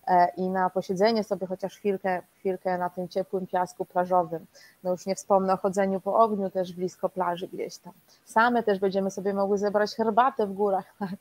e, 0.07 0.27
i 0.37 0.49
na 0.49 0.69
posiedzenie 0.69 1.23
sobie 1.23 1.47
chociaż 1.47 1.77
chwilkę, 1.77 2.21
chwilkę 2.39 2.77
na 2.77 2.89
tym 2.89 3.07
ciepłym 3.07 3.47
piasku 3.47 3.85
plażowym. 3.85 4.45
No 4.83 4.91
już 4.91 5.05
nie 5.05 5.15
wspomnę 5.15 5.53
o 5.53 5.57
chodzeniu 5.57 6.01
po 6.01 6.15
ogniu 6.15 6.49
też 6.49 6.73
blisko 6.73 7.09
plaży 7.09 7.47
gdzieś 7.47 7.77
tam. 7.77 7.93
Same 8.25 8.63
też 8.63 8.79
będziemy 8.79 9.11
sobie 9.11 9.33
mogły 9.33 9.57
zebrać 9.57 9.95
herbatę 9.95 10.47
w 10.47 10.53
górach, 10.53 10.95
tak? 10.99 11.15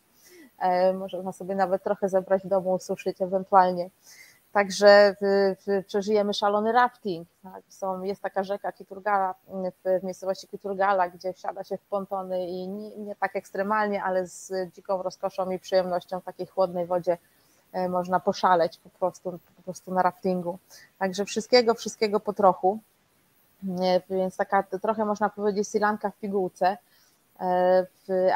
E, 0.59 0.93
można 0.93 1.33
sobie 1.33 1.55
nawet 1.55 1.83
trochę 1.83 2.09
zebrać 2.09 2.43
w 2.43 2.49
domu, 2.49 2.73
ususzyć 2.73 3.23
ewentualnie. 3.23 3.91
Także 4.53 5.17
przeżyjemy 5.87 6.35
szalony 6.35 6.73
rafting. 6.73 7.29
Tak? 7.43 7.63
Są, 7.69 8.03
jest 8.03 8.23
taka 8.23 8.45
rzeka 8.45 8.73
Kiturgala 8.73 9.35
w, 9.49 10.01
w 10.01 10.05
miejscowości 10.05 10.49
Kiturgala, 10.49 11.09
gdzie 11.09 11.33
wsiada 11.33 11.65
się 11.65 11.77
w 11.79 11.83
pontony 11.83 12.47
i 12.47 12.69
nie, 12.69 12.97
nie, 12.97 13.17
tak 13.17 13.37
ekstremalnie, 13.37 14.03
ale 14.03 14.27
z 14.27 14.53
dziką 14.75 15.03
rozkoszą 15.03 15.51
i 15.51 15.59
przyjemnością 15.59 16.21
w 16.21 16.25
takiej 16.25 16.47
chłodnej 16.47 16.87
wodzie 16.87 17.19
e, 17.73 17.89
można 17.89 18.21
poszaleć 18.21 18.79
po 18.79 18.91
prostu, 18.91 19.39
po 19.57 19.63
prostu 19.63 19.95
na 19.95 20.03
raftingu. 20.03 20.59
Także 20.99 21.25
wszystkiego, 21.25 21.75
wszystkiego 21.75 22.21
po 22.21 22.33
trochu. 22.33 22.79
Więc 24.11 24.37
taka 24.37 24.63
trochę 24.63 25.05
można 25.05 25.29
powiedzieć 25.29 25.69
silanka 25.69 26.11
w 26.11 26.17
pigułce. 26.17 26.77
E, 27.41 27.87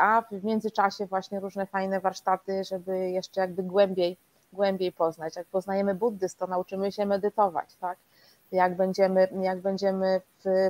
a 0.00 0.22
w 0.30 0.44
międzyczasie 0.44 1.06
właśnie 1.06 1.40
różne 1.40 1.66
fajne 1.66 2.00
warsztaty, 2.00 2.64
żeby 2.64 3.10
jeszcze 3.10 3.40
jakby 3.40 3.62
głębiej 3.62 4.16
głębiej 4.52 4.92
poznać. 4.92 5.36
Jak 5.36 5.46
poznajemy 5.46 5.94
buddyzm, 5.94 6.38
to 6.38 6.46
nauczymy 6.46 6.92
się 6.92 7.06
medytować, 7.06 7.74
tak? 7.80 7.98
Jak 8.52 8.76
będziemy, 8.76 9.28
jak 9.40 9.60
będziemy 9.60 10.20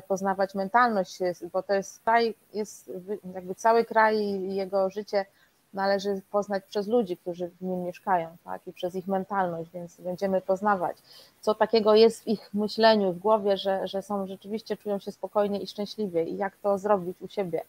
poznawać 0.08 0.54
mentalność, 0.54 1.18
bo 1.52 1.62
to 1.62 1.74
jest 1.74 2.02
kraj, 2.02 2.34
jest 2.54 2.92
jakby 3.34 3.54
cały 3.54 3.84
kraj 3.84 4.16
i 4.18 4.54
jego 4.54 4.90
życie 4.90 5.26
należy 5.74 6.22
poznać 6.30 6.64
przez 6.64 6.88
ludzi, 6.88 7.16
którzy 7.16 7.48
w 7.48 7.62
nim 7.62 7.82
mieszkają, 7.82 8.36
tak? 8.44 8.66
I 8.66 8.72
przez 8.72 8.94
ich 8.94 9.06
mentalność, 9.06 9.70
więc 9.70 10.00
będziemy 10.00 10.40
poznawać, 10.40 10.96
co 11.40 11.54
takiego 11.54 11.94
jest 11.94 12.24
w 12.24 12.26
ich 12.26 12.54
myśleniu, 12.54 13.12
w 13.12 13.18
głowie, 13.18 13.56
że, 13.56 13.86
że 13.88 14.02
są 14.02 14.26
rzeczywiście 14.26 14.76
czują 14.76 14.98
się 14.98 15.12
spokojnie 15.12 15.60
i 15.60 15.66
szczęśliwie 15.66 16.24
i 16.24 16.36
jak 16.36 16.56
to 16.56 16.78
zrobić 16.78 17.22
u 17.22 17.28
siebie 17.28 17.62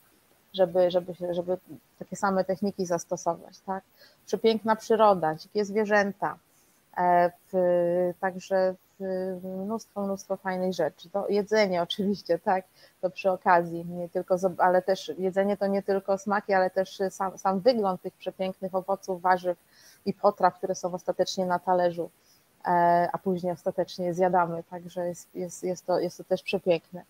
żeby, 0.53 0.91
żeby, 0.91 1.13
żeby 1.31 1.57
takie 1.99 2.15
same 2.15 2.43
techniki 2.43 2.85
zastosować. 2.85 3.59
Tak? 3.59 3.83
Przepiękna 4.25 4.75
przyroda, 4.75 5.35
dzikie 5.35 5.65
zwierzęta, 5.65 6.37
e, 6.97 7.31
w, 7.53 8.13
także 8.19 8.75
mnóstwo, 9.43 10.01
mnóstwo 10.01 10.37
fajnych 10.37 10.73
rzeczy. 10.73 11.09
To 11.09 11.29
jedzenie 11.29 11.81
oczywiście, 11.81 12.39
tak, 12.39 12.65
to 13.01 13.09
przy 13.09 13.31
okazji, 13.31 13.85
nie 13.85 14.09
tylko, 14.09 14.35
ale 14.57 14.81
też 14.81 15.11
jedzenie 15.17 15.57
to 15.57 15.67
nie 15.67 15.83
tylko 15.83 16.17
smaki, 16.17 16.53
ale 16.53 16.69
też 16.69 16.99
sam, 17.09 17.37
sam 17.37 17.59
wygląd 17.59 18.01
tych 18.01 18.13
przepięknych 18.13 18.75
owoców, 18.75 19.21
warzyw 19.21 19.57
i 20.05 20.13
potraw, 20.13 20.57
które 20.57 20.75
są 20.75 20.93
ostatecznie 20.93 21.45
na 21.45 21.59
talerzu, 21.59 22.09
e, 22.65 22.69
a 23.13 23.17
później 23.17 23.53
ostatecznie 23.53 24.13
zjadamy, 24.13 24.63
także 24.63 25.07
jest, 25.07 25.35
jest, 25.35 25.63
jest, 25.63 25.85
to, 25.85 25.99
jest 25.99 26.17
to 26.17 26.23
też 26.23 26.43
przepiękne. 26.43 27.03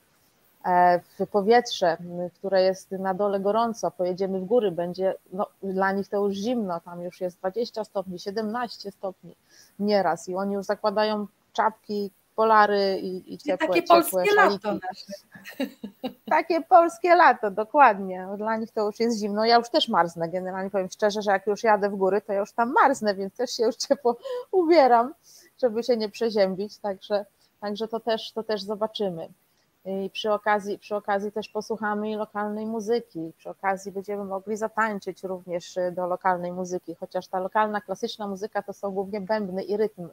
E, 0.65 0.99
w 0.99 1.27
powietrze, 1.27 1.97
które 2.33 2.61
jest 2.61 2.91
na 2.91 3.13
dole 3.13 3.39
gorąco, 3.39 3.91
pojedziemy 3.91 4.39
w 4.39 4.45
góry, 4.45 4.71
będzie 4.71 5.15
no, 5.33 5.47
dla 5.63 5.91
nich 5.91 6.07
to 6.07 6.17
już 6.17 6.33
zimno, 6.33 6.79
tam 6.79 7.01
już 7.01 7.21
jest 7.21 7.37
20 7.37 7.83
stopni, 7.83 8.19
17 8.19 8.91
stopni 8.91 9.35
nieraz 9.79 10.29
i 10.29 10.35
oni 10.35 10.53
już 10.53 10.65
zakładają 10.65 11.27
czapki, 11.53 12.11
polary 12.35 12.99
i, 13.01 13.33
i 13.33 13.37
ciepłe, 13.37 13.67
takie 13.67 13.83
ciepłe 13.83 14.03
polskie 14.03 14.35
lato 14.35 14.77
Takie 16.25 16.61
polskie 16.61 17.15
lato, 17.15 17.51
dokładnie. 17.51 18.27
Dla 18.37 18.57
nich 18.57 18.71
to 18.71 18.85
już 18.85 18.99
jest 18.99 19.19
zimno. 19.19 19.45
Ja 19.45 19.57
już 19.57 19.69
też 19.69 19.89
marznę. 19.89 20.29
Generalnie 20.29 20.69
powiem 20.69 20.89
szczerze, 20.89 21.21
że 21.21 21.31
jak 21.31 21.47
już 21.47 21.63
jadę 21.63 21.89
w 21.89 21.95
góry, 21.95 22.21
to 22.21 22.33
ja 22.33 22.39
już 22.39 22.51
tam 22.51 22.73
marznę, 22.73 23.15
więc 23.15 23.35
też 23.35 23.51
się 23.51 23.63
już 23.63 23.75
ciepło 23.75 24.17
ubieram, 24.51 25.13
żeby 25.61 25.83
się 25.83 25.97
nie 25.97 26.09
przeziębić. 26.09 26.77
Także, 26.77 27.25
także 27.61 27.87
to, 27.87 27.99
też, 27.99 28.31
to 28.31 28.43
też 28.43 28.61
zobaczymy. 28.61 29.29
I 29.85 30.09
przy 30.09 30.31
okazji, 30.31 30.79
przy 30.79 30.95
okazji 30.95 31.31
też 31.31 31.49
posłuchamy 31.49 32.15
lokalnej 32.17 32.65
muzyki, 32.65 33.33
przy 33.37 33.49
okazji 33.49 33.91
będziemy 33.91 34.25
mogli 34.25 34.57
zatańczyć 34.57 35.23
również 35.23 35.77
y, 35.77 35.91
do 35.91 36.07
lokalnej 36.07 36.51
muzyki, 36.51 36.95
chociaż 36.95 37.27
ta 37.27 37.39
lokalna, 37.39 37.81
klasyczna 37.81 38.27
muzyka 38.27 38.61
to 38.61 38.73
są 38.73 38.91
głównie 38.91 39.21
bębny 39.21 39.63
i 39.63 39.77
rytm, 39.77 40.09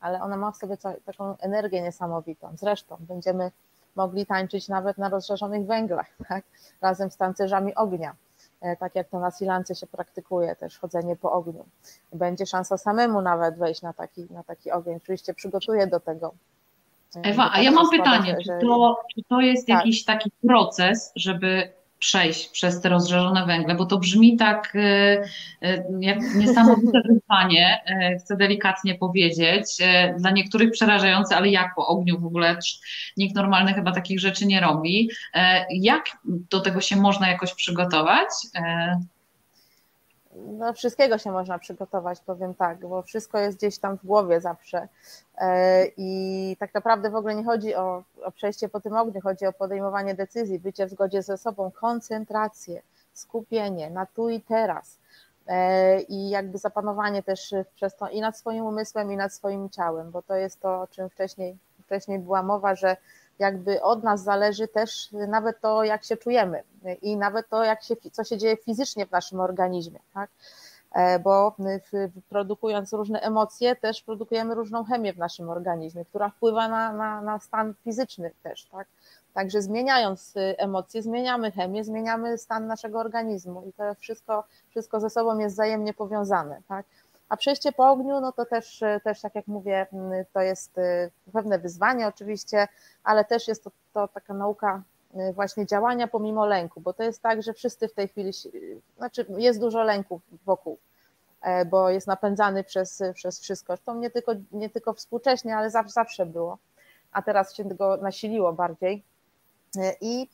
ale 0.00 0.22
ona 0.22 0.36
ma 0.36 0.52
w 0.52 0.56
sobie 0.56 0.76
taką 1.04 1.36
energię 1.38 1.82
niesamowitą. 1.82 2.50
Zresztą 2.54 2.96
będziemy 3.00 3.50
mogli 3.94 4.26
tańczyć 4.26 4.68
nawet 4.68 4.98
na 4.98 5.08
rozżarzonych 5.08 5.66
węglach, 5.66 6.06
tak? 6.28 6.44
razem 6.80 7.10
z 7.10 7.16
tancerzami 7.16 7.74
ognia, 7.74 8.16
e, 8.60 8.76
tak 8.76 8.94
jak 8.94 9.08
to 9.08 9.18
na 9.20 9.30
Silance 9.30 9.74
się 9.74 9.86
praktykuje, 9.86 10.56
też 10.56 10.78
chodzenie 10.78 11.16
po 11.16 11.32
ogniu. 11.32 11.64
Będzie 12.12 12.46
szansa 12.46 12.78
samemu 12.78 13.20
nawet 13.20 13.58
wejść 13.58 13.82
na 13.82 13.92
taki, 13.92 14.26
na 14.30 14.42
taki 14.42 14.70
ogień. 14.70 14.96
Oczywiście 14.96 15.34
przygotuję 15.34 15.86
do 15.86 16.00
tego 16.00 16.34
Ewa, 17.22 17.50
a 17.52 17.62
ja 17.62 17.70
mam 17.70 17.90
pytanie, 17.90 18.36
czy 18.44 18.50
to, 18.60 19.00
czy 19.14 19.22
to 19.28 19.40
jest 19.40 19.66
tak. 19.66 19.76
jakiś 19.76 20.04
taki 20.04 20.30
proces, 20.42 21.12
żeby 21.16 21.72
przejść 22.04 22.48
przez 22.48 22.80
te 22.80 22.88
rozżarzone 22.88 23.46
węgle, 23.46 23.74
bo 23.74 23.86
to 23.86 23.98
brzmi 23.98 24.36
tak 24.36 24.76
e, 24.76 24.80
e, 25.62 25.84
jak 26.00 26.18
niesamowite 26.34 27.00
wyzwanie, 27.08 27.80
e, 27.86 28.16
chcę 28.16 28.36
delikatnie 28.36 28.94
powiedzieć, 28.94 29.66
dla 30.18 30.30
niektórych 30.30 30.70
przerażające, 30.70 31.36
ale 31.36 31.48
jak 31.48 31.74
po 31.76 31.86
ogniu 31.86 32.20
w 32.20 32.26
ogóle 32.26 32.58
nikt 33.16 33.34
normalny 33.34 33.74
chyba 33.74 33.92
takich 33.92 34.20
rzeczy 34.20 34.46
nie 34.46 34.60
robi. 34.60 35.10
Jak 35.70 36.04
do 36.24 36.60
tego 36.60 36.80
się 36.80 36.96
można 36.96 37.28
jakoś 37.28 37.54
przygotować? 37.54 38.28
No, 40.34 40.72
wszystkiego 40.72 41.18
się 41.18 41.32
można 41.32 41.58
przygotować, 41.58 42.20
powiem 42.20 42.54
tak, 42.54 42.78
bo 42.78 43.02
wszystko 43.02 43.38
jest 43.38 43.58
gdzieś 43.58 43.78
tam 43.78 43.98
w 43.98 44.06
głowie 44.06 44.40
zawsze. 44.40 44.88
E, 45.38 45.86
I 45.96 46.56
tak 46.60 46.74
naprawdę 46.74 47.10
w 47.10 47.16
ogóle 47.16 47.34
nie 47.34 47.44
chodzi 47.44 47.74
o, 47.74 48.02
o 48.24 48.30
przejście 48.30 48.68
po 48.68 48.80
tym 48.80 48.96
ogniu, 48.96 49.20
chodzi 49.20 49.46
o 49.46 49.52
podejmowanie 49.52 50.14
decyzji, 50.14 50.58
bycie 50.58 50.86
w 50.86 50.90
zgodzie 50.90 51.22
ze 51.22 51.38
sobą, 51.38 51.70
koncentrację, 51.70 52.82
skupienie 53.12 53.90
na 53.90 54.06
tu 54.06 54.28
i 54.30 54.40
teraz. 54.40 54.98
i 56.08 56.30
jakby 56.30 56.58
zapanowanie 56.58 57.22
też 57.22 57.54
przez 57.74 57.96
to 57.96 58.08
i 58.08 58.20
nad 58.20 58.38
swoim 58.38 58.64
umysłem, 58.66 59.12
i 59.12 59.16
nad 59.16 59.32
swoim 59.32 59.70
ciałem, 59.70 60.10
bo 60.10 60.22
to 60.22 60.34
jest 60.34 60.60
to, 60.60 60.80
o 60.80 60.86
czym 60.86 61.10
wcześniej, 61.10 61.56
wcześniej 61.86 62.18
była 62.18 62.42
mowa, 62.42 62.74
że 62.74 62.96
jakby 63.38 63.82
od 63.82 64.04
nas 64.04 64.22
zależy 64.22 64.68
też 64.68 65.08
nawet 65.28 65.60
to, 65.60 65.84
jak 65.84 66.04
się 66.04 66.16
czujemy 66.16 66.62
i 67.02 67.16
nawet 67.16 67.48
to, 67.48 67.64
jak 67.64 67.82
się, 67.82 67.94
co 68.12 68.24
się 68.24 68.38
dzieje 68.38 68.56
fizycznie 68.56 69.06
w 69.06 69.10
naszym 69.10 69.40
organizmie, 69.40 69.98
tak? 70.14 70.30
E, 70.94 71.18
bo 71.18 71.56
produkując 72.28 72.92
różne 72.92 73.20
emocje, 73.20 73.76
też 73.76 74.02
produkujemy 74.02 74.54
różną 74.54 74.84
chemię 74.84 75.12
w 75.12 75.18
naszym 75.18 75.50
organizmie, 75.50 76.04
która 76.04 76.28
wpływa 76.28 76.68
na, 76.68 76.92
na, 76.92 77.20
na 77.20 77.38
stan 77.38 77.74
fizyczny 77.84 78.30
też, 78.42 78.66
tak? 78.66 78.86
Także 79.34 79.62
zmieniając 79.62 80.36
y, 80.36 80.54
emocje, 80.58 81.02
zmieniamy 81.02 81.50
chemię, 81.50 81.84
zmieniamy 81.84 82.38
stan 82.38 82.66
naszego 82.66 82.98
organizmu 82.98 83.62
i 83.68 83.72
to 83.72 83.94
wszystko, 83.94 84.44
wszystko 84.70 85.00
ze 85.00 85.10
sobą 85.10 85.38
jest 85.38 85.54
wzajemnie 85.54 85.94
powiązane, 85.94 86.62
tak? 86.68 86.86
A 87.28 87.36
przejście 87.36 87.72
po 87.72 87.90
ogniu, 87.90 88.20
no 88.20 88.32
to 88.32 88.46
też, 88.46 88.82
y, 88.82 89.00
też 89.04 89.20
tak 89.20 89.34
jak 89.34 89.46
mówię, 89.46 89.86
mm, 89.92 90.24
to 90.32 90.40
jest 90.40 90.78
y, 90.78 91.10
pewne 91.32 91.58
wyzwanie 91.58 92.06
oczywiście, 92.06 92.68
ale 93.04 93.24
też 93.24 93.48
jest 93.48 93.64
to, 93.64 93.70
to 93.92 94.08
taka 94.08 94.34
nauka 94.34 94.82
właśnie 95.34 95.66
działania 95.66 96.08
pomimo 96.08 96.46
lęku, 96.46 96.80
bo 96.80 96.92
to 96.92 97.02
jest 97.02 97.22
tak, 97.22 97.42
że 97.42 97.52
wszyscy 97.52 97.88
w 97.88 97.94
tej 97.94 98.08
chwili, 98.08 98.30
znaczy 98.96 99.26
jest 99.38 99.60
dużo 99.60 99.82
lęków 99.82 100.22
wokół, 100.46 100.78
e, 101.40 101.64
bo 101.64 101.90
jest 101.90 102.06
napędzany 102.06 102.64
przez, 102.64 103.02
przez 103.14 103.40
wszystko. 103.40 103.76
To 103.78 103.94
nie 103.94 104.10
tylko, 104.10 104.32
nie 104.52 104.70
tylko 104.70 104.94
współcześnie, 104.94 105.56
ale 105.56 105.70
zawsze, 105.70 105.92
zawsze 105.92 106.26
było, 106.26 106.58
a 107.12 107.22
teraz 107.22 107.54
się 107.54 107.68
tego 107.68 107.96
nasiliło 107.96 108.52
bardziej. 108.52 109.02
I 110.00 110.28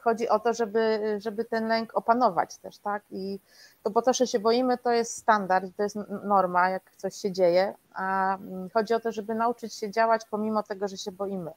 chodzi 0.00 0.28
o 0.28 0.38
to, 0.38 0.54
żeby, 0.54 1.16
żeby 1.20 1.44
ten 1.44 1.68
lęk 1.68 1.96
opanować 1.96 2.56
też, 2.56 2.78
tak? 2.78 3.02
I 3.10 3.40
to 3.82 3.90
po 3.90 4.02
to, 4.02 4.12
że 4.12 4.26
się 4.26 4.38
boimy, 4.38 4.78
to 4.78 4.90
jest 4.90 5.16
standard, 5.16 5.76
to 5.76 5.82
jest 5.82 5.96
norma, 6.24 6.68
jak 6.68 6.96
coś 6.96 7.16
się 7.16 7.32
dzieje, 7.32 7.74
a 7.94 8.38
chodzi 8.74 8.94
o 8.94 9.00
to, 9.00 9.12
żeby 9.12 9.34
nauczyć 9.34 9.74
się 9.74 9.90
działać 9.90 10.22
pomimo 10.30 10.62
tego, 10.62 10.88
że 10.88 10.96
się 10.96 11.12
boimy 11.12 11.50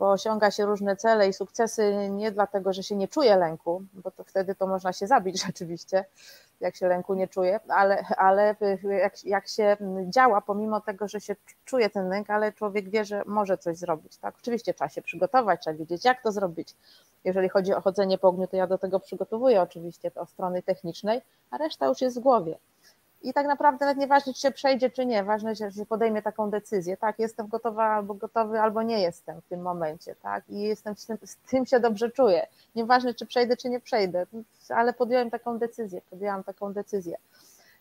bo 0.00 0.10
osiąga 0.10 0.50
się 0.50 0.66
różne 0.66 0.96
cele 0.96 1.28
i 1.28 1.32
sukcesy 1.32 2.08
nie 2.10 2.32
dlatego, 2.32 2.72
że 2.72 2.82
się 2.82 2.96
nie 2.96 3.08
czuje 3.08 3.36
lęku, 3.36 3.82
bo 3.92 4.10
to 4.10 4.24
wtedy 4.24 4.54
to 4.54 4.66
można 4.66 4.92
się 4.92 5.06
zabić 5.06 5.42
rzeczywiście, 5.46 6.04
jak 6.60 6.76
się 6.76 6.88
lęku 6.88 7.14
nie 7.14 7.28
czuje, 7.28 7.60
ale, 7.68 8.04
ale 8.16 8.56
jak, 8.82 9.24
jak 9.24 9.48
się 9.48 9.76
działa, 10.08 10.40
pomimo 10.40 10.80
tego, 10.80 11.08
że 11.08 11.20
się 11.20 11.36
czuje 11.64 11.90
ten 11.90 12.08
lęk, 12.08 12.30
ale 12.30 12.52
człowiek 12.52 12.90
wie, 12.90 13.04
że 13.04 13.22
może 13.26 13.58
coś 13.58 13.76
zrobić. 13.76 14.16
Tak? 14.16 14.34
Oczywiście 14.38 14.74
trzeba 14.74 14.88
się 14.88 15.02
przygotować, 15.02 15.60
trzeba 15.60 15.76
wiedzieć, 15.76 16.04
jak 16.04 16.22
to 16.22 16.32
zrobić. 16.32 16.74
Jeżeli 17.24 17.48
chodzi 17.48 17.74
o 17.74 17.80
chodzenie 17.80 18.18
po 18.18 18.28
ogniu, 18.28 18.46
to 18.46 18.56
ja 18.56 18.66
do 18.66 18.78
tego 18.78 19.00
przygotowuję 19.00 19.62
oczywiście 19.62 20.10
od 20.14 20.30
strony 20.30 20.62
technicznej, 20.62 21.20
a 21.50 21.58
reszta 21.58 21.86
już 21.86 22.00
jest 22.00 22.18
w 22.18 22.22
głowie. 22.22 22.58
I 23.22 23.32
tak 23.32 23.46
naprawdę 23.46 23.86
nawet 23.86 23.98
nieważne, 23.98 24.34
czy 24.34 24.40
się 24.40 24.50
przejdzie, 24.50 24.90
czy 24.90 25.06
nie, 25.06 25.24
ważne, 25.24 25.54
że 25.54 25.86
podejmie 25.88 26.22
taką 26.22 26.50
decyzję, 26.50 26.96
tak, 26.96 27.18
jestem 27.18 27.48
gotowa 27.48 27.84
albo 27.84 28.14
gotowy, 28.14 28.60
albo 28.60 28.82
nie 28.82 29.00
jestem 29.00 29.40
w 29.40 29.48
tym 29.48 29.60
momencie, 29.60 30.14
tak, 30.22 30.44
i 30.48 30.60
jestem 30.60 30.96
z 30.96 31.06
tym, 31.06 31.18
z 31.24 31.36
tym 31.36 31.66
się 31.66 31.80
dobrze 31.80 32.10
czuję. 32.10 32.46
Nieważne, 32.74 33.14
czy 33.14 33.26
przejdę, 33.26 33.56
czy 33.56 33.70
nie 33.70 33.80
przejdę, 33.80 34.26
ale 34.68 34.92
podjąłem 34.92 35.30
taką 35.30 35.58
decyzję, 35.58 36.00
podjęłam 36.10 36.44
taką 36.44 36.72
decyzję. 36.72 37.16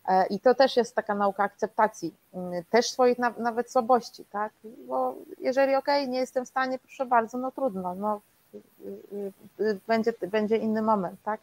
E, 0.08 0.26
I 0.28 0.40
to 0.40 0.56
też 0.56 0.78
jest 0.78 0.96
taka 0.96 1.16
nauka 1.16 1.44
akceptacji, 1.44 2.14
mm, 2.34 2.64
też 2.70 2.90
swoich 2.90 3.18
nawet 3.38 3.72
słabości, 3.72 4.26
tak, 4.26 4.52
bo 4.64 5.16
jeżeli 5.38 5.76
okej, 5.76 6.04
okay, 6.04 6.12
nie 6.12 6.20
jestem 6.20 6.46
w 6.46 6.50
stanie, 6.50 6.80
proszę 6.80 7.06
bardzo, 7.06 7.38
no 7.38 7.52
trudno, 7.52 7.96
no 7.96 8.22
y, 8.54 8.58
y, 9.62 9.64
y, 9.64 9.80
będzie, 9.88 10.14
będzie 10.28 10.58
inny 10.58 10.82
moment, 10.82 11.20
tak, 11.24 11.42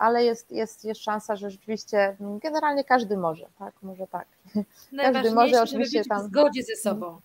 ale 0.00 0.24
jest, 0.24 0.50
jest, 0.50 0.84
jest 0.84 1.02
szansa, 1.02 1.36
że 1.36 1.50
rzeczywiście 1.50 2.16
mm, 2.20 2.38
generalnie 2.38 2.84
każdy 2.84 3.16
może, 3.16 3.46
tak? 3.58 3.74
Może 3.82 4.06
tak. 4.06 4.26
Każdy 5.12 5.30
może 5.30 5.62
oczywiście 5.62 6.04
tam. 6.04 6.22
w 6.22 6.24
zgodzie 6.24 6.62
ze 6.62 6.76
sobą. 6.76 7.20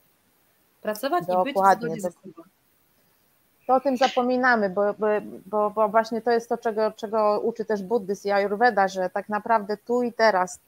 Pracować 0.82 1.26
Dokładnie, 1.26 1.52
i 1.52 1.54
być 1.54 1.64
w 1.64 1.78
zgodzie 1.78 2.02
ze 2.02 2.12
sobą. 2.12 2.44
To 3.68 3.76
o 3.76 3.80
tym 3.80 3.98
zapominamy, 3.98 4.70
bo, 4.70 4.96
bo, 5.46 5.70
bo 5.70 5.90
właśnie 5.90 6.22
to 6.22 6.32
jest 6.32 6.50
to, 6.50 6.58
czego, 6.58 6.92
czego 6.92 7.40
uczy 7.40 7.66
też 7.66 7.84
buddyzm 7.84 8.28
i 8.28 8.32
Ayurveda, 8.32 8.88
że 8.88 9.10
tak 9.10 9.30
naprawdę 9.30 9.78
tu 9.78 10.04
i 10.04 10.14
teraz 10.14 10.60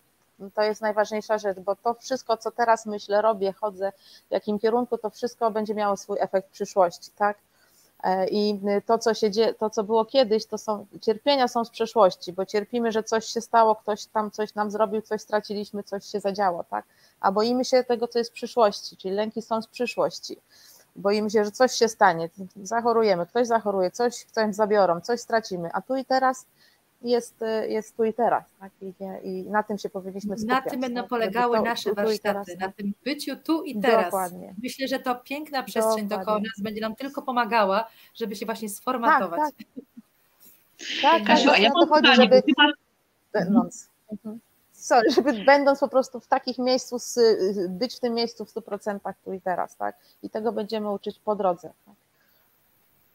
to 0.53 0.64
jest 0.64 0.82
najważniejsza 0.82 1.38
rzecz, 1.38 1.60
bo 1.60 1.76
to 1.76 1.93
wszystko, 1.93 2.38
co 2.38 2.51
teraz 2.51 2.86
myślę, 2.86 3.22
robię, 3.22 3.53
chodzę, 3.53 3.91
w 4.30 4.32
jakim 4.32 4.60
kierunku, 4.60 4.97
to 4.97 5.10
wszystko 5.10 5.51
będzie 5.51 5.76
miało 5.76 5.97
swój 5.97 6.18
efekt 6.20 6.47
w 6.47 6.51
przyszłości, 6.51 7.12
tak? 7.16 7.38
E, 8.04 8.28
I 8.28 8.60
to, 8.86 8.98
co 8.98 9.14
się 9.14 9.32
dzieje, 9.32 9.54
to, 9.54 9.70
co 9.70 9.84
było 9.84 10.06
kiedyś, 10.06 10.45
to 10.45 10.58
są 10.58 10.86
cierpienia 11.02 11.48
są 11.48 11.66
z 11.66 11.70
przeszłości, 11.70 12.34
bo 12.34 12.45
cierpimy, 12.45 12.91
że 12.91 13.04
coś 13.04 13.26
się 13.26 13.41
stało, 13.41 13.76
ktoś 13.76 14.06
tam 14.06 14.32
coś 14.32 14.56
nam 14.56 14.72
zrobił, 14.72 15.02
coś 15.02 15.22
straciliśmy, 15.22 15.84
coś 15.84 16.06
się 16.06 16.20
zadziało, 16.20 16.64
tak? 16.64 16.86
A 17.20 17.32
boimy 17.32 17.66
się 17.66 17.84
tego, 17.84 18.08
co 18.08 18.20
jest 18.20 18.32
w 18.32 18.34
przyszłości, 18.34 18.98
czyli 18.98 19.14
lęki 19.14 19.41
są 19.41 19.62
z 19.62 19.68
przyszłości. 19.68 20.38
Boimy 20.95 21.30
się, 21.30 21.45
że 21.45 21.52
coś 21.52 21.72
się 21.72 21.88
stanie, 21.88 22.30
zachorujemy, 22.64 23.26
ktoś 23.26 23.48
zachoruje, 23.48 23.91
coś, 23.91 24.26
coś 24.32 24.56
zabiorą, 24.56 25.02
coś 25.02 25.20
stracimy, 25.20 25.70
a 25.74 25.82
tu 25.82 25.95
i 25.95 26.06
teraz 26.06 26.45
jest, 27.02 27.43
jest 27.68 27.98
tu 27.98 28.04
i 28.04 28.14
teraz. 28.14 28.43
Tak? 28.60 28.72
I, 28.82 28.93
I, 29.24 29.43
na 29.43 29.64
tym 29.64 29.78
się 29.78 29.89
powinniśmy 29.89 30.38
skupiać. 30.38 30.66
Na 30.66 30.72
tym 30.72 30.82
będą 30.82 31.02
tak? 31.02 31.10
polegały 31.10 31.58
to, 31.58 31.64
nasze 31.64 31.93
warsztaty, 31.93 32.58
na 32.60 32.72
tym 32.72 32.93
byciu 33.04 33.36
tu 33.36 33.64
i 33.64 33.82
teraz. 33.82 34.06
Dokładnie. 34.06 34.54
Myślę, 34.64 34.88
że 34.88 35.00
to 35.00 35.16
piękna 35.16 35.64
przestrzeń 35.64 36.08
Dokładnie. 36.08 36.26
dookoła 36.26 36.39
nas 36.39 36.64
będzie 36.64 36.82
nam 36.82 36.95
tylko 36.95 37.22
pomagała, 37.22 37.88
żeby 38.16 38.36
się 38.36 38.45
właśnie 38.45 38.70
sformatować. 38.70 39.39
Tak, 39.39 39.54
tak. 39.56 39.86
tak, 41.02 41.12
tak 41.12 41.24
Kasiu, 41.24 41.50
a 41.50 41.58
ja 41.58 41.70
mam 41.74 41.89
chodzi, 41.89 42.16
żeby... 42.16 42.43
Będąc, 43.34 43.89
mhm. 44.12 44.39
sorry, 44.74 45.12
żeby 45.12 45.34
będąc 45.34 45.80
po 45.80 45.88
prostu 45.88 46.20
w 46.20 46.28
takich 46.28 46.58
miejscu, 46.58 46.98
być 47.70 47.95
w 47.95 48.00
tym 48.00 48.14
miejscu 48.14 48.45
w 48.45 48.54
100% 48.54 49.00
tu 49.26 49.34
i 49.34 49.41
teraz, 49.41 49.76
tak? 49.76 49.95
I 50.24 50.30
tego 50.30 50.52
będziemy 50.52 50.91
uczyć 50.91 51.20
po 51.20 51.36
drodze. 51.36 51.72
Tak? 51.86 51.95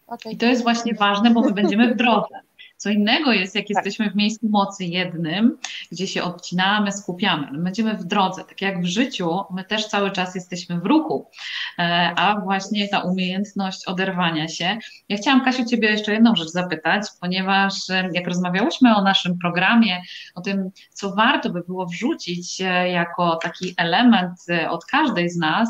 Okay. 0.07 0.33
I 0.33 0.37
to 0.37 0.47
jest 0.47 0.63
właśnie 0.63 0.95
ważne, 0.95 1.31
bo 1.31 1.41
my 1.41 1.53
będziemy 1.53 1.95
w 1.95 1.97
drodze. 1.97 2.41
Co 2.83 2.91
innego 2.91 3.33
jest, 3.33 3.55
jak 3.55 3.65
tak. 3.65 3.71
jesteśmy 3.71 4.11
w 4.11 4.17
miejscu 4.17 4.49
mocy 4.49 4.85
jednym, 4.85 5.59
gdzie 5.93 6.07
się 6.07 6.23
odcinamy, 6.23 6.93
skupiamy. 6.93 7.49
My 7.53 7.59
będziemy 7.59 7.95
w 7.95 8.05
drodze, 8.05 8.45
tak 8.45 8.63
jak 8.63 8.83
w 8.83 8.85
życiu, 8.85 9.41
my 9.51 9.65
też 9.65 9.87
cały 9.87 10.11
czas 10.11 10.35
jesteśmy 10.35 10.81
w 10.81 10.87
ruchu, 10.87 11.31
e, 11.79 11.83
a 12.17 12.41
właśnie 12.41 12.89
ta 12.89 13.01
umiejętność 13.01 13.87
oderwania 13.87 14.49
się. 14.49 14.79
Ja 15.09 15.17
chciałam, 15.17 15.45
Kasiu, 15.45 15.65
Ciebie 15.65 15.91
jeszcze 15.91 16.13
jedną 16.13 16.37
rzecz 16.37 16.49
zapytać, 16.49 17.03
ponieważ 17.21 17.91
e, 17.91 18.09
jak 18.13 18.27
rozmawiałyśmy 18.27 18.97
o 18.97 19.03
naszym 19.03 19.39
programie, 19.39 20.03
o 20.35 20.41
tym, 20.41 20.71
co 20.91 21.15
warto 21.15 21.51
by 21.51 21.61
było 21.61 21.87
wrzucić 21.87 22.61
e, 22.61 22.89
jako 22.89 23.37
taki 23.37 23.75
element 23.77 24.39
od 24.69 24.85
każdej 24.85 25.31
z 25.31 25.37
nas, 25.37 25.69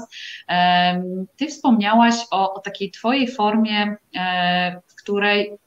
Ty 1.37 1.47
wspomniałaś 1.47 2.15
o, 2.31 2.55
o 2.55 2.61
takiej 2.61 2.91
Twojej 2.91 3.29
formie, 3.29 3.97
w 4.89 5.03
której 5.03 5.59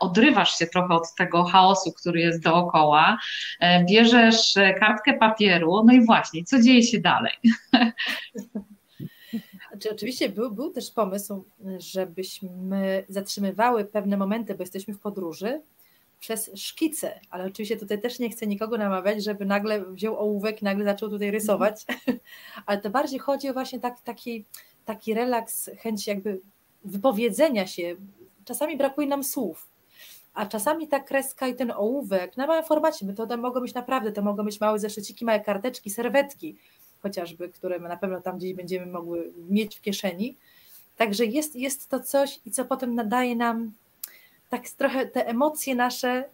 odrywasz 0.00 0.58
się 0.58 0.66
trochę 0.66 0.94
od 0.94 1.14
tego 1.14 1.44
chaosu, 1.44 1.92
który 1.92 2.20
jest 2.20 2.42
dookoła, 2.42 3.18
e, 3.60 3.84
bierzesz 3.84 4.56
e, 4.56 4.74
kartkę 4.74 5.14
papieru, 5.14 5.84
no 5.86 5.92
i 5.92 6.04
właśnie, 6.04 6.44
co 6.44 6.60
dzieje 6.60 6.82
się 6.82 7.00
dalej? 7.00 7.32
Znaczy, 9.70 9.90
oczywiście 9.90 10.28
był, 10.28 10.50
był 10.50 10.70
też 10.70 10.90
pomysł, 10.90 11.44
żebyśmy 11.78 13.04
zatrzymywały 13.08 13.84
pewne 13.84 14.16
momenty, 14.16 14.54
bo 14.54 14.62
jesteśmy 14.62 14.94
w 14.94 15.00
podróży, 15.00 15.62
przez 16.22 16.50
szkice, 16.54 17.20
ale 17.30 17.44
oczywiście 17.44 17.76
tutaj 17.76 18.00
też 18.00 18.18
nie 18.18 18.30
chcę 18.30 18.46
nikogo 18.46 18.78
namawiać, 18.78 19.24
żeby 19.24 19.44
nagle 19.44 19.84
wziął 19.84 20.18
ołówek 20.18 20.62
i 20.62 20.64
nagle 20.64 20.84
zaczął 20.84 21.10
tutaj 21.10 21.30
rysować, 21.30 21.84
ale 22.66 22.80
to 22.80 22.90
bardziej 22.90 23.18
chodzi 23.18 23.48
o 23.48 23.52
właśnie 23.52 23.80
tak, 23.80 24.00
taki, 24.00 24.44
taki 24.84 25.14
relaks, 25.14 25.70
chęć 25.78 26.06
jakby 26.06 26.40
wypowiedzenia 26.84 27.66
się, 27.66 27.96
czasami 28.44 28.76
brakuje 28.76 29.06
nam 29.06 29.24
słów, 29.24 29.68
a 30.34 30.46
czasami 30.46 30.88
ta 30.88 31.00
kreska 31.00 31.48
i 31.48 31.54
ten 31.54 31.70
ołówek 31.70 32.36
na 32.36 32.46
małym 32.46 32.64
formacie, 32.64 33.06
to 33.12 33.36
mogą 33.36 33.60
być 33.60 33.74
naprawdę, 33.74 34.12
to 34.12 34.22
mogą 34.22 34.44
być 34.44 34.60
małe 34.60 34.78
zeszyciki, 34.78 35.24
małe 35.24 35.40
karteczki, 35.40 35.90
serwetki 35.90 36.56
chociażby, 37.02 37.48
które 37.48 37.78
na 37.78 37.96
pewno 37.96 38.20
tam 38.20 38.38
gdzieś 38.38 38.54
będziemy 38.54 38.86
mogły 38.86 39.32
mieć 39.48 39.76
w 39.76 39.80
kieszeni. 39.80 40.36
Także 40.96 41.26
jest, 41.26 41.56
jest 41.56 41.88
to 41.88 42.00
coś, 42.00 42.40
i 42.46 42.50
co 42.50 42.64
potem 42.64 42.94
nadaje 42.94 43.36
nam 43.36 43.72
tak 44.48 44.68
trochę 44.68 45.06
te 45.06 45.26
emocje 45.26 45.74
nasze 45.74 46.24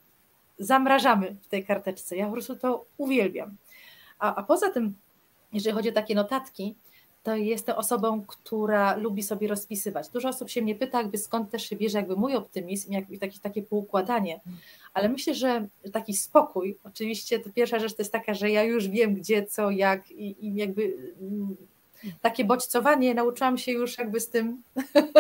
zamrażamy 0.58 1.36
w 1.42 1.48
tej 1.48 1.64
karteczce. 1.64 2.16
Ja 2.16 2.26
po 2.26 2.32
prostu 2.32 2.56
to 2.56 2.84
uwielbiam. 2.98 3.56
A, 4.18 4.34
a 4.34 4.42
poza 4.42 4.70
tym, 4.70 4.94
jeżeli 5.52 5.76
chodzi 5.76 5.88
o 5.88 5.92
takie 5.92 6.14
notatki, 6.14 6.74
to 7.28 7.36
jestem 7.36 7.76
osobą, 7.76 8.24
która 8.26 8.96
lubi 8.96 9.22
sobie 9.22 9.48
rozpisywać. 9.48 10.08
Dużo 10.08 10.28
osób 10.28 10.50
się 10.50 10.62
mnie 10.62 10.74
pyta, 10.74 10.98
jakby 10.98 11.18
skąd 11.18 11.50
też 11.50 11.68
się 11.68 11.76
bierze 11.76 11.98
jakby 11.98 12.16
mój 12.16 12.36
optymizm, 12.36 12.92
jakby 12.92 13.18
takie, 13.18 13.38
takie 13.38 13.62
poukładanie, 13.62 14.40
ale 14.94 15.08
myślę, 15.08 15.34
że 15.34 15.66
taki 15.92 16.14
spokój, 16.14 16.78
oczywiście 16.84 17.38
to 17.38 17.50
pierwsza 17.50 17.78
rzecz 17.78 17.94
to 17.94 18.02
jest 18.02 18.12
taka, 18.12 18.34
że 18.34 18.50
ja 18.50 18.62
już 18.62 18.88
wiem 18.88 19.14
gdzie, 19.14 19.46
co, 19.46 19.70
jak 19.70 20.10
i, 20.10 20.46
i 20.46 20.54
jakby 20.54 20.96
mm, 21.20 21.56
takie 22.20 22.44
bodźcowanie 22.44 23.14
nauczyłam 23.14 23.58
się 23.58 23.72
już 23.72 23.98
jakby 23.98 24.20
z 24.20 24.28
tym 24.28 24.62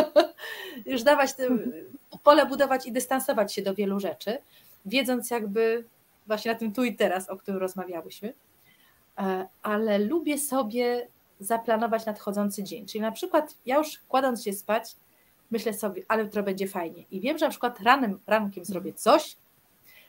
już 0.86 1.02
dawać 1.02 1.34
tym 1.34 1.72
pole 2.22 2.46
budować 2.46 2.86
i 2.86 2.92
dystansować 2.92 3.54
się 3.54 3.62
do 3.62 3.74
wielu 3.74 4.00
rzeczy, 4.00 4.38
wiedząc 4.86 5.30
jakby 5.30 5.84
właśnie 6.26 6.52
na 6.52 6.58
tym 6.58 6.72
tu 6.72 6.84
i 6.84 6.96
teraz, 6.96 7.28
o 7.28 7.36
którym 7.36 7.60
rozmawiałyśmy, 7.60 8.34
e, 9.18 9.48
ale 9.62 9.98
lubię 9.98 10.38
sobie 10.38 11.08
zaplanować 11.40 12.06
nadchodzący 12.06 12.64
dzień. 12.64 12.86
Czyli 12.86 13.00
na 13.00 13.12
przykład 13.12 13.54
ja 13.66 13.78
już 13.78 13.98
kładąc 14.08 14.44
się 14.44 14.52
spać, 14.52 14.96
myślę 15.50 15.74
sobie, 15.74 16.02
ale 16.08 16.22
jutro 16.22 16.42
będzie 16.42 16.68
fajnie. 16.68 17.04
I 17.10 17.20
wiem, 17.20 17.38
że 17.38 17.46
na 17.46 17.50
przykład 17.50 17.80
ranem, 17.80 18.20
rankiem 18.26 18.64
zrobię 18.64 18.92
coś, 18.92 19.36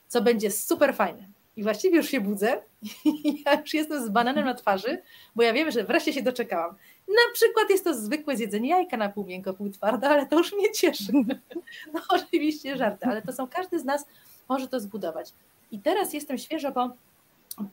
co 0.07 0.21
będzie 0.21 0.51
super 0.51 0.95
fajne. 0.95 1.27
I 1.57 1.63
właściwie 1.63 1.97
już 1.97 2.09
się 2.09 2.21
budzę 2.21 2.61
i 3.05 3.41
ja 3.45 3.61
już 3.61 3.73
jestem 3.73 4.05
z 4.05 4.09
bananem 4.09 4.45
na 4.45 4.53
twarzy, 4.53 5.01
bo 5.35 5.43
ja 5.43 5.53
wiem, 5.53 5.71
że 5.71 5.83
wreszcie 5.83 6.13
się 6.13 6.21
doczekałam. 6.21 6.75
Na 7.07 7.33
przykład 7.33 7.69
jest 7.69 7.83
to 7.83 7.93
zwykłe 7.93 8.37
zjedzenie 8.37 8.69
jajka 8.69 8.97
na 8.97 9.09
pół 9.09 9.25
miękko, 9.25 9.53
pół 9.53 9.69
twarde, 9.69 10.09
ale 10.09 10.25
to 10.25 10.37
już 10.37 10.53
mnie 10.53 10.71
cieszy. 10.71 11.11
No 11.93 12.01
oczywiście 12.09 12.77
żarty, 12.77 13.05
ale 13.05 13.21
to 13.21 13.33
są, 13.33 13.47
każdy 13.47 13.79
z 13.79 13.85
nas 13.85 14.05
może 14.49 14.67
to 14.67 14.79
zbudować. 14.79 15.33
I 15.71 15.79
teraz 15.79 16.13
jestem 16.13 16.37
świeżo 16.37 16.71
po, 16.71 16.89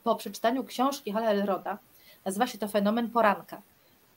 po 0.03 0.15
przeczytaniu 0.15 0.63
książki 0.63 1.11
Hala 1.11 1.29
Elroda, 1.29 1.77
nazywa 2.25 2.47
się 2.47 2.57
to 2.57 2.67
Fenomen 2.67 3.09
Poranka 3.09 3.61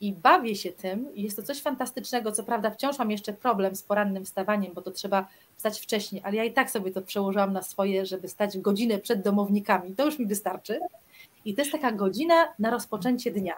i 0.00 0.12
bawię 0.12 0.56
się 0.56 0.72
tym. 0.72 1.08
Jest 1.14 1.36
to 1.36 1.42
coś 1.42 1.62
fantastycznego. 1.62 2.32
Co 2.32 2.44
prawda, 2.44 2.70
wciąż 2.70 2.98
mam 2.98 3.10
jeszcze 3.10 3.32
problem 3.32 3.76
z 3.76 3.82
porannym 3.82 4.24
wstawaniem, 4.24 4.72
bo 4.74 4.82
to 4.82 4.90
trzeba 4.90 5.28
wstać 5.56 5.80
wcześniej, 5.80 6.22
ale 6.24 6.36
ja 6.36 6.44
i 6.44 6.52
tak 6.52 6.70
sobie 6.70 6.90
to 6.90 7.02
przełożyłam 7.02 7.52
na 7.52 7.62
swoje, 7.62 8.06
żeby 8.06 8.28
stać 8.28 8.58
godzinę 8.58 8.98
przed 8.98 9.22
domownikami. 9.22 9.94
To 9.94 10.06
już 10.06 10.18
mi 10.18 10.26
wystarczy. 10.26 10.80
I 11.44 11.54
to 11.54 11.60
jest 11.60 11.72
taka 11.72 11.92
godzina 11.92 12.48
na 12.58 12.70
rozpoczęcie 12.70 13.30
dnia. 13.30 13.54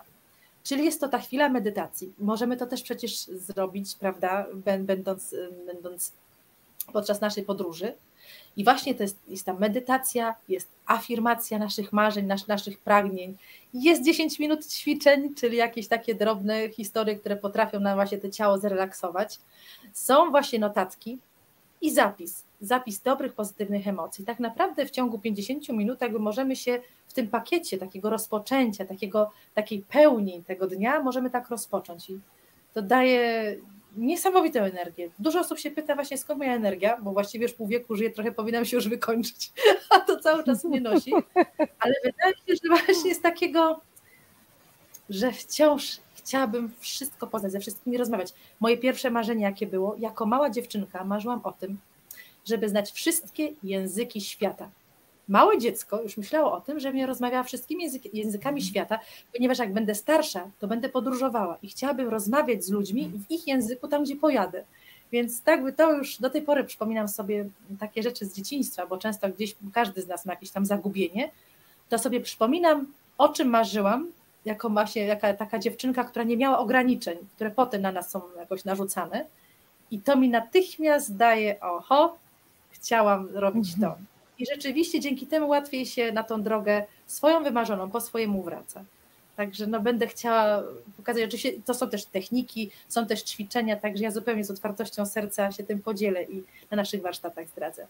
Czyli 0.65 0.85
jest 0.85 1.01
to 1.01 1.09
ta 1.09 1.19
chwila 1.19 1.49
medytacji. 1.49 2.13
Możemy 2.19 2.57
to 2.57 2.67
też 2.67 2.83
przecież 2.83 3.25
zrobić, 3.25 3.95
prawda, 3.95 4.47
będąc, 4.79 5.35
będąc 5.67 6.13
podczas 6.93 7.21
naszej 7.21 7.45
podróży. 7.45 7.95
I 8.57 8.65
właśnie 8.65 8.95
to 8.95 9.03
jest, 9.03 9.19
jest 9.29 9.47
ta 9.47 9.53
medytacja, 9.53 10.35
jest 10.49 10.69
afirmacja 10.87 11.59
naszych 11.59 11.93
marzeń, 11.93 12.27
nas, 12.27 12.49
naszych 12.49 12.79
pragnień, 12.79 13.37
jest 13.75 14.05
10 14.05 14.39
minut 14.39 14.67
ćwiczeń, 14.67 15.35
czyli 15.35 15.57
jakieś 15.57 15.89
takie 15.89 16.15
drobne 16.15 16.69
historie, 16.69 17.17
które 17.17 17.37
potrafią 17.37 17.81
nam 17.81 17.95
właśnie 17.95 18.19
to 18.19 18.31
ciało 18.31 18.59
zrelaksować. 18.59 19.39
Są 19.93 20.31
właśnie 20.31 20.59
notatki 20.59 21.19
i 21.81 21.91
zapis, 21.91 22.45
zapis 22.61 23.01
dobrych, 23.01 23.33
pozytywnych 23.33 23.89
emocji. 23.89 24.25
Tak 24.25 24.41
naprawdę 24.41 24.87
w 24.87 24.91
ciągu 24.91 25.19
50 25.19 25.69
minut 25.69 26.01
jakby 26.01 26.19
możemy 26.19 26.57
się 26.57 26.81
w 27.09 27.13
tym 27.13 27.29
pakiecie 27.29 27.79
takiego 27.79 28.11
rozpoczęcia, 28.11 28.85
takiego, 28.85 29.31
takiej 29.55 29.85
pełni 29.89 30.43
tego 30.45 30.67
dnia, 30.67 31.01
możemy 31.01 31.31
tak 31.31 31.49
rozpocząć. 31.49 32.11
I 32.11 32.21
to 32.75 32.83
daje 32.83 33.57
niesamowitą 33.97 34.61
energię. 34.61 35.11
Dużo 35.19 35.41
osób 35.41 35.59
się 35.59 35.71
pyta 35.71 35.95
właśnie 35.95 36.19
skąd 36.19 36.39
moja 36.39 36.55
energia, 36.55 36.97
bo 37.03 37.13
właściwie 37.13 37.43
już 37.43 37.55
pół 37.55 37.67
wieku 37.67 37.97
żyję, 37.97 38.11
trochę 38.11 38.33
powinnam 38.33 38.65
się 38.65 38.77
już 38.77 38.89
wykończyć, 38.89 39.53
a 39.91 40.01
to 40.01 40.21
cały 40.21 40.45
czas 40.45 40.65
mnie 40.65 40.81
nosi. 40.81 41.13
Ale 41.79 41.95
wydaje 42.05 42.35
mi 42.35 42.57
się, 42.57 42.61
że 42.63 42.69
właśnie 42.69 43.15
z 43.15 43.21
takiego, 43.21 43.81
że 45.11 45.33
wciąż 45.33 46.01
chciałabym 46.15 46.73
wszystko 46.79 47.27
poznać, 47.27 47.53
ze 47.53 47.61
wszystkimi 47.61 47.97
rozmawiać. 47.97 48.35
Moje 48.61 48.79
pierwsze 48.79 49.11
marzenie 49.11 49.45
jakie 49.45 49.67
było, 49.67 49.97
jako 49.99 50.27
mała 50.27 50.51
dziewczynka 50.51 51.05
marzyłam 51.05 51.41
o 51.45 51.53
tym, 51.53 51.79
żeby 52.45 52.69
znać 52.69 52.93
wszystkie 52.93 53.53
języki 53.63 54.21
świata 54.21 54.71
małe 55.33 55.59
dziecko 55.59 56.03
już 56.03 56.17
myślało 56.17 56.53
o 56.53 56.61
tym, 56.61 56.81
że 56.81 56.93
mnie 56.93 57.07
rozmawiała 57.07 57.43
wszystkimi 57.43 57.83
język, 57.85 58.15
językami 58.15 58.61
mhm. 58.61 58.71
świata, 58.71 58.99
ponieważ 59.37 59.59
jak 59.59 59.73
będę 59.73 59.95
starsza, 59.95 60.51
to 60.59 60.69
będę 60.69 60.89
podróżowała 60.89 61.59
i 61.63 61.69
chciałabym 61.69 62.09
rozmawiać 62.09 62.65
z 62.65 62.71
ludźmi 62.71 63.11
w 63.29 63.31
ich 63.31 63.49
języku 63.49 63.89
tam, 63.89 64.05
gdzie 64.05 64.17
pojadę. 64.17 64.65
Więc 65.13 65.43
tak 65.43 65.63
by 65.65 65.73
to 65.73 65.93
już 65.93 66.19
do 66.21 66.31
tej 66.31 66.43
pory 66.43 66.65
przypominam 66.65 67.09
sobie 67.09 67.49
takie 67.81 68.03
rzeczy 68.03 68.27
z 68.27 68.35
dzieciństwa, 68.35 68.87
bo 68.87 68.99
często 68.99 69.29
gdzieś 69.29 69.57
każdy 69.73 70.03
z 70.03 70.09
nas 70.09 70.27
ma 70.27 70.33
jakieś 70.33 70.51
tam 70.51 70.67
zagubienie, 70.67 71.31
to 71.89 71.99
sobie 71.99 72.21
przypominam, 72.21 72.87
o 73.19 73.29
czym 73.29 73.49
marzyłam, 73.49 74.13
jako 74.45 74.71
właśnie 74.71 75.07
jaka, 75.07 75.35
taka 75.35 75.59
dziewczynka, 75.59 76.05
która 76.05 76.25
nie 76.25 76.37
miała 76.37 76.59
ograniczeń, 76.59 77.19
które 77.35 77.51
potem 77.51 77.83
na 77.83 77.93
nas 77.93 78.11
są 78.11 78.21
jakoś 78.39 78.65
narzucane. 78.65 79.25
I 79.91 80.01
to 80.01 80.17
mi 80.17 80.29
natychmiast 80.29 81.17
daje, 81.17 81.61
oho, 81.61 82.17
chciałam 82.71 83.29
robić 83.33 83.75
to. 83.81 83.97
I 84.39 84.47
rzeczywiście 84.47 85.01
dzięki 85.01 85.27
temu 85.27 85.49
łatwiej 85.49 85.87
się 85.87 86.13
na 86.13 86.23
tą 86.23 86.43
drogę 86.43 86.85
swoją 87.07 87.43
wymarzoną 87.43 87.91
po 87.91 88.01
swojemu 88.01 88.43
wraca. 88.43 88.85
Także 89.37 89.67
no 89.67 89.81
będę 89.81 90.07
chciała 90.07 90.63
pokazać, 90.97 91.25
oczywiście 91.25 91.53
to 91.65 91.75
są 91.75 91.91
też 91.91 92.05
techniki, 92.05 92.71
są 92.89 93.07
też 93.07 93.23
ćwiczenia, 93.23 93.77
także 93.77 94.05
ja 94.05 94.11
zupełnie 94.11 94.45
z 94.45 94.51
otwartością 94.51 95.07
serca 95.07 95.53
się 95.53 95.65
tym 95.65 95.83
podzielę 95.83 96.23
i 96.23 96.43
na 96.71 96.77
naszych 96.77 97.03
warsztatach 97.03 97.49
zdradzę. 97.49 97.87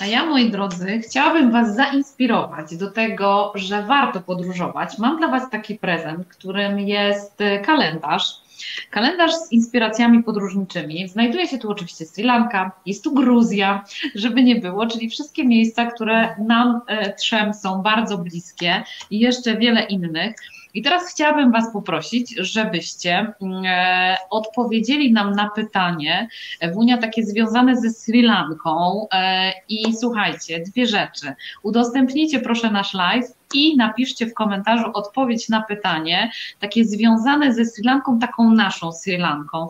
A 0.00 0.06
ja, 0.06 0.26
moi 0.26 0.50
drodzy, 0.50 1.00
chciałabym 1.00 1.52
Was 1.52 1.74
zainspirować 1.74 2.76
do 2.76 2.90
tego, 2.90 3.52
że 3.54 3.82
warto 3.82 4.20
podróżować. 4.20 4.98
Mam 4.98 5.18
dla 5.18 5.28
Was 5.28 5.50
taki 5.50 5.74
prezent, 5.74 6.28
którym 6.28 6.80
jest 6.80 7.38
kalendarz 7.64 8.41
Kalendarz 8.90 9.32
z 9.32 9.52
inspiracjami 9.52 10.22
podróżniczymi. 10.22 11.08
Znajduje 11.08 11.48
się 11.48 11.58
tu 11.58 11.70
oczywiście 11.70 12.04
Sri 12.04 12.24
Lanka, 12.24 12.72
jest 12.86 13.04
tu 13.04 13.14
Gruzja, 13.14 13.84
żeby 14.14 14.42
nie 14.42 14.56
było, 14.56 14.86
czyli 14.86 15.10
wszystkie 15.10 15.44
miejsca, 15.46 15.86
które 15.86 16.36
nam 16.38 16.80
e, 16.86 17.14
trzem 17.14 17.54
są 17.54 17.82
bardzo 17.82 18.18
bliskie 18.18 18.84
i 19.10 19.18
jeszcze 19.18 19.56
wiele 19.56 19.82
innych. 19.82 20.36
I 20.74 20.82
teraz 20.82 21.10
chciałabym 21.10 21.52
Was 21.52 21.72
poprosić, 21.72 22.34
żebyście 22.38 23.32
mm, 23.42 23.62
e, 23.66 24.16
odpowiedzieli 24.30 25.12
nam 25.12 25.32
na 25.32 25.50
pytanie, 25.50 26.28
Wunia, 26.72 26.98
takie 26.98 27.22
związane 27.22 27.76
ze 27.76 27.90
Sri 27.90 28.22
Lanką. 28.22 29.06
E, 29.14 29.52
I 29.68 29.96
słuchajcie, 29.96 30.60
dwie 30.60 30.86
rzeczy. 30.86 31.34
Udostępnijcie 31.62 32.40
proszę 32.40 32.70
nasz 32.70 32.94
live 32.94 33.26
i 33.54 33.76
napiszcie 33.76 34.26
w 34.26 34.34
komentarzu 34.34 34.90
odpowiedź 34.94 35.48
na 35.48 35.62
pytanie, 35.62 36.30
takie 36.60 36.84
związane 36.84 37.54
ze 37.54 37.64
Sri 37.64 37.84
Lanką, 37.84 38.18
taką 38.18 38.50
naszą 38.50 38.92
Sri 38.92 39.18
Lanką. 39.18 39.68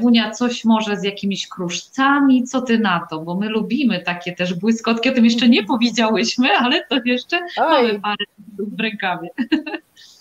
Wunia, 0.00 0.30
coś 0.30 0.64
może 0.64 0.96
z 0.96 1.02
jakimiś 1.04 1.48
kruszcami, 1.48 2.44
co 2.44 2.62
ty 2.62 2.78
na 2.78 3.06
to? 3.10 3.20
Bo 3.20 3.34
my 3.34 3.48
lubimy 3.48 4.00
takie 4.00 4.32
też 4.32 4.54
błyskotki, 4.54 5.10
o 5.10 5.12
tym 5.12 5.24
jeszcze 5.24 5.48
nie 5.48 5.64
powiedziałyśmy, 5.64 6.48
ale 6.52 6.86
to 6.86 6.96
jeszcze 7.04 7.40
Oj. 7.56 7.86
mamy 7.86 8.00
parę 8.00 8.24
w 8.58 8.80
rękawie. 8.80 9.28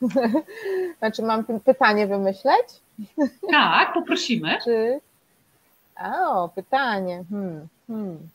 Znaczy 0.98 1.22
mam 1.22 1.44
pytanie 1.64 2.06
wymyśleć? 2.06 2.66
Tak, 3.50 3.92
poprosimy. 3.94 4.58
Czy... 4.64 5.00
O, 5.96 6.48
pytanie. 6.48 7.24
Hmm, 7.30 7.68
hmm. 7.86 8.28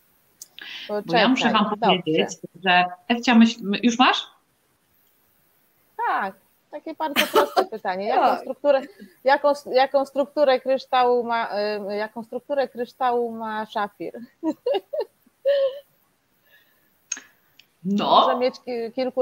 Bo 1.06 1.18
ja 1.18 1.28
muszę 1.28 1.52
Wam 1.52 1.80
powiedzieć, 1.80 2.30
że 2.64 2.86
Ewcia, 3.08 3.36
myśl... 3.36 3.60
już 3.84 4.00
masz? 4.00 4.28
Tak, 6.08 6.36
takie 6.72 6.94
bardzo 6.94 7.28
proste 7.28 7.66
pytanie. 7.78 8.08
Jaką 8.08 8.22
tak. 8.22 8.40
strukturę, 8.40 8.82
jaką, 9.24 9.54
jaką 9.72 10.06
strukturę 10.06 10.60
kryształu 10.60 11.24
ma, 11.24 11.50
y, 11.92 11.96
jaką 11.96 12.24
strukturę 12.24 12.68
kryształu 12.68 13.32
ma 13.32 13.66
szafir? 13.66 14.14
No. 17.86 18.06
Może 18.06 18.40
mieć 18.40 18.56
kilku, 18.96 19.22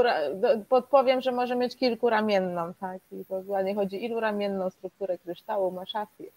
podpowiem, 0.70 1.22
że 1.22 1.32
może 1.32 1.56
mieć 1.56 1.76
kilkuramienną, 1.76 2.74
tak? 2.74 3.02
I 3.12 3.26
dokładnie 3.30 3.76
chodzi, 3.76 4.06
ilu 4.06 4.20
ramienną 4.20 4.70
strukturę 4.70 5.18
kryształu 5.18 5.72
ma 5.72 5.86
szafir. 5.86 6.30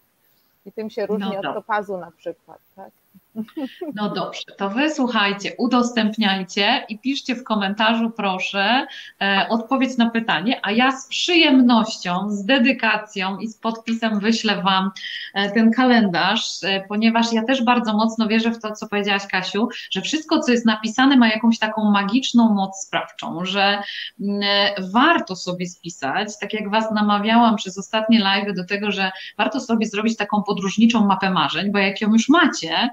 I 0.65 0.71
tym 0.71 0.89
się 0.89 1.05
różni 1.05 1.31
no 1.43 1.49
od 1.49 1.55
topazu 1.55 1.97
na 1.97 2.11
przykład, 2.11 2.59
tak? 2.75 2.91
No 3.95 4.09
dobrze, 4.09 4.43
to 4.57 4.69
wy 4.69 4.93
słuchajcie, 4.93 5.51
udostępniajcie 5.57 6.85
i 6.89 6.99
piszcie 6.99 7.35
w 7.35 7.43
komentarzu 7.43 8.11
proszę 8.11 8.87
e, 9.21 9.47
odpowiedź 9.49 9.97
na 9.97 10.09
pytanie, 10.09 10.59
a 10.63 10.71
ja 10.71 10.91
z 10.91 11.07
przyjemnością, 11.07 12.29
z 12.29 12.45
dedykacją 12.45 13.37
i 13.37 13.47
z 13.47 13.57
podpisem 13.57 14.19
wyślę 14.19 14.61
wam 14.61 14.91
e, 15.33 15.51
ten 15.51 15.71
kalendarz, 15.71 16.63
e, 16.63 16.83
ponieważ 16.87 17.33
ja 17.33 17.43
też 17.43 17.63
bardzo 17.63 17.93
mocno 17.93 18.27
wierzę 18.27 18.51
w 18.51 18.61
to, 18.61 18.71
co 18.71 18.87
powiedziałaś 18.87 19.27
Kasiu, 19.27 19.69
że 19.91 20.01
wszystko, 20.01 20.39
co 20.39 20.51
jest 20.51 20.65
napisane 20.65 21.17
ma 21.17 21.27
jakąś 21.27 21.59
taką 21.59 21.91
magiczną 21.91 22.53
moc 22.53 22.77
sprawczą, 22.85 23.45
że 23.45 23.81
mm, 24.21 24.39
e, 24.43 24.75
warto 24.93 25.35
sobie 25.35 25.67
spisać, 25.67 26.39
tak 26.41 26.53
jak 26.53 26.71
was 26.71 26.91
namawiałam 26.91 27.55
przez 27.55 27.77
ostatnie 27.77 28.19
live 28.19 28.55
do 28.55 28.65
tego, 28.65 28.91
że 28.91 29.11
warto 29.37 29.59
sobie 29.59 29.85
zrobić 29.85 30.17
taką 30.17 30.43
podróżniczą 30.43 31.05
mapę 31.05 31.29
marzeń, 31.29 31.71
bo 31.71 31.79
jak 31.79 32.01
ją 32.01 32.13
już 32.13 32.29
macie, 32.29 32.89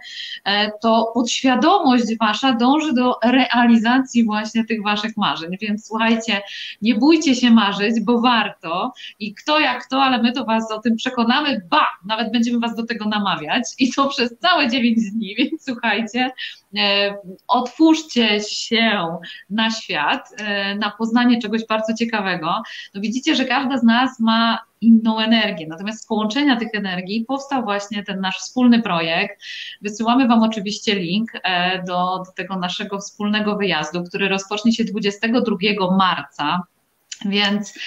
to 0.81 1.11
podświadomość 1.15 2.19
wasza 2.21 2.53
dąży 2.53 2.93
do 2.93 3.19
realizacji 3.25 4.25
właśnie 4.25 4.65
tych 4.65 4.83
waszych 4.83 5.17
marzeń. 5.17 5.57
Więc 5.61 5.87
słuchajcie, 5.87 6.43
nie 6.83 6.95
bójcie 6.95 7.35
się 7.35 7.51
marzyć, 7.51 8.01
bo 8.01 8.21
warto. 8.21 8.93
I 9.19 9.35
kto 9.35 9.61
jak 9.61 9.87
kto, 9.87 10.03
ale 10.03 10.23
my 10.23 10.33
to 10.33 10.45
was 10.45 10.71
o 10.71 10.81
tym 10.81 10.97
przekonamy, 10.97 11.63
ba, 11.71 11.87
nawet 12.05 12.33
będziemy 12.33 12.59
was 12.59 12.77
do 12.77 12.87
tego 12.87 13.05
namawiać. 13.05 13.63
I 13.79 13.93
to 13.93 14.09
przez 14.09 14.39
całe 14.39 14.69
9 14.69 15.11
dni, 15.11 15.35
więc 15.39 15.65
słuchajcie, 15.65 16.31
e, 16.77 17.15
otwórzcie 17.49 18.41
się 18.41 19.19
na 19.51 19.71
świat, 19.71 20.29
e, 20.39 20.75
na 20.75 20.91
poznanie 20.91 21.43
czegoś 21.43 21.67
bardzo 21.67 21.95
ciekawego. 21.95 22.63
No 22.95 23.01
widzicie, 23.01 23.35
że 23.35 23.45
każda 23.45 23.79
z 23.79 23.83
nas 23.83 24.21
ma 24.21 24.59
inną 24.85 25.19
energię. 25.19 25.67
Natomiast 25.69 26.03
z 26.03 26.07
połączenia 26.07 26.57
tych 26.57 26.69
energii 26.75 27.25
powstał 27.29 27.63
właśnie 27.63 28.05
ten 28.05 28.21
nasz 28.21 28.39
wspólny 28.39 28.83
projekt. 28.83 29.43
Wysyłamy 29.83 30.29
Wam 30.29 30.43
oczywiście 30.43 30.95
link 30.95 31.31
e, 31.43 31.83
do, 31.83 32.23
do 32.27 32.33
tego 32.37 32.57
naszego 32.57 32.99
wspólnego 32.99 33.57
wyjazdu, 33.57 34.05
który 34.05 34.29
rozpocznie 34.29 34.73
się 34.73 34.85
22 34.85 35.97
marca. 35.97 36.61
Więc 37.25 37.79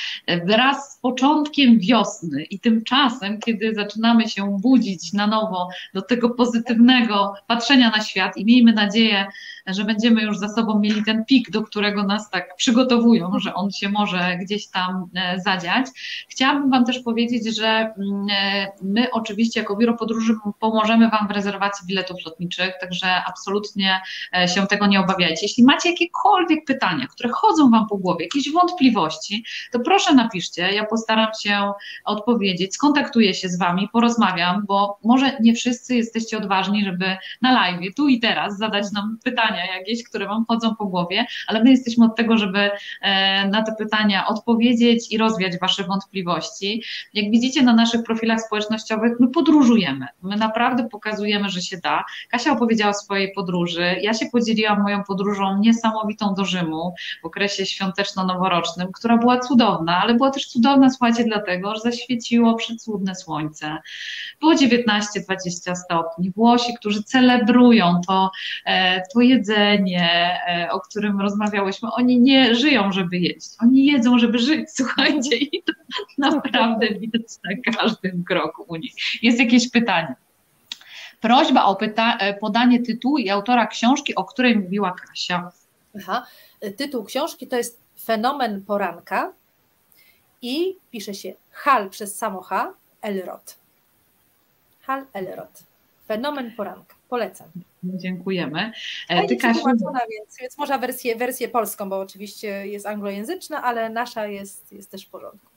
wraz 0.45 0.93
z 0.93 0.99
początkiem 0.99 1.79
wiosny 1.79 2.43
i 2.43 2.59
tym 2.59 2.83
czasem, 2.83 3.39
kiedy 3.39 3.73
zaczynamy 3.75 4.29
się 4.29 4.57
budzić 4.61 5.13
na 5.13 5.27
nowo 5.27 5.69
do 5.93 6.01
tego 6.01 6.29
pozytywnego 6.29 7.33
patrzenia 7.47 7.89
na 7.89 8.03
świat 8.03 8.37
i 8.37 8.45
miejmy 8.45 8.73
nadzieję, 8.73 9.27
że 9.67 9.83
będziemy 9.83 10.21
już 10.21 10.37
za 10.37 10.49
sobą 10.49 10.79
mieli 10.79 11.03
ten 11.03 11.25
pik, 11.25 11.51
do 11.51 11.61
którego 11.61 12.03
nas 12.03 12.29
tak 12.29 12.55
przygotowują, 12.55 13.31
że 13.39 13.53
on 13.53 13.71
się 13.71 13.89
może 13.89 14.37
gdzieś 14.41 14.67
tam 14.67 15.09
e, 15.15 15.39
zadziać. 15.39 15.87
Chciałabym 16.29 16.69
Wam 16.69 16.85
też 16.85 16.99
powiedzieć, 16.99 17.57
że 17.57 17.67
mm, 17.67 18.27
e, 18.31 18.67
my 18.81 19.11
oczywiście 19.11 19.59
jako 19.59 19.75
biuro 19.75 19.93
podróży 19.93 20.33
pomożemy 20.59 21.09
Wam 21.09 21.27
w 21.27 21.31
rezerwacji 21.31 21.87
biletów 21.87 22.17
lotniczych, 22.25 22.73
także 22.81 23.23
absolutnie 23.25 24.01
e, 24.37 24.47
się 24.47 24.67
tego 24.67 24.87
nie 24.87 24.99
obawiajcie. 24.99 25.39
Jeśli 25.41 25.63
macie 25.63 25.89
jakiekolwiek 25.89 26.65
pytania, 26.65 27.07
które 27.07 27.29
chodzą 27.29 27.69
Wam 27.69 27.87
po 27.87 27.97
głowie, 27.97 28.25
jakieś 28.25 28.51
wątpliwości, 28.51 29.16
to 29.71 29.79
proszę 29.79 30.13
napiszcie, 30.13 30.73
ja 30.73 30.85
postaram 30.85 31.27
się 31.41 31.71
odpowiedzieć, 32.05 32.73
skontaktuję 32.73 33.33
się 33.33 33.49
z 33.49 33.57
Wami, 33.57 33.89
porozmawiam, 33.93 34.63
bo 34.67 34.99
może 35.03 35.37
nie 35.39 35.53
wszyscy 35.53 35.95
jesteście 35.95 36.37
odważni, 36.37 36.83
żeby 36.85 37.17
na 37.41 37.51
live, 37.51 37.95
tu 37.95 38.07
i 38.07 38.19
teraz 38.19 38.57
zadać 38.57 38.91
nam 38.91 39.17
pytania, 39.23 39.75
jakieś, 39.77 40.03
które 40.03 40.27
Wam 40.27 40.45
chodzą 40.47 40.75
po 40.75 40.85
głowie, 40.85 41.25
ale 41.47 41.63
my 41.63 41.71
jesteśmy 41.71 42.05
od 42.05 42.15
tego, 42.15 42.37
żeby 42.37 42.69
e, 43.01 43.47
na 43.47 43.63
te 43.63 43.75
pytania 43.75 44.27
odpowiedzieć 44.27 45.11
i 45.11 45.17
rozwiać 45.17 45.59
Wasze 45.59 45.83
wątpliwości. 45.83 46.83
Jak 47.13 47.31
widzicie 47.31 47.63
na 47.63 47.73
naszych 47.73 48.03
profilach 48.03 48.41
społecznościowych, 48.41 49.13
my 49.19 49.27
podróżujemy. 49.27 50.07
My 50.23 50.35
naprawdę 50.35 50.87
pokazujemy, 50.89 51.49
że 51.49 51.61
się 51.61 51.77
da. 51.77 52.03
Kasia 52.29 52.51
opowiedziała 52.51 52.91
o 52.91 52.93
swojej 52.93 53.31
podróży. 53.33 53.95
Ja 54.01 54.13
się 54.13 54.25
podzieliłam 54.31 54.83
moją 54.83 55.03
podróżą 55.03 55.59
niesamowitą 55.59 56.33
do 56.33 56.45
Rzymu 56.45 56.93
w 57.21 57.25
okresie 57.25 57.65
świąteczno-noworocznym, 57.65 58.87
która 58.93 59.06
była 59.15 59.39
cudowna, 59.39 59.97
ale 60.01 60.13
była 60.13 60.31
też 60.31 60.47
cudowna, 60.47 60.89
słuchajcie, 60.89 61.23
dlatego, 61.23 61.75
że 61.75 61.81
zaświeciło 61.81 62.55
przecudne 62.55 63.15
słońce. 63.15 63.77
Było 64.39 64.53
19-20 64.53 65.75
stopni. 65.75 66.31
Włosi, 66.31 66.73
którzy 66.73 67.03
celebrują 67.03 68.01
to, 68.07 68.31
e, 68.65 69.01
to 69.13 69.21
jedzenie, 69.21 70.39
e, 70.47 70.71
o 70.71 70.79
którym 70.79 71.21
rozmawiałyśmy, 71.21 71.89
oni 71.91 72.19
nie 72.19 72.55
żyją, 72.55 72.91
żeby 72.91 73.17
jeść, 73.17 73.49
oni 73.61 73.85
jedzą, 73.85 74.19
żeby 74.19 74.39
żyć, 74.39 74.65
słuchajcie, 74.71 75.37
i 75.37 75.63
to 75.63 75.73
naprawdę 76.31 76.87
widać 76.87 77.21
na 77.43 77.73
każdym 77.73 78.23
kroku 78.23 78.65
u 78.67 78.75
nich. 78.75 78.93
Jest 79.23 79.39
jakieś 79.39 79.71
pytanie? 79.71 80.15
Prośba 81.21 81.65
o 81.65 81.77
e, 81.79 82.33
podanie 82.33 82.79
tytułu 82.79 83.17
i 83.17 83.29
autora 83.29 83.67
książki, 83.67 84.15
o 84.15 84.25
której 84.25 84.59
mówiła 84.59 84.91
Kasia. 84.91 85.51
Aha. 85.97 86.25
Tytuł 86.77 87.03
książki 87.03 87.47
to 87.47 87.55
jest 87.55 87.86
Fenomen 88.03 88.61
poranka 88.61 89.33
i 90.41 90.75
pisze 90.91 91.13
się 91.13 91.33
Hal 91.51 91.89
przez 91.89 92.17
samo 92.17 92.41
H, 92.41 92.73
Elrod. 93.01 93.57
Hal 94.81 95.05
Elrod. 95.13 95.63
Fenomen 96.07 96.51
poranka. 96.55 96.95
Polecam. 97.09 97.47
Dziękujemy. 97.83 98.71
E, 99.09 99.27
Ty, 99.27 99.37
Kasiu... 99.37 99.65
więc, 100.11 100.37
więc 100.41 100.57
można 100.57 100.77
wersję, 100.77 101.15
wersję 101.15 101.47
polską, 101.47 101.89
bo 101.89 101.99
oczywiście 101.99 102.67
jest 102.67 102.85
anglojęzyczna, 102.85 103.63
ale 103.63 103.89
nasza 103.89 104.27
jest, 104.27 104.73
jest 104.73 104.91
też 104.91 105.05
w 105.05 105.09
porządku. 105.09 105.47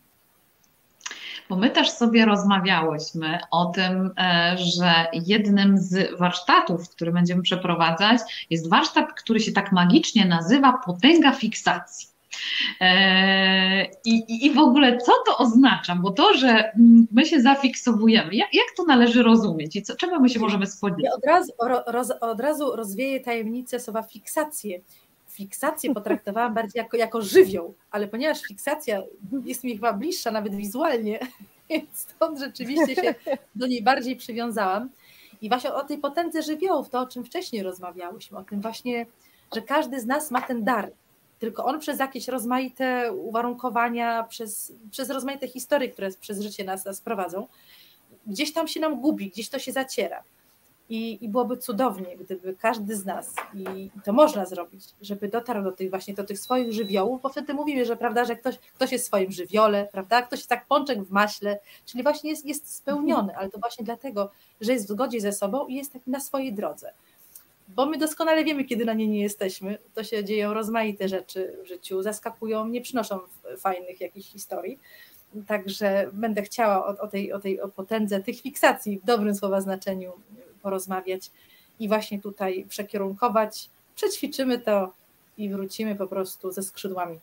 Bo 1.49 1.57
my 1.57 1.71
też 1.71 1.91
sobie 1.91 2.27
rozmawiałyśmy 2.27 3.39
o 3.51 3.67
tym, 3.67 4.11
e, 4.19 4.57
że 4.59 5.07
jednym 5.13 5.79
z 5.79 6.19
warsztatów, 6.19 6.89
który 6.89 7.13
będziemy 7.13 7.43
przeprowadzać, 7.43 8.47
jest 8.51 8.71
warsztat, 8.71 9.13
który 9.13 9.41
się 9.41 9.53
tak 9.53 9.73
magicznie 9.73 10.25
nazywa 10.25 10.81
potęga 10.87 11.33
fiksacji. 11.33 12.10
E, 12.81 13.85
I, 14.05 14.47
I 14.47 14.51
w 14.51 14.59
ogóle 14.59 14.99
co 14.99 15.13
to 15.27 15.39
oznacza? 15.39 15.95
Bo 15.95 16.11
to, 16.11 16.35
że 16.35 16.73
my 17.13 17.27
się 17.27 17.41
zafiksowujemy, 17.41 18.35
jak, 18.35 18.55
jak 18.55 18.67
to 18.77 18.85
należy 18.85 19.23
rozumieć 19.23 19.77
i 19.77 19.83
co, 19.83 19.97
czego 19.97 20.21
my 20.21 20.29
się 20.29 20.41
możemy 20.41 20.67
spodziewać? 20.67 21.05
Ja 21.05 21.15
od 21.15 21.25
razu, 21.25 21.53
roz, 21.87 22.11
od 22.21 22.41
razu 22.41 22.77
rozwieję 22.77 23.21
tajemnicę 23.21 23.81
słowa 23.81 24.03
fiksację. 24.03 24.81
Fiksację 25.29 25.95
potraktowałam 25.95 26.55
bardziej 26.55 26.81
jako, 26.81 26.97
jako 26.97 27.23
żywioł, 27.23 27.75
ale 27.91 28.09
ponieważ 28.09 28.41
fiksacja 28.41 29.03
jest 29.45 29.65
mi 29.65 29.75
chyba 29.75 29.93
bliższa 29.93 30.31
nawet 30.31 30.55
wizualnie, 30.55 31.19
więc 31.71 31.89
stąd 31.93 32.39
rzeczywiście 32.39 32.95
się 32.95 33.15
do 33.55 33.67
niej 33.67 33.83
bardziej 33.83 34.17
przywiązałam. 34.17 34.89
I 35.43 35.49
właśnie 35.49 35.73
o 35.73 35.85
tej 35.85 35.99
potędze 35.99 36.43
żywiołów, 36.43 36.91
to 36.91 37.01
o 37.01 37.07
czym 37.07 37.25
wcześniej 37.25 37.63
rozmawiałyśmy, 37.63 38.39
o 38.39 38.45
tym 38.45 38.61
właśnie, 38.61 39.07
że 39.55 39.63
każdy 39.63 40.01
z 40.01 40.07
nas 40.07 40.31
ma 40.31 40.43
ten 40.43 40.65
dar, 40.65 40.91
tylko 41.41 41.65
on 41.65 41.81
przez 41.81 41.99
jakieś 41.99 42.29
rozmaite 42.29 43.13
uwarunkowania, 43.13 44.23
przez, 44.23 44.73
przez 44.91 45.11
rozmaite 45.11 45.49
historie, 45.49 45.89
które 45.89 46.11
przez 46.21 46.41
życie 46.41 46.65
nas, 46.65 46.85
nas 46.85 47.01
prowadzą, 47.01 47.47
gdzieś 48.27 48.53
tam 48.53 48.69
się 48.69 48.81
nam 48.81 49.01
gubi, 49.01 49.31
gdzieś 49.31 49.49
to 49.49 49.59
się 49.59 49.73
zaciera. 49.73 50.23
I, 50.89 51.25
I 51.25 51.29
byłoby 51.29 51.57
cudownie, 51.57 52.17
gdyby 52.17 52.55
każdy 52.55 52.97
z 52.97 53.07
nas, 53.07 53.35
i 53.55 53.91
to 54.05 54.13
można 54.13 54.47
zrobić, 54.47 54.85
żeby 55.03 55.29
dotarł 55.29 55.63
do 55.63 55.73
tych 55.73 55.91
właśnie 55.91 56.15
do 56.15 56.25
tych 56.25 56.39
swoich 56.39 56.73
żywiołów, 56.73 57.23
bo 57.23 57.29
wtedy 57.29 57.55
mówimy, 57.55 57.85
że 57.85 57.97
prawda, 57.97 58.25
że 58.25 58.37
ktoś, 58.37 58.59
ktoś 58.59 58.93
jest 58.93 59.05
w 59.05 59.07
swoim 59.07 59.33
żywiole, 59.33 59.89
prawda, 59.93 60.23
ktoś 60.23 60.39
jest 60.39 60.49
tak 60.49 60.67
pączek 60.67 61.03
w 61.03 61.11
maśle, 61.11 61.59
czyli 61.87 62.03
właśnie 62.03 62.31
jest, 62.31 62.47
jest 62.47 62.75
spełniony, 62.75 63.37
ale 63.37 63.51
to 63.51 63.59
właśnie 63.59 63.85
dlatego, 63.85 64.31
że 64.61 64.73
jest 64.73 64.85
w 64.85 64.89
zgodzie 64.89 65.21
ze 65.21 65.33
sobą 65.33 65.67
i 65.67 65.75
jest 65.75 65.93
tak 65.93 66.07
na 66.07 66.21
swojej 66.21 66.53
drodze 66.53 66.93
bo 67.77 67.87
my 67.87 67.99
doskonale 67.99 68.45
wiemy, 68.45 68.65
kiedy 68.65 68.85
na 68.85 68.93
nie 68.93 69.09
nie 69.09 69.21
jesteśmy. 69.21 69.79
To 69.95 70.05
się 70.05 70.25
dzieją 70.25 70.55
rozmaite 70.55 71.09
rzeczy 71.09 71.57
w 71.65 71.67
życiu, 71.67 72.03
zaskakują, 72.03 72.67
nie 72.67 72.81
przynoszą 72.81 73.19
fajnych 73.59 74.01
jakichś 74.01 74.29
historii. 74.29 74.79
Także 75.47 76.11
będę 76.13 76.43
chciała 76.43 76.87
o, 76.87 76.99
o, 76.99 77.09
tej, 77.09 77.33
o 77.33 77.41
tej 77.41 77.61
o 77.61 77.69
potędze 77.69 78.21
tych 78.21 78.41
fiksacji 78.41 78.99
w 78.99 79.05
dobrym 79.05 79.35
słowa 79.35 79.61
znaczeniu 79.61 80.13
porozmawiać 80.63 81.31
i 81.81 81.89
właśnie 81.89 82.21
tutaj 82.21 82.67
przekierunkować. 82.69 83.71
Przećwiczymy 83.95 84.59
to 84.59 84.93
i 85.39 85.51
wrócimy 85.51 85.97
po 85.97 86.07
prostu 86.07 86.53
ze 86.53 86.63
skrzydłami 86.63 87.19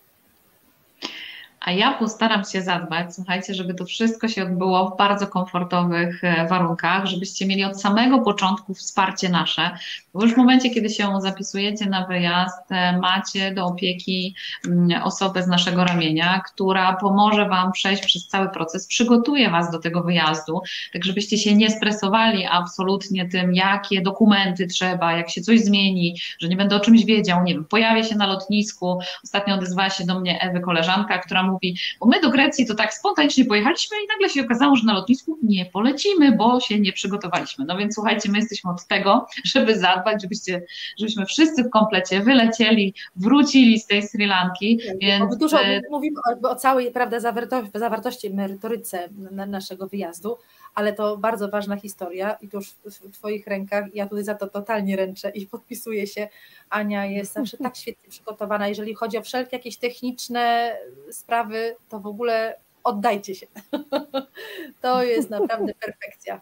a 1.67 1.71
ja 1.71 1.93
postaram 1.93 2.43
się 2.45 2.61
zadbać, 2.61 3.15
słuchajcie, 3.15 3.53
żeby 3.53 3.73
to 3.73 3.85
wszystko 3.85 4.27
się 4.27 4.43
odbyło 4.43 4.89
w 4.89 4.97
bardzo 4.97 5.27
komfortowych 5.27 6.23
e, 6.23 6.47
warunkach, 6.47 7.05
żebyście 7.05 7.45
mieli 7.47 7.63
od 7.63 7.81
samego 7.81 8.19
początku 8.19 8.73
wsparcie 8.73 9.29
nasze, 9.29 9.71
bo 10.13 10.23
już 10.23 10.33
w 10.33 10.37
momencie, 10.37 10.69
kiedy 10.69 10.89
się 10.89 11.21
zapisujecie 11.21 11.85
na 11.85 12.05
wyjazd, 12.05 12.71
e, 12.71 12.97
macie 12.97 13.53
do 13.53 13.65
opieki 13.65 14.35
mm, 14.67 15.03
osobę 15.03 15.43
z 15.43 15.47
naszego 15.47 15.83
ramienia, 15.83 16.41
która 16.45 16.93
pomoże 16.93 17.49
Wam 17.49 17.71
przejść 17.71 18.05
przez 18.05 18.27
cały 18.27 18.49
proces, 18.49 18.87
przygotuje 18.87 19.49
Was 19.49 19.71
do 19.71 19.79
tego 19.79 20.03
wyjazdu, 20.03 20.61
tak 20.93 21.05
żebyście 21.05 21.37
się 21.37 21.55
nie 21.55 21.69
stresowali 21.69 22.45
absolutnie 22.45 23.29
tym, 23.29 23.53
jakie 23.53 24.01
dokumenty 24.01 24.67
trzeba, 24.67 25.13
jak 25.13 25.29
się 25.29 25.41
coś 25.41 25.59
zmieni, 25.59 26.15
że 26.39 26.47
nie 26.47 26.55
będę 26.55 26.75
o 26.75 26.79
czymś 26.79 27.05
wiedział, 27.05 27.43
nie 27.43 27.53
wiem, 27.53 27.65
pojawię 27.65 28.03
się 28.03 28.15
na 28.15 28.27
lotnisku, 28.27 28.99
ostatnio 29.23 29.55
odezwała 29.55 29.89
się 29.89 30.05
do 30.05 30.19
mnie 30.19 30.41
Ewy 30.41 30.59
koleżanka, 30.59 31.17
która 31.17 31.43
mówi, 31.43 31.56
bo 31.99 32.05
my 32.05 32.21
do 32.21 32.29
Grecji 32.29 32.65
to 32.65 32.75
tak 32.75 32.93
spontanicznie 32.93 33.45
pojechaliśmy 33.45 33.97
i 33.97 34.07
nagle 34.07 34.29
się 34.29 34.41
okazało, 34.41 34.75
że 34.75 34.85
na 34.85 34.93
lotnisku 34.93 35.37
nie 35.43 35.65
polecimy, 35.65 36.31
bo 36.31 36.59
się 36.59 36.79
nie 36.79 36.93
przygotowaliśmy. 36.93 37.65
No 37.65 37.77
więc 37.77 37.95
słuchajcie, 37.95 38.31
my 38.31 38.37
jesteśmy 38.37 38.71
od 38.71 38.87
tego, 38.87 39.27
żeby 39.43 39.79
zadbać, 39.79 40.21
żebyście, 40.21 40.65
żebyśmy 40.99 41.25
wszyscy 41.25 41.63
w 41.63 41.69
komplecie 41.69 42.19
wylecieli, 42.19 42.93
wrócili 43.15 43.79
z 43.79 43.85
tej 43.85 44.07
Sri 44.07 44.25
Lanki. 44.25 44.79
Więc... 45.01 45.37
Dużo 45.37 45.61
e, 45.61 45.81
mówimy 45.91 46.19
o, 46.43 46.49
o 46.49 46.55
całej 46.55 46.91
prawda, 46.91 47.19
zawartości, 47.19 47.71
zawartości 47.73 48.29
merytoryce 48.29 49.09
naszego 49.47 49.87
wyjazdu, 49.87 50.37
ale 50.77 50.93
to 50.93 51.17
bardzo 51.17 51.49
ważna 51.49 51.77
historia 51.77 52.37
i 52.41 52.47
to 52.49 52.57
już 52.57 52.69
w 52.85 53.11
Twoich 53.11 53.47
rękach. 53.47 53.85
Ja 53.95 54.07
tutaj 54.07 54.23
za 54.23 54.35
to 54.35 54.47
totalnie 54.47 54.95
ręczę 54.95 55.29
i 55.29 55.47
podpisuję 55.47 56.07
się. 56.07 56.27
Ania 56.69 57.05
jest 57.05 57.33
zawsze 57.33 57.57
tak 57.57 57.77
świetnie 57.77 58.09
przygotowana. 58.09 58.67
Jeżeli 58.67 58.93
chodzi 58.93 59.17
o 59.17 59.21
wszelkie 59.21 59.57
jakieś 59.57 59.77
techniczne 59.77 60.77
sprawy, 61.11 61.75
to 61.89 61.99
w 61.99 62.07
ogóle 62.07 62.55
oddajcie 62.83 63.35
się. 63.35 63.47
To 64.81 65.03
jest 65.03 65.29
naprawdę 65.29 65.73
perfekcja. 65.73 66.41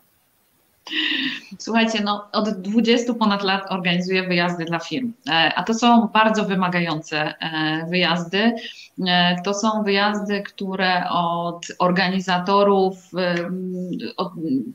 Słuchajcie, 1.60 2.04
no 2.04 2.28
od 2.32 2.50
20 2.50 3.14
ponad 3.14 3.44
lat 3.44 3.72
organizuję 3.72 4.24
wyjazdy 4.24 4.66
dla 4.66 4.80
firm, 4.80 5.14
e, 5.30 5.52
a 5.56 5.64
to 5.64 5.74
są 5.74 6.08
bardzo 6.08 6.46
wymagające 6.46 7.34
e, 7.40 7.86
wyjazdy. 7.90 8.56
E, 9.08 9.36
to 9.44 9.54
są 9.54 9.84
wyjazdy, 9.84 10.44
które 10.44 11.10
od 11.10 11.68
organizatorów 11.80 12.96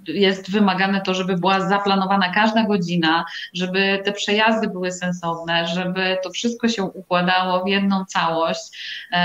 jest 0.07 0.51
wymagane 0.51 1.01
to, 1.01 1.15
żeby 1.15 1.37
była 1.37 1.69
zaplanowana 1.69 2.33
każda 2.33 2.65
godzina, 2.65 3.25
żeby 3.55 4.03
te 4.05 4.13
przejazdy 4.13 4.69
były 4.69 4.93
sensowne, 4.93 5.67
żeby 5.67 6.19
to 6.23 6.31
wszystko 6.31 6.69
się 6.69 6.83
układało 6.85 7.65
w 7.65 7.69
jedną 7.69 8.05
całość, 8.05 8.61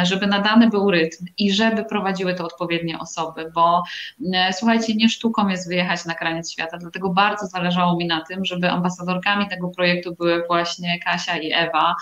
żeby 0.03 0.27
nadany 0.27 0.69
był 0.69 0.91
rytm 0.91 1.25
i 1.38 1.51
żeby 1.51 1.86
prowadziły 1.86 2.33
to 2.33 2.45
odpowiednie 2.45 2.99
osoby, 2.99 3.51
bo 3.55 3.83
słuchajcie, 4.51 4.95
nie 4.95 5.09
sztuką 5.09 5.47
jest 5.47 5.67
wyjechać 5.67 6.05
na 6.05 6.13
kraniec 6.13 6.51
świata, 6.51 6.74
dlatego 6.78 7.09
bardzo 7.09 7.47
zależało 7.47 7.97
mi 7.97 8.07
na 8.07 8.21
tym, 8.21 8.45
żeby 8.45 8.69
ambasadorkami 8.69 9.47
tego 9.49 9.69
projektu 9.69 10.15
były 10.15 10.43
właśnie 10.47 10.99
Kasia 10.99 11.38
i 11.38 11.51
Ewa, 11.53 11.95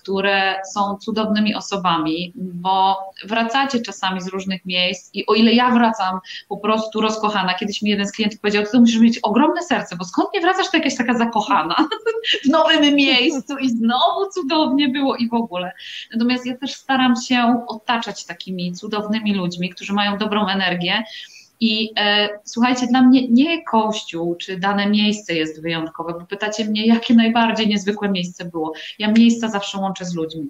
które 0.00 0.54
są 0.74 0.96
cudownymi 0.96 1.54
osobami, 1.54 2.32
bo 2.34 2.96
wracacie 3.24 3.80
czasami 3.80 4.20
z 4.20 4.28
różnych 4.28 4.64
miejsc 4.64 5.10
i 5.14 5.26
o 5.26 5.34
ile 5.34 5.52
ja 5.52 5.70
wracam 5.70 6.18
po 6.48 6.56
prostu 6.56 7.00
rozkochana, 7.00 7.54
kiedyś 7.54 7.82
mi 7.82 7.90
jeden 7.90 8.06
z 8.06 8.12
klientów 8.12 8.40
powiedział, 8.40 8.64
ty 8.72 8.80
musisz 8.80 9.00
mieć 9.00 9.18
ogromne 9.18 9.62
serce, 9.62 9.96
bo 9.96 10.04
skąd 10.04 10.28
nie 10.34 10.40
wracasz, 10.40 10.70
to 10.70 10.76
jakaś 10.76 10.96
taka 10.96 11.14
zakochana 11.14 11.76
w 12.44 12.48
nowym 12.48 12.94
miejscu 12.94 13.58
i 13.58 13.70
znowu 13.70 14.30
cudownie 14.34 14.88
było 14.88 15.16
i 15.16 15.28
w 15.28 15.34
ogóle. 15.34 15.72
Natomiast 16.12 16.46
ja 16.46 16.56
też 16.56 16.74
staram 16.74 17.16
się 17.16 17.64
otaczać 17.68 18.24
takimi 18.24 18.72
cudownymi 18.72 19.34
ludźmi, 19.34 19.70
którzy 19.70 19.92
mają 19.92 20.18
dobrą 20.18 20.48
energię, 20.48 21.02
i 21.60 21.92
e, 21.98 22.28
słuchajcie, 22.44 22.86
dla 22.86 23.02
mnie 23.02 23.28
nie 23.28 23.64
kościół 23.64 24.36
czy 24.36 24.58
dane 24.58 24.86
miejsce 24.86 25.34
jest 25.34 25.62
wyjątkowe, 25.62 26.12
bo 26.12 26.26
pytacie 26.26 26.64
mnie, 26.64 26.86
jakie 26.86 27.14
najbardziej 27.14 27.68
niezwykłe 27.68 28.08
miejsce 28.08 28.44
było. 28.44 28.72
Ja 28.98 29.12
miejsca 29.12 29.48
zawsze 29.48 29.78
łączę 29.78 30.04
z 30.04 30.14
ludźmi 30.14 30.48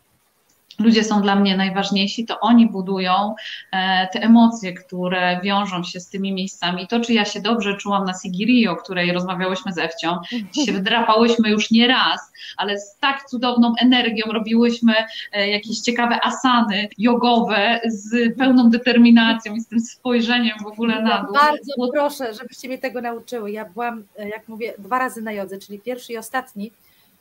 ludzie 0.80 1.04
są 1.04 1.22
dla 1.22 1.36
mnie 1.36 1.56
najważniejsi, 1.56 2.26
to 2.26 2.40
oni 2.40 2.66
budują 2.66 3.34
e, 3.72 4.08
te 4.12 4.20
emocje, 4.22 4.74
które 4.74 5.40
wiążą 5.42 5.84
się 5.84 6.00
z 6.00 6.08
tymi 6.08 6.32
miejscami. 6.32 6.86
To, 6.88 7.00
czy 7.00 7.12
ja 7.12 7.24
się 7.24 7.40
dobrze 7.40 7.76
czułam 7.76 8.04
na 8.04 8.12
Sigirio, 8.22 8.72
o 8.72 8.76
której 8.76 9.12
rozmawiałyśmy 9.12 9.72
z 9.72 9.78
Ewcią, 9.78 10.18
się 10.64 10.72
wydrapałyśmy 10.72 11.50
już 11.50 11.70
nie 11.70 11.88
raz, 11.88 12.32
ale 12.56 12.78
z 12.78 12.96
tak 13.00 13.24
cudowną 13.24 13.74
energią 13.80 14.32
robiłyśmy 14.32 14.94
e, 15.32 15.48
jakieś 15.48 15.80
ciekawe 15.80 16.24
asany 16.24 16.88
jogowe 16.98 17.80
z 17.86 18.38
pełną 18.38 18.70
determinacją 18.70 19.54
i 19.54 19.60
z 19.60 19.66
tym 19.66 19.80
spojrzeniem 19.80 20.58
w 20.62 20.66
ogóle 20.66 21.02
na 21.02 21.22
dół. 21.22 21.34
Bardzo 21.34 21.72
proszę, 21.92 22.34
żebyście 22.34 22.68
mnie 22.68 22.78
tego 22.78 23.00
nauczyły. 23.00 23.50
Ja 23.50 23.64
byłam, 23.64 24.04
e, 24.18 24.28
jak 24.28 24.48
mówię, 24.48 24.74
dwa 24.78 24.98
razy 24.98 25.22
na 25.22 25.32
jodze, 25.32 25.58
czyli 25.58 25.78
pierwszy 25.78 26.12
i 26.12 26.16
ostatni 26.16 26.70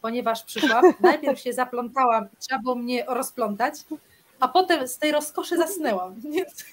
ponieważ 0.02 0.44
przyszłam, 0.44 0.84
najpierw 1.00 1.40
się 1.40 1.54
zaplątałam, 1.54 2.28
trzeba 2.40 2.62
było 2.62 2.76
mnie 2.76 3.06
rozplątać, 3.08 3.74
a 4.40 4.48
potem 4.48 4.88
z 4.88 4.98
tej 4.98 5.12
rozkoszy 5.12 5.58
zasnęłam, 5.58 6.16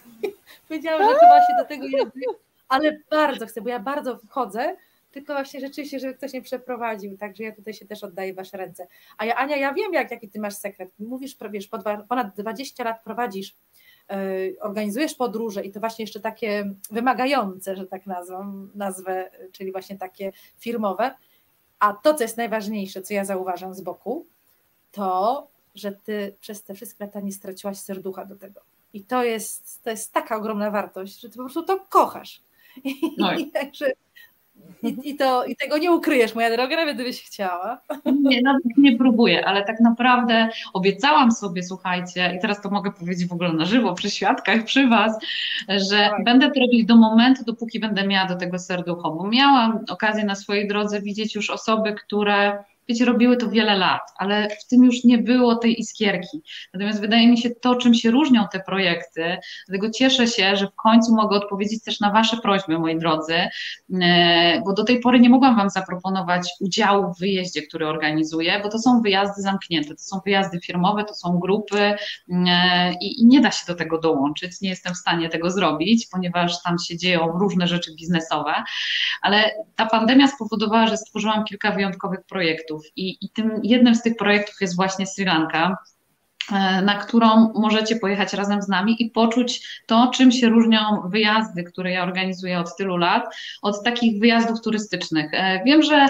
powiedziałam, 0.69 1.03
że 1.03 1.19
chyba 1.19 1.41
się 1.41 1.55
do 1.59 1.65
tego 1.69 1.87
jedzie, 1.87 2.27
ale 2.69 2.99
bardzo 3.11 3.47
chcę, 3.47 3.61
bo 3.61 3.69
ja 3.69 3.81
bardzo 3.81 4.19
wchodzę, 4.19 4.77
tylko 5.17 5.33
właśnie 5.33 5.61
rzeczywiście, 5.61 5.99
żeby 5.99 6.15
ktoś 6.15 6.33
mnie 6.33 6.43
przeprowadził, 6.43 7.17
także 7.17 7.45
ja 7.45 7.53
tutaj 7.53 7.75
się 7.75 7.87
też 7.87 8.05
oddaję 8.05 8.35
wasze 8.35 8.57
ręce. 8.57 8.87
A 9.19 9.25
ja, 9.25 9.35
Ania, 9.35 9.57
ja 9.57 9.75
wiem, 9.75 9.93
jak, 9.93 10.11
jaki 10.11 10.29
ty 10.29 10.41
masz 10.41 10.55
sekret. 10.55 10.91
Mówisz, 10.99 11.37
wiesz, 11.51 11.69
ponad 12.09 12.35
20 12.37 12.85
lat 12.85 13.05
prowadzisz, 13.05 13.55
yy, 14.11 14.57
organizujesz 14.61 15.15
podróże 15.15 15.65
i 15.65 15.73
to 15.73 15.81
właśnie 15.81 16.03
jeszcze 16.03 16.21
takie 16.21 16.75
wymagające, 16.91 17.77
że 17.77 17.87
tak 17.87 18.07
nazwę, 18.07 18.67
nazwę, 18.75 19.31
czyli 19.53 19.73
właśnie 19.73 19.99
takie 19.99 20.33
firmowe, 20.59 21.15
a 21.79 21.93
to, 21.93 22.15
co 22.15 22.25
jest 22.25 22.37
najważniejsze, 22.37 23.03
co 23.03 23.15
ja 23.15 23.25
zauważam 23.25 23.75
z 23.75 23.81
boku, 23.81 24.27
to, 24.93 25.47
że 25.75 25.93
ty 25.93 26.37
przez 26.41 26.63
te 26.63 26.75
wszystkie 26.75 27.05
lata 27.05 27.21
nie 27.21 27.33
straciłaś 27.33 27.79
serducha 27.79 28.25
do 28.25 28.37
tego. 28.37 28.61
I 28.93 29.05
to 29.05 29.25
jest, 29.25 29.83
to 29.83 29.91
jest 29.91 30.13
taka 30.13 30.37
ogromna 30.37 30.71
wartość, 30.71 31.21
że 31.21 31.29
ty 31.29 31.37
po 31.37 31.43
prostu 31.43 31.63
to 31.63 31.81
kochasz. 31.89 32.43
No. 33.19 33.35
I, 33.35 33.51
także, 33.61 33.93
i, 34.83 35.11
i, 35.11 35.17
to, 35.17 35.45
I 35.45 35.57
tego 35.57 35.79
nie 35.79 35.93
ukryjesz, 35.93 36.35
moja 36.35 36.51
droga, 36.51 36.77
nawet 36.77 36.95
gdybyś 36.95 37.23
chciała. 37.23 37.81
Nie, 38.23 38.43
nawet 38.43 38.63
nie 38.79 38.97
próbuję, 38.97 39.47
ale 39.47 39.65
tak 39.65 39.81
naprawdę 39.81 40.49
obiecałam 40.73 41.33
sobie, 41.33 41.63
słuchajcie, 41.63 42.35
i 42.37 42.41
teraz 42.41 42.61
to 42.63 42.71
mogę 42.71 42.93
powiedzieć 42.93 43.29
w 43.29 43.33
ogóle 43.33 43.53
na 43.53 43.65
żywo, 43.65 43.95
przy 43.95 44.11
świadkach, 44.11 44.65
przy 44.65 44.89
Was, 44.89 45.19
że 45.69 45.97
tak. 45.97 46.25
będę 46.25 46.51
to 46.51 46.61
robić 46.61 46.85
do 46.85 46.97
momentu, 46.97 47.45
dopóki 47.45 47.81
będę 47.81 48.07
miała 48.07 48.29
do 48.29 48.37
tego 48.37 48.59
serducho, 48.59 49.11
bo 49.11 49.29
miałam 49.29 49.85
okazję 49.91 50.25
na 50.25 50.35
swojej 50.35 50.69
drodze 50.69 51.01
widzieć 51.01 51.35
już 51.35 51.51
osoby, 51.51 51.95
które 51.95 52.65
wiecie, 52.89 53.05
robiły 53.05 53.37
to 53.37 53.51
wiele 53.51 53.77
lat, 53.77 54.03
ale 54.17 54.49
w 54.65 54.67
tym 54.67 54.85
już 54.85 55.05
nie 55.05 55.19
było 55.19 55.57
tej 55.57 55.81
iskierki. 55.81 56.43
Natomiast 56.75 57.01
wydaje 57.01 57.29
mi 57.29 57.39
się 57.39 57.51
to, 57.51 57.75
czym 57.75 57.95
się 57.95 58.11
różnią 58.11 58.45
te 58.53 58.61
projekty, 58.61 59.37
dlatego 59.69 59.91
cieszę 59.91 60.27
się, 60.27 60.57
że 60.57 60.67
w 60.67 60.75
końcu 60.75 61.15
mogę 61.15 61.37
odpowiedzieć 61.37 61.85
też 61.85 62.01
na 62.01 62.11
Wasze 62.11 62.37
prośby, 62.37 62.79
moi 62.79 62.99
drodzy, 62.99 63.35
e, 64.03 64.63
bo 64.65 64.73
do 64.73 64.85
tej 64.85 65.01
pory 65.01 65.21
nie 65.21 65.31
mogłam 65.31 65.57
Wam 65.57 65.71
zaproponować 65.71 66.49
udziału 66.61 67.15
w 67.15 67.19
wyjeździe, 67.19 67.63
który 67.63 67.89
organizuję, 67.89 68.61
bo 68.63 68.69
to 68.69 68.79
są 68.79 69.01
wyjazdy 69.03 69.43
zamknięte, 69.43 69.95
to 69.95 70.03
są 70.03 70.21
wyjazdy 70.25 70.61
firmowe, 70.61 71.05
to 71.05 71.15
są 71.15 71.39
grupy 71.39 71.81
e, 71.81 71.97
i, 73.01 73.21
i 73.21 73.27
nie 73.27 73.41
da 73.41 73.51
się 73.51 73.67
do 73.67 73.75
tego 73.75 73.99
dołączyć, 73.99 74.61
nie 74.61 74.69
jestem 74.69 74.95
w 74.95 74.97
stanie 74.97 75.29
tego 75.29 75.51
zrobić, 75.51 76.07
ponieważ 76.13 76.63
tam 76.63 76.79
się 76.79 76.97
dzieją 76.97 77.39
różne 77.39 77.67
rzeczy 77.67 77.95
biznesowe, 77.99 78.55
ale 79.23 79.51
ta 79.77 79.87
pandemia 79.87 80.29
spowodowała, 80.29 80.87
że 80.87 80.97
stworzyłam 80.97 81.45
kilka 81.45 81.71
wyjątkowych 81.71 82.25
projektów, 82.29 82.76
projektów 82.77 82.97
i, 82.97 83.17
i 83.21 83.31
tym 83.31 83.61
jednym 83.63 83.95
z 83.95 84.03
tych 84.03 84.17
projektów 84.17 84.61
jest 84.61 84.77
właśnie 84.77 85.07
Sri 85.07 85.25
Lanka 85.25 85.77
e, 86.53 86.83
na 86.83 86.95
którą 86.95 87.53
możecie 87.55 87.97
pojechać 87.97 88.33
razem 88.33 88.63
z 88.63 88.69
nami 88.69 89.03
i 89.03 89.11
poczuć 89.11 89.83
to, 89.87 90.11
czym 90.15 90.33
się 90.33 90.49
różnią 90.49 90.79
wyjazdy, 91.05 91.65
które 91.65 91.93
ja 91.93 92.03
organizuję 92.03 92.59
od 92.59 92.77
tylu 92.77 92.97
lat, 92.97 93.25
od 93.63 93.85
takich 93.85 94.21
wyjazdów 94.21 94.61
turystycznych. 94.61 95.35
E, 95.35 95.65
wiem, 95.65 95.83
że 95.83 96.09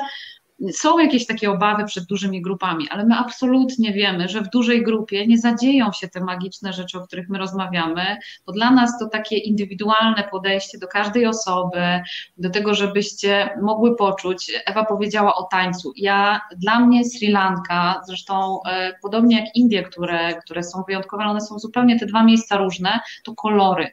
są 0.73 0.99
jakieś 0.99 1.27
takie 1.27 1.51
obawy 1.51 1.85
przed 1.85 2.05
dużymi 2.05 2.43
grupami, 2.43 2.89
ale 2.91 3.05
my 3.05 3.15
absolutnie 3.17 3.93
wiemy, 3.93 4.29
że 4.29 4.41
w 4.41 4.51
dużej 4.51 4.83
grupie 4.83 5.27
nie 5.27 5.39
zadzieją 5.39 5.93
się 5.93 6.09
te 6.09 6.21
magiczne 6.21 6.73
rzeczy, 6.73 6.99
o 6.99 7.07
których 7.07 7.29
my 7.29 7.39
rozmawiamy, 7.39 8.17
bo 8.47 8.53
dla 8.53 8.71
nas 8.71 8.99
to 8.99 9.09
takie 9.09 9.37
indywidualne 9.37 10.29
podejście 10.31 10.79
do 10.79 10.89
każdej 10.89 11.27
osoby, 11.27 12.01
do 12.37 12.51
tego, 12.51 12.75
żebyście 12.75 13.51
mogły 13.63 13.97
poczuć. 13.97 14.53
Ewa 14.67 14.85
powiedziała 14.85 15.35
o 15.35 15.43
tańcu. 15.43 15.93
Ja, 15.97 16.41
dla 16.57 16.81
mnie 16.81 17.05
Sri 17.05 17.31
Lanka, 17.31 18.01
zresztą 18.07 18.61
e, 18.63 18.93
podobnie 19.03 19.41
jak 19.41 19.57
Indie, 19.57 19.83
które, 19.83 20.35
które 20.35 20.63
są 20.63 20.83
wyjątkowe, 20.87 21.25
one 21.25 21.41
są 21.41 21.59
zupełnie 21.59 21.99
te 21.99 22.07
dwa 22.07 22.25
miejsca 22.25 22.57
różne, 22.57 23.01
to 23.25 23.35
kolory 23.35 23.91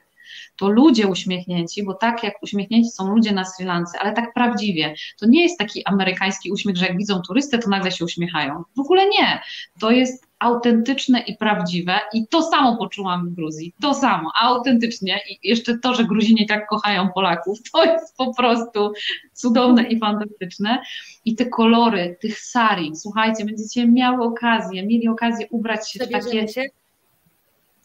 to 0.56 0.70
ludzie 0.70 1.08
uśmiechnięci, 1.08 1.84
bo 1.84 1.94
tak 1.94 2.24
jak 2.24 2.44
uśmiechnięci 2.44 2.90
są 2.90 3.08
ludzie 3.08 3.32
na 3.32 3.46
Sri 3.46 3.66
Lance, 3.66 4.00
ale 4.00 4.14
tak 4.14 4.34
prawdziwie, 4.34 4.94
to 5.20 5.26
nie 5.26 5.44
jest 5.44 5.60
taki 5.60 5.86
amerykański 5.86 6.52
uśmiech, 6.52 6.78
że 6.78 6.86
jak 6.86 6.98
widzą 6.98 7.22
turystę, 7.22 7.60
to 7.60 7.70
nagle 7.70 7.92
się 7.92 8.06
uśmiechają. 8.06 8.64
W 8.78 8.80
ogóle 8.80 9.10
nie. 9.10 9.42
To 9.80 9.92
jest 9.92 10.28
autentyczne 10.40 11.20
i 11.20 11.38
prawdziwe 11.38 12.00
i 12.14 12.28
to 12.28 12.42
samo 12.42 12.78
poczułam 12.78 13.30
w 13.30 13.34
Gruzji, 13.34 13.74
to 13.82 13.94
samo, 13.94 14.32
autentycznie 14.42 15.20
i 15.30 15.50
jeszcze 15.50 15.78
to, 15.78 15.94
że 15.94 16.04
Gruzini 16.04 16.48
tak 16.48 16.68
kochają 16.68 17.10
Polaków, 17.10 17.60
to 17.72 17.86
jest 17.86 18.18
po 18.18 18.34
prostu 18.34 18.94
cudowne 19.34 19.84
i 19.84 20.00
fantastyczne 20.00 20.84
i 21.26 21.36
te 21.36 21.46
kolory 21.46 22.18
tych 22.22 22.40
sari, 22.40 22.96
słuchajcie, 22.96 23.46
będziecie 23.46 23.88
miały 23.88 24.24
okazję, 24.24 24.86
mieli 24.86 25.08
okazję 25.08 25.48
ubrać 25.50 25.92
się 25.92 26.06
w 26.06 26.12
takie... 26.12 26.48
Się? 26.48 26.64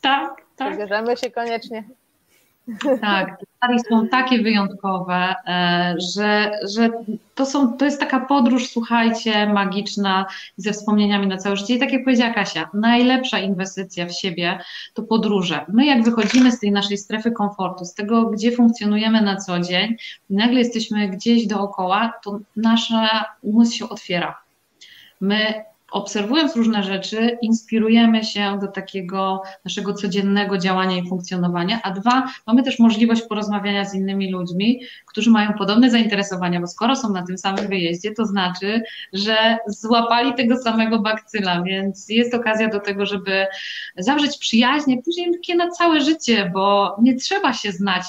Tak, 0.01 0.43
tak. 0.57 0.75
Zabierzemy 0.75 1.17
się 1.17 1.31
koniecznie. 1.31 1.85
Tak, 3.01 3.41
te 3.61 3.79
są 3.91 4.09
takie 4.09 4.43
wyjątkowe, 4.43 5.35
e, 5.47 5.95
że, 6.15 6.51
że 6.75 6.91
to, 7.35 7.47
są, 7.47 7.73
to 7.73 7.85
jest 7.85 8.01
taka 8.01 8.21
podróż, 8.21 8.71
słuchajcie, 8.71 9.47
magiczna 9.47 10.27
ze 10.57 10.73
wspomnieniami 10.73 11.27
na 11.27 11.37
całe 11.37 11.57
życie. 11.57 11.75
I 11.75 11.79
tak 11.79 11.93
jak 11.93 12.05
powiedziała 12.05 12.35
Kasia, 12.35 12.71
najlepsza 12.75 13.39
inwestycja 13.39 14.07
w 14.07 14.13
siebie 14.13 14.59
to 14.95 15.03
podróże. 15.03 15.65
My 15.69 15.87
jak 15.87 16.05
wychodzimy 16.05 16.53
z 16.53 16.61
tej 16.61 16.73
naszej 16.73 16.99
strefy 16.99 17.31
komfortu, 17.31 17.85
z 17.85 17.95
tego, 17.95 18.27
gdzie 18.27 18.53
funkcjonujemy 18.53 19.23
na 19.23 19.37
co 19.37 19.61
dzień 19.61 19.97
i 20.31 20.35
nagle 20.35 20.59
jesteśmy 20.59 21.09
gdzieś 21.09 21.47
dookoła, 21.47 22.13
to 22.25 22.39
nasza 22.57 23.25
umysł 23.43 23.77
się 23.77 23.89
otwiera. 23.89 24.39
My 25.21 25.65
obserwując 25.91 26.57
różne 26.57 26.83
rzeczy, 26.83 27.39
inspirujemy 27.43 28.25
się 28.25 28.59
do 28.61 28.67
takiego 28.67 29.43
naszego 29.65 29.95
codziennego 29.95 30.59
działania 30.59 30.97
i 30.97 31.09
funkcjonowania, 31.09 31.81
a 31.83 31.91
dwa, 31.91 32.27
mamy 32.47 32.63
też 32.63 32.79
możliwość 32.79 33.23
porozmawiania 33.23 33.85
z 33.85 33.95
innymi 33.95 34.33
ludźmi, 34.33 34.81
którzy 35.07 35.31
mają 35.31 35.53
podobne 35.53 35.91
zainteresowania, 35.91 36.61
bo 36.61 36.67
skoro 36.67 36.97
są 36.97 37.13
na 37.13 37.23
tym 37.27 37.39
samym 37.39 37.69
wyjeździe, 37.69 38.11
to 38.15 38.27
znaczy, 38.27 38.83
że 39.13 39.59
złapali 39.67 40.35
tego 40.35 40.57
samego 40.57 40.99
bakcyla, 40.99 41.63
więc 41.63 42.09
jest 42.09 42.35
okazja 42.35 42.69
do 42.69 42.81
tego, 42.81 43.07
żeby 43.07 43.47
zawrzeć 43.97 44.39
przyjaźnie, 44.39 45.03
później 45.03 45.33
takie 45.33 45.55
na 45.55 45.71
całe 45.71 46.01
życie, 46.01 46.51
bo 46.55 46.97
nie 47.03 47.15
trzeba 47.15 47.53
się 47.53 47.73
znać 47.73 48.05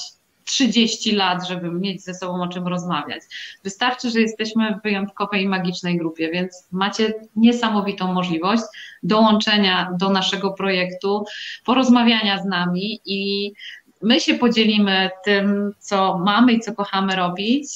30 0.49 1.11
lat, 1.11 1.47
żeby 1.47 1.71
mieć 1.71 2.03
ze 2.03 2.13
sobą 2.13 2.41
o 2.41 2.47
czym 2.47 2.67
rozmawiać. 2.67 3.21
Wystarczy, 3.63 4.09
że 4.09 4.21
jesteśmy 4.21 4.75
w 4.79 4.83
wyjątkowej 4.83 5.43
i 5.43 5.47
magicznej 5.47 5.97
grupie, 5.97 6.31
więc 6.31 6.67
macie 6.71 7.13
niesamowitą 7.35 8.13
możliwość 8.13 8.63
dołączenia 9.03 9.91
do 9.99 10.09
naszego 10.09 10.51
projektu, 10.51 11.25
porozmawiania 11.65 12.41
z 12.41 12.45
nami 12.45 12.99
i 13.05 13.51
my 14.01 14.19
się 14.19 14.33
podzielimy 14.33 15.09
tym, 15.25 15.71
co 15.79 16.17
mamy 16.17 16.53
i 16.53 16.59
co 16.59 16.75
kochamy 16.75 17.15
robić, 17.15 17.67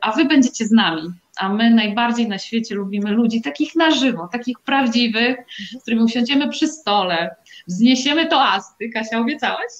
a 0.00 0.12
wy 0.12 0.24
będziecie 0.24 0.66
z 0.66 0.70
nami. 0.70 1.02
A 1.36 1.48
my 1.48 1.70
najbardziej 1.70 2.28
na 2.28 2.38
świecie 2.38 2.74
lubimy 2.74 3.10
ludzi 3.10 3.42
takich 3.42 3.74
na 3.74 3.90
żywo, 3.90 4.28
takich 4.32 4.60
prawdziwych, 4.60 5.36
z 5.78 5.82
którymi 5.82 6.02
usiądziemy 6.02 6.48
przy 6.48 6.68
stole, 6.68 7.36
wzniesiemy 7.68 8.26
toasty. 8.26 8.88
Kasia, 8.88 9.18
obiecałaś? 9.18 9.72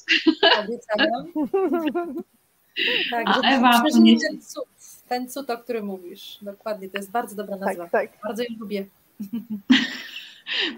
Obiecałam. 0.58 1.32
tak, 3.10 3.28
A 3.28 3.32
że 3.34 3.40
Ewa, 3.48 3.82
ten 3.82 4.40
cud, 4.40 4.64
ten 5.08 5.28
cud, 5.28 5.50
o 5.50 5.58
którym 5.58 5.86
mówisz. 5.86 6.38
Dokładnie, 6.42 6.90
to 6.90 6.98
jest 6.98 7.10
bardzo 7.10 7.36
dobra 7.36 7.56
nazwa. 7.56 7.82
Tak, 7.88 8.10
tak. 8.10 8.20
Bardzo 8.24 8.42
ją 8.42 8.48
lubię. 8.60 8.86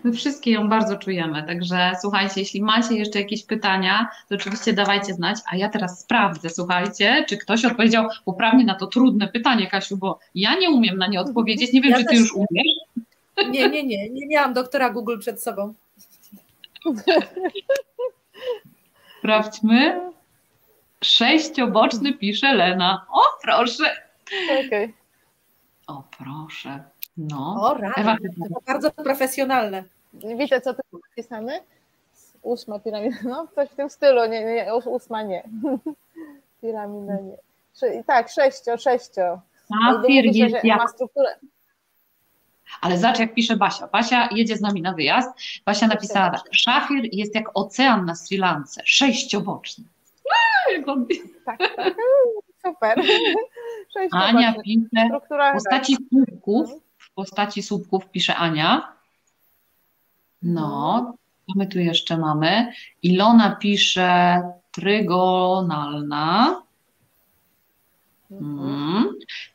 My 0.05 0.13
wszystkie 0.13 0.51
ją 0.51 0.69
bardzo 0.69 0.97
czujemy, 0.97 1.43
także 1.47 1.93
słuchajcie, 2.01 2.41
jeśli 2.41 2.63
macie 2.63 2.95
jeszcze 2.95 3.19
jakieś 3.19 3.45
pytania, 3.45 4.09
to 4.29 4.35
oczywiście 4.35 4.73
dawajcie 4.73 5.15
znać, 5.15 5.39
a 5.53 5.57
ja 5.57 5.69
teraz 5.69 6.01
sprawdzę, 6.01 6.51
słuchajcie, 6.51 7.25
czy 7.29 7.37
ktoś 7.37 7.65
odpowiedział 7.65 8.09
poprawnie 8.25 8.65
na 8.65 8.75
to 8.75 8.87
trudne 8.87 9.29
pytanie, 9.29 9.67
Kasiu, 9.67 9.97
bo 9.97 10.19
ja 10.35 10.55
nie 10.59 10.71
umiem 10.71 10.99
na 10.99 11.07
nie 11.07 11.21
odpowiedzieć, 11.21 11.73
nie 11.73 11.81
wiem, 11.81 11.91
Ja 11.91 11.99
czy 11.99 12.05
ty 12.05 12.11
też 12.11 12.19
już 12.19 12.35
nie. 12.37 12.45
umiesz. 12.51 12.67
Nie, 13.51 13.69
nie, 13.69 13.85
nie, 13.85 14.11
nie 14.11 14.27
miałam 14.27 14.55
doktora 14.55 14.91
Google 14.91 15.19
przed 15.19 15.43
sobą. 15.43 15.75
Sprawdźmy. 19.19 20.01
Sześcioboczny 21.07 22.13
pisze 22.13 22.55
Lena. 22.55 23.07
O, 23.11 23.21
proszę. 23.43 23.85
Okej. 24.67 24.95
O, 25.87 26.03
proszę. 26.19 26.81
No. 27.17 27.55
O. 27.63 27.77
Ewa, 27.97 28.17
To 28.55 28.61
bardzo 28.67 28.91
profesjonalne. 28.91 29.85
Widzę, 30.39 30.61
co 30.61 30.75
tu 30.75 30.81
napisane. 31.11 31.61
Ósma 32.43 32.79
piramida, 32.79 33.17
no 33.25 33.47
coś 33.55 33.69
w 33.71 33.75
tym 33.75 33.91
stylu, 33.91 34.27
nie, 34.27 34.45
nie 34.45 34.75
ósma 34.75 35.23
nie. 35.23 35.43
Piramida 36.63 37.15
nie. 37.15 37.37
Sze- 37.75 38.05
Tak, 38.07 38.29
sześcio, 38.31 38.79
sześcio. 38.79 39.41
Mówi 39.71 40.35
się, 40.35 40.45
jest 40.45 40.65
jak 40.65 40.79
ma 40.79 40.89
strukturę. 40.89 41.29
Ale 42.81 42.99
zobacz, 42.99 43.19
jak 43.19 43.35
pisze 43.35 43.57
Basia. 43.57 43.87
Basia 43.87 44.29
jedzie 44.33 44.57
z 44.57 44.61
nami 44.61 44.83
na 44.83 44.93
wyjazd. 44.93 45.29
Basia 45.65 45.87
napisała 45.87 46.31
tak. 46.31 46.43
Szafir 46.53 47.09
jest 47.13 47.35
jak 47.35 47.45
ocean 47.55 48.05
na 48.05 48.15
Sri 48.15 48.37
Lance. 48.39 48.81
Sześcioboczny. 48.85 49.85
Tak, 51.45 51.59
tak. 51.77 51.95
Super. 52.67 53.03
Ania 54.13 54.55
pisze 54.65 55.09
w 55.25 55.53
postaci 55.55 55.97
słupków. 56.09 56.71
W 56.99 57.15
postaci 57.15 57.63
słupków 57.63 58.11
pisze 58.11 58.37
Ania. 58.37 58.93
No, 60.43 61.15
co 61.47 61.53
my 61.57 61.67
tu 61.67 61.79
jeszcze 61.79 62.19
mamy? 62.19 62.73
Ilona 63.03 63.57
pisze 63.57 64.43
trygonalna. 64.71 66.63
Mm. 68.31 69.05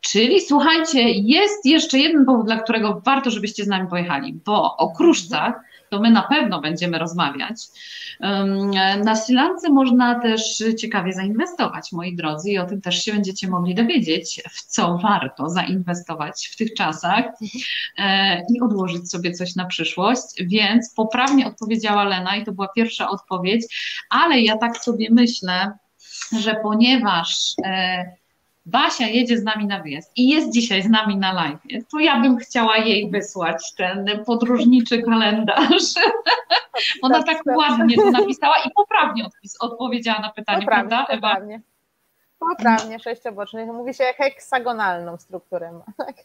Czyli 0.02 0.42
słuchajcie, 0.42 1.10
jest 1.10 1.66
jeszcze 1.66 2.00
jeden 2.00 2.26
powód, 2.26 2.46
dla 2.46 2.60
którego 2.60 3.02
warto, 3.06 3.32
żebyście 3.32 3.64
z 3.64 3.68
nami 3.68 3.90
pojechali, 3.90 4.34
bo 4.46 4.78
o 4.78 4.92
kruszcach 4.92 5.54
to 5.92 6.00
my 6.00 6.12
na 6.12 6.22
pewno 6.22 6.62
będziemy 6.62 7.00
rozmawiać. 7.00 7.68
Na 9.06 9.16
Sri 9.16 9.36
Lance 9.36 9.70
można 9.70 10.20
też 10.20 10.64
ciekawie 10.78 11.14
zainwestować, 11.14 11.92
moi 11.92 12.16
drodzy, 12.16 12.52
i 12.52 12.58
o 12.58 12.66
tym 12.66 12.82
też 12.82 13.04
się 13.04 13.14
będziecie 13.14 13.50
mogli 13.50 13.76
dowiedzieć, 13.76 14.42
w 14.52 14.62
co 14.62 14.98
warto 14.98 15.50
zainwestować 15.50 16.50
w 16.52 16.56
tych 16.56 16.74
czasach 16.74 17.26
e, 17.98 18.38
i 18.40 18.62
odłożyć 18.62 19.12
sobie 19.12 19.32
coś 19.32 19.56
na 19.56 19.66
przyszłość. 19.66 20.22
Więc 20.40 20.94
poprawnie 20.94 21.48
odpowiedziała 21.48 22.04
Lena 22.04 22.36
i 22.36 22.44
to 22.44 22.52
była 22.52 22.68
pierwsza 22.68 23.10
odpowiedź, 23.10 23.66
ale 24.10 24.42
ja 24.42 24.58
tak 24.58 24.78
sobie 24.78 25.08
myślę, 25.12 25.72
że 26.40 26.56
ponieważ 26.64 27.54
e, 27.66 28.21
Basia 28.66 29.08
jedzie 29.08 29.38
z 29.38 29.44
nami 29.44 29.66
na 29.68 29.80
wyjazd 29.80 30.12
i 30.16 30.30
jest 30.30 30.54
dzisiaj 30.54 30.82
z 30.84 30.90
nami 30.90 31.18
na 31.18 31.34
live, 31.34 31.60
to 31.92 32.00
ja 32.00 32.20
bym 32.20 32.38
chciała 32.38 32.78
jej 32.78 33.10
wysłać 33.12 33.74
ten 33.78 34.06
podróżniczy 34.26 35.02
kalendarz. 35.02 35.84
Ona 37.02 37.24
tak 37.24 37.42
ładnie 37.46 37.96
to 37.96 38.12
napisała 38.12 38.56
i 38.66 38.72
poprawnie 38.76 39.26
odpowiedziała 39.60 40.20
na 40.20 40.30
pytanie, 40.30 40.60
Poprawnie, 40.62 40.90
prawda, 40.90 41.14
Ewa? 41.14 41.30
poprawnie. 41.30 41.62
Poprawnie, 42.40 43.00
sześcioboczny. 43.00 43.66
Mówi 43.66 43.94
się 43.94 44.04
heksagonalną 44.04 45.18
strukturę 45.18 45.72
ma. 45.72 45.84
Tak? 46.06 46.16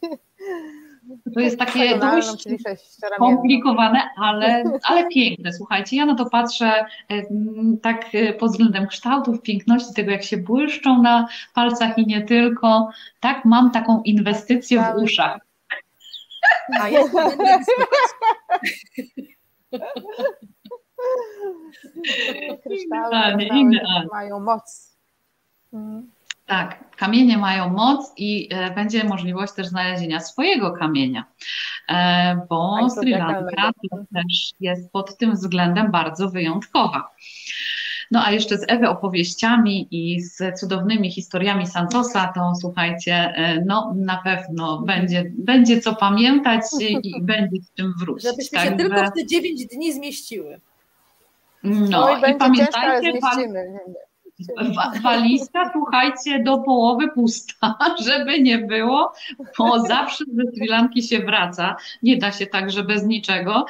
To 1.35 1.41
jest 1.41 1.59
takie 1.59 1.99
dość 1.99 2.43
sześcioramienną. 2.43 3.37
komplikowane, 3.37 4.03
ale, 4.17 4.65
ale 4.85 5.09
piękne. 5.09 5.53
Słuchajcie, 5.53 5.97
ja 5.97 6.07
na 6.07 6.15
to 6.15 6.31
patrzę 6.31 6.85
tak 7.83 8.15
e, 8.15 8.33
pod 8.33 8.51
względem 8.51 8.87
kształtów, 8.87 9.43
piękności, 9.43 9.95
tego 9.95 10.11
jak 10.11 10.23
się 10.23 10.37
błyszczą 10.37 11.03
na 11.03 11.29
palcach 11.55 11.99
i 11.99 12.07
nie 12.07 12.23
tylko. 12.23 12.91
Tak, 13.21 13.45
mam 13.45 13.71
taką 13.71 14.03
inwestycję 14.03 14.83
w 14.83 15.03
uszach. 15.03 15.41
A 16.81 16.89
ja 16.89 17.01
Kryształy, 22.63 23.37
kryształy 23.43 24.09
mają 24.13 24.41
moc. 24.41 24.97
Mm. 25.73 26.16
Tak, 26.47 26.97
kamienie 26.97 27.39
mają 27.39 27.71
moc 27.71 28.13
i 28.17 28.49
e, 28.53 28.71
będzie 28.75 29.05
możliwość 29.05 29.53
też 29.53 29.67
znalezienia 29.67 30.21
swojego 30.21 30.73
kamienia, 30.73 31.25
e, 31.89 32.47
bo 32.49 32.77
Tak, 32.81 32.93
Sri 32.93 33.11
Lanka 33.11 33.41
zodiakalnego. 33.41 33.73
to 33.91 33.97
też 34.15 34.51
jest 34.61 34.93
pod 34.93 35.17
tym 35.19 35.33
względem 35.33 35.91
bardzo 35.91 36.29
wyjątkowa. 36.31 37.11
No 38.11 38.25
a 38.25 38.31
jeszcze 38.31 38.59
z 38.59 38.65
Ewy 38.69 38.89
opowieściami 38.89 39.89
i 39.91 40.21
z 40.21 40.61
cudownymi 40.61 41.11
historiami 41.11 41.67
Santosa, 41.67 42.33
to 42.35 42.53
słuchajcie, 42.61 43.15
e, 43.15 43.65
no 43.65 43.95
na 43.97 44.17
pewno 44.17 44.79
będzie, 44.79 45.25
będzie 45.39 45.81
co 45.81 45.95
pamiętać 45.95 46.63
i, 46.81 47.09
i 47.09 47.23
będzie 47.33 47.63
z 47.63 47.75
czym 47.75 47.95
wrócić. 47.99 48.23
Żebyśmy 48.31 48.59
się 48.59 48.65
Także, 48.67 48.77
tylko 48.77 49.05
w 49.05 49.13
te 49.15 49.27
9 49.27 49.67
dni 49.67 49.93
zmieściły. 49.93 50.61
no 51.63 52.05
Oj, 52.05 52.19
i 52.19 52.23
ciężko, 52.23 52.27
ale 52.27 52.35
pamiętajcie, 52.39 53.21
wal- 53.21 54.06
Walizka, 55.03 55.71
słuchajcie, 55.73 56.43
do 56.43 56.59
połowy 56.59 57.09
pusta, 57.09 57.79
żeby 58.07 58.43
nie 58.43 58.59
było, 58.59 59.13
bo 59.59 59.81
zawsze 59.81 60.25
ze 60.33 60.53
Sri 60.53 60.67
Lanki 60.69 61.03
się 61.03 61.19
wraca. 61.19 61.77
Nie 62.03 62.17
da 62.17 62.33
się 62.33 62.47
tak, 62.47 62.71
że 62.71 62.85
bez 62.85 63.05
niczego. 63.05 63.67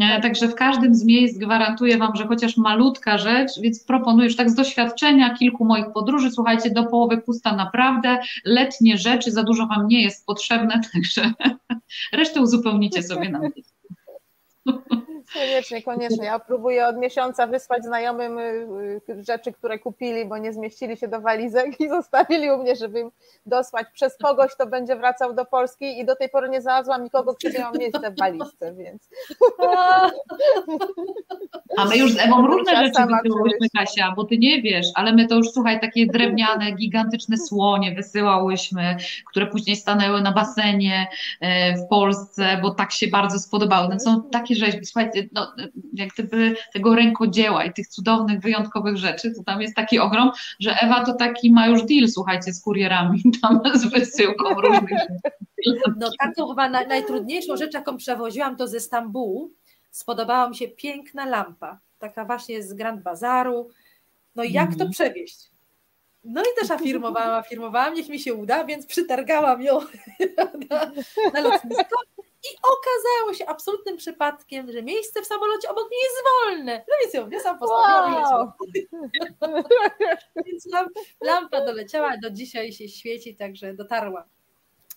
E, 0.00 0.20
Także 0.20 0.48
w 0.48 0.54
każdym 0.54 0.94
z 0.94 1.04
miejsc 1.04 1.38
gwarantuję 1.38 1.98
Wam, 1.98 2.16
że 2.16 2.26
chociaż 2.26 2.56
malutka 2.56 3.18
rzecz, 3.18 3.50
więc 3.60 3.84
proponuję 3.84 4.26
już 4.26 4.36
tak 4.36 4.50
z 4.50 4.54
doświadczenia 4.54 5.34
kilku 5.34 5.64
moich 5.64 5.92
podróży, 5.94 6.30
słuchajcie, 6.30 6.70
do 6.70 6.84
połowy 6.84 7.18
pusta 7.18 7.56
naprawdę, 7.56 8.18
letnie 8.44 8.98
rzeczy, 8.98 9.30
za 9.30 9.42
dużo 9.42 9.66
Wam 9.66 9.88
nie 9.88 10.02
jest 10.02 10.26
potrzebne, 10.26 10.80
także 10.92 11.32
resztę 12.12 12.40
uzupełnicie 12.40 13.02
sobie 13.02 13.28
na 13.28 13.38
miejscu. 13.38 13.74
Koniecznie, 15.32 15.82
koniecznie. 15.82 16.24
Ja 16.24 16.38
próbuję 16.38 16.86
od 16.86 16.96
miesiąca 16.96 17.46
wysłać 17.46 17.84
znajomym 17.84 18.38
y, 18.38 19.00
y, 19.08 19.24
rzeczy, 19.24 19.52
które 19.52 19.78
kupili, 19.78 20.24
bo 20.24 20.38
nie 20.38 20.52
zmieścili 20.52 20.96
się 20.96 21.08
do 21.08 21.20
walizek 21.20 21.80
i 21.80 21.88
zostawili 21.98 22.50
u 22.50 22.58
mnie, 22.58 22.76
żeby 22.76 23.00
im 23.00 23.10
dosłać. 23.46 23.86
Przez 23.92 24.16
kogoś 24.16 24.50
to 24.58 24.66
będzie 24.66 24.96
wracał 24.96 25.34
do 25.34 25.44
Polski 25.44 25.98
i 25.98 26.04
do 26.04 26.16
tej 26.16 26.28
pory 26.28 26.48
nie 26.48 26.60
znalazłam 26.60 27.04
nikogo, 27.04 27.34
kto 27.34 27.48
miał 27.58 27.72
miejsce 27.74 28.10
w 28.10 28.18
walizce, 28.18 28.74
więc 28.74 29.08
A 31.76 31.84
my 31.84 31.96
już 31.96 32.12
z 32.12 32.18
Ewą 32.18 32.46
różne 32.46 32.72
Trzeba 32.72 32.82
rzeczy 32.82 33.02
wysyłałyśmy. 33.22 33.68
Kasia, 33.76 34.12
bo 34.16 34.24
ty 34.24 34.38
nie 34.38 34.62
wiesz, 34.62 34.86
ale 34.94 35.12
my 35.12 35.26
to 35.26 35.34
już, 35.34 35.50
słuchaj, 35.50 35.80
takie 35.80 36.06
drewniane, 36.06 36.72
gigantyczne 36.72 37.36
słonie 37.38 37.94
wysyłałyśmy, 37.94 38.96
które 39.30 39.46
później 39.46 39.76
stanęły 39.76 40.22
na 40.22 40.32
basenie 40.32 41.08
e, 41.40 41.76
w 41.76 41.88
Polsce, 41.88 42.58
bo 42.62 42.70
tak 42.70 42.92
się 42.92 43.08
bardzo 43.08 43.38
spodobały. 43.38 43.88
No, 43.88 44.00
są 44.00 44.22
takie 44.22 44.54
rzeźby, 44.54 44.86
słuchajcie, 44.86 45.19
no, 45.32 45.52
jak 45.92 46.08
gdyby 46.08 46.56
tego 46.72 46.94
rękodzieła 46.94 47.64
i 47.64 47.72
tych 47.72 47.88
cudownych, 47.88 48.40
wyjątkowych 48.40 48.96
rzeczy, 48.96 49.34
to 49.34 49.42
tam 49.42 49.62
jest 49.62 49.76
taki 49.76 49.98
ogrom, 49.98 50.30
że 50.60 50.74
Ewa 50.80 51.04
to 51.04 51.14
taki 51.14 51.52
ma 51.52 51.66
już 51.66 51.82
deal, 51.82 52.08
słuchajcie, 52.08 52.52
z 52.52 52.62
kurierami, 52.62 53.22
tam 53.42 53.60
z 53.74 53.84
wysyłką 53.84 54.54
różnych 54.54 54.90
rzeczy. 54.90 55.36
No 55.96 56.10
taką 56.18 56.48
chyba 56.48 56.68
naj, 56.68 56.88
najtrudniejszą 56.88 57.56
rzecz, 57.56 57.74
jaką 57.74 57.96
przewoziłam, 57.96 58.56
to 58.56 58.68
ze 58.68 58.80
Stambułu. 58.80 59.50
Spodobała 59.90 60.48
mi 60.48 60.56
się 60.56 60.68
piękna 60.68 61.26
lampa, 61.26 61.78
taka 61.98 62.24
właśnie 62.24 62.62
z 62.62 62.72
Grand 62.74 63.02
Bazaru. 63.02 63.68
No 64.36 64.44
jak 64.44 64.68
to 64.68 64.72
Mhm. 64.72 64.90
przewieźć? 64.90 65.50
No 66.24 66.42
i 66.42 66.60
też 66.60 66.70
afirmowałam, 66.70 67.30
afirmowałam, 67.30 67.94
niech 67.94 68.08
mi 68.08 68.20
się 68.20 68.34
uda, 68.34 68.64
więc 68.64 68.86
przytargałam 68.86 69.62
ją 69.62 69.80
na, 70.70 70.90
na 71.34 71.40
lotnisko 71.40 71.96
I 72.44 72.56
okazało 72.56 73.34
się 73.34 73.46
absolutnym 73.46 73.96
przypadkiem, 73.96 74.72
że 74.72 74.82
miejsce 74.82 75.22
w 75.22 75.26
samolocie 75.26 75.68
obok 75.68 75.88
mnie 75.88 75.98
jest 76.02 76.16
wolne. 76.44 76.84
No 76.88 76.94
więc 77.02 77.14
ją 77.14 77.26
mnie 77.26 77.40
sam 77.40 77.58
postawiła 77.58 78.30
wow. 78.30 78.52
Więc 80.46 80.68
lampa 81.20 81.64
doleciała, 81.64 82.16
do 82.22 82.30
dzisiaj 82.30 82.72
się 82.72 82.88
świeci, 82.88 83.36
także 83.36 83.74
dotarła. 83.74 84.24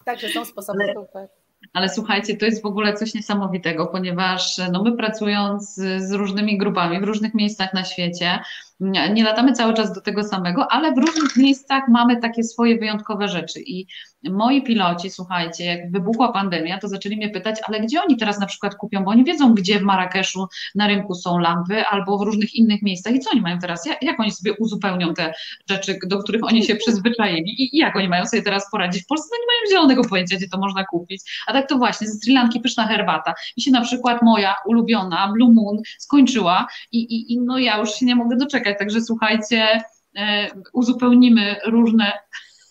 Także 0.06 0.30
są 0.30 0.46
sposoby. 0.46 0.94
Super. 0.96 1.28
Ale 1.74 1.90
słuchajcie, 1.90 2.38
to 2.38 2.46
jest 2.46 2.62
w 2.62 2.66
ogóle 2.66 2.94
coś 2.94 3.14
niesamowitego, 3.14 3.88
ponieważ 3.88 4.62
no 4.72 4.84
my 4.84 4.98
pracując 4.98 5.76
z 5.98 6.12
różnymi 6.12 6.58
grupami 6.58 7.00
w 7.00 7.04
różnych 7.04 7.34
miejscach 7.34 7.74
na 7.74 7.84
świecie, 7.84 8.40
nie 8.80 9.24
latamy 9.24 9.54
cały 9.54 9.74
czas 9.74 9.94
do 9.94 10.02
tego 10.02 10.24
samego, 10.24 10.72
ale 10.72 10.92
w 10.92 10.98
różnych 10.98 11.36
miejscach 11.38 11.84
mamy 11.88 12.18
takie 12.18 12.44
swoje 12.44 12.78
wyjątkowe 12.78 13.28
rzeczy. 13.28 13.60
I 13.60 13.88
moi 14.24 14.62
piloci, 14.62 15.10
słuchajcie, 15.10 15.66
jak 15.66 15.92
wybuchła 15.92 16.32
pandemia, 16.32 16.80
to 16.80 16.88
zaczęli 16.88 17.18
mnie 17.18 17.30
pytać, 17.30 17.60
ale 17.68 17.80
gdzie 17.80 18.02
oni 18.02 18.18
teraz 18.18 18.40
na 18.40 18.46
przykład 18.46 18.76
kupią, 18.76 19.04
bo 19.04 19.12
oni 19.12 19.24
wiedzą, 19.24 19.54
gdzie 19.54 19.80
w 19.80 19.84
Marrakeszu 19.84 20.48
na 20.76 20.88
rynku 20.88 21.16
są 21.16 21.38
lampy 21.38 21.86
albo 21.86 22.18
w 22.18 22.22
różnych 22.22 22.56
innych 22.56 22.82
miejscach 22.82 23.16
i 23.16 23.20
co 23.20 23.32
oni 23.32 23.42
mają 23.42 23.60
teraz, 23.60 23.86
jak, 23.86 24.04
jak 24.04 24.20
oni 24.20 24.32
sobie 24.32 24.54
uzupełnią 24.54 25.14
te 25.14 25.34
rzeczy, 25.70 26.00
do 26.06 26.18
których 26.18 26.44
oni 26.44 26.64
się 26.64 26.76
przyzwyczaili 26.76 27.64
i, 27.64 27.78
jak 27.78 27.96
oni 27.96 28.10
mają 28.10 28.26
sobie 28.26 28.44
teraz 28.44 28.72
poradzić. 28.72 29.04
W 29.04 29.08
Polsce 29.08 29.30
no 29.32 29.38
nie 29.38 29.46
mają 29.46 29.72
zielonego 29.72 30.10
pojęcia, 30.10 30.36
gdzie 30.36 30.50
to 30.50 30.58
można 30.58 30.86
kupić. 30.86 31.22
A 31.48 31.54
tak 31.54 31.70
to 31.70 31.78
właśnie, 31.78 32.08
ze 32.08 32.14
Sri 32.14 32.34
Lanki 32.34 32.60
pyszna 32.60 32.88
herbata 32.88 33.34
i 33.58 33.62
się 33.62 33.72
na 33.72 33.82
przykład 33.82 34.22
moja 34.22 34.56
ulubiona 34.66 35.32
Blue 35.34 35.54
Moon 35.54 35.78
skończyła 35.98 36.68
i, 36.92 37.00
i, 37.00 37.34
i 37.34 37.40
no 37.40 37.58
ja 37.58 37.78
już 37.78 37.92
się 37.92 38.06
nie 38.06 38.16
mogę 38.16 38.38
doczekać, 38.38 38.73
także 38.76 39.02
słuchajcie, 39.02 39.84
e, 40.18 40.48
uzupełnimy 40.74 41.56
różne 41.66 42.12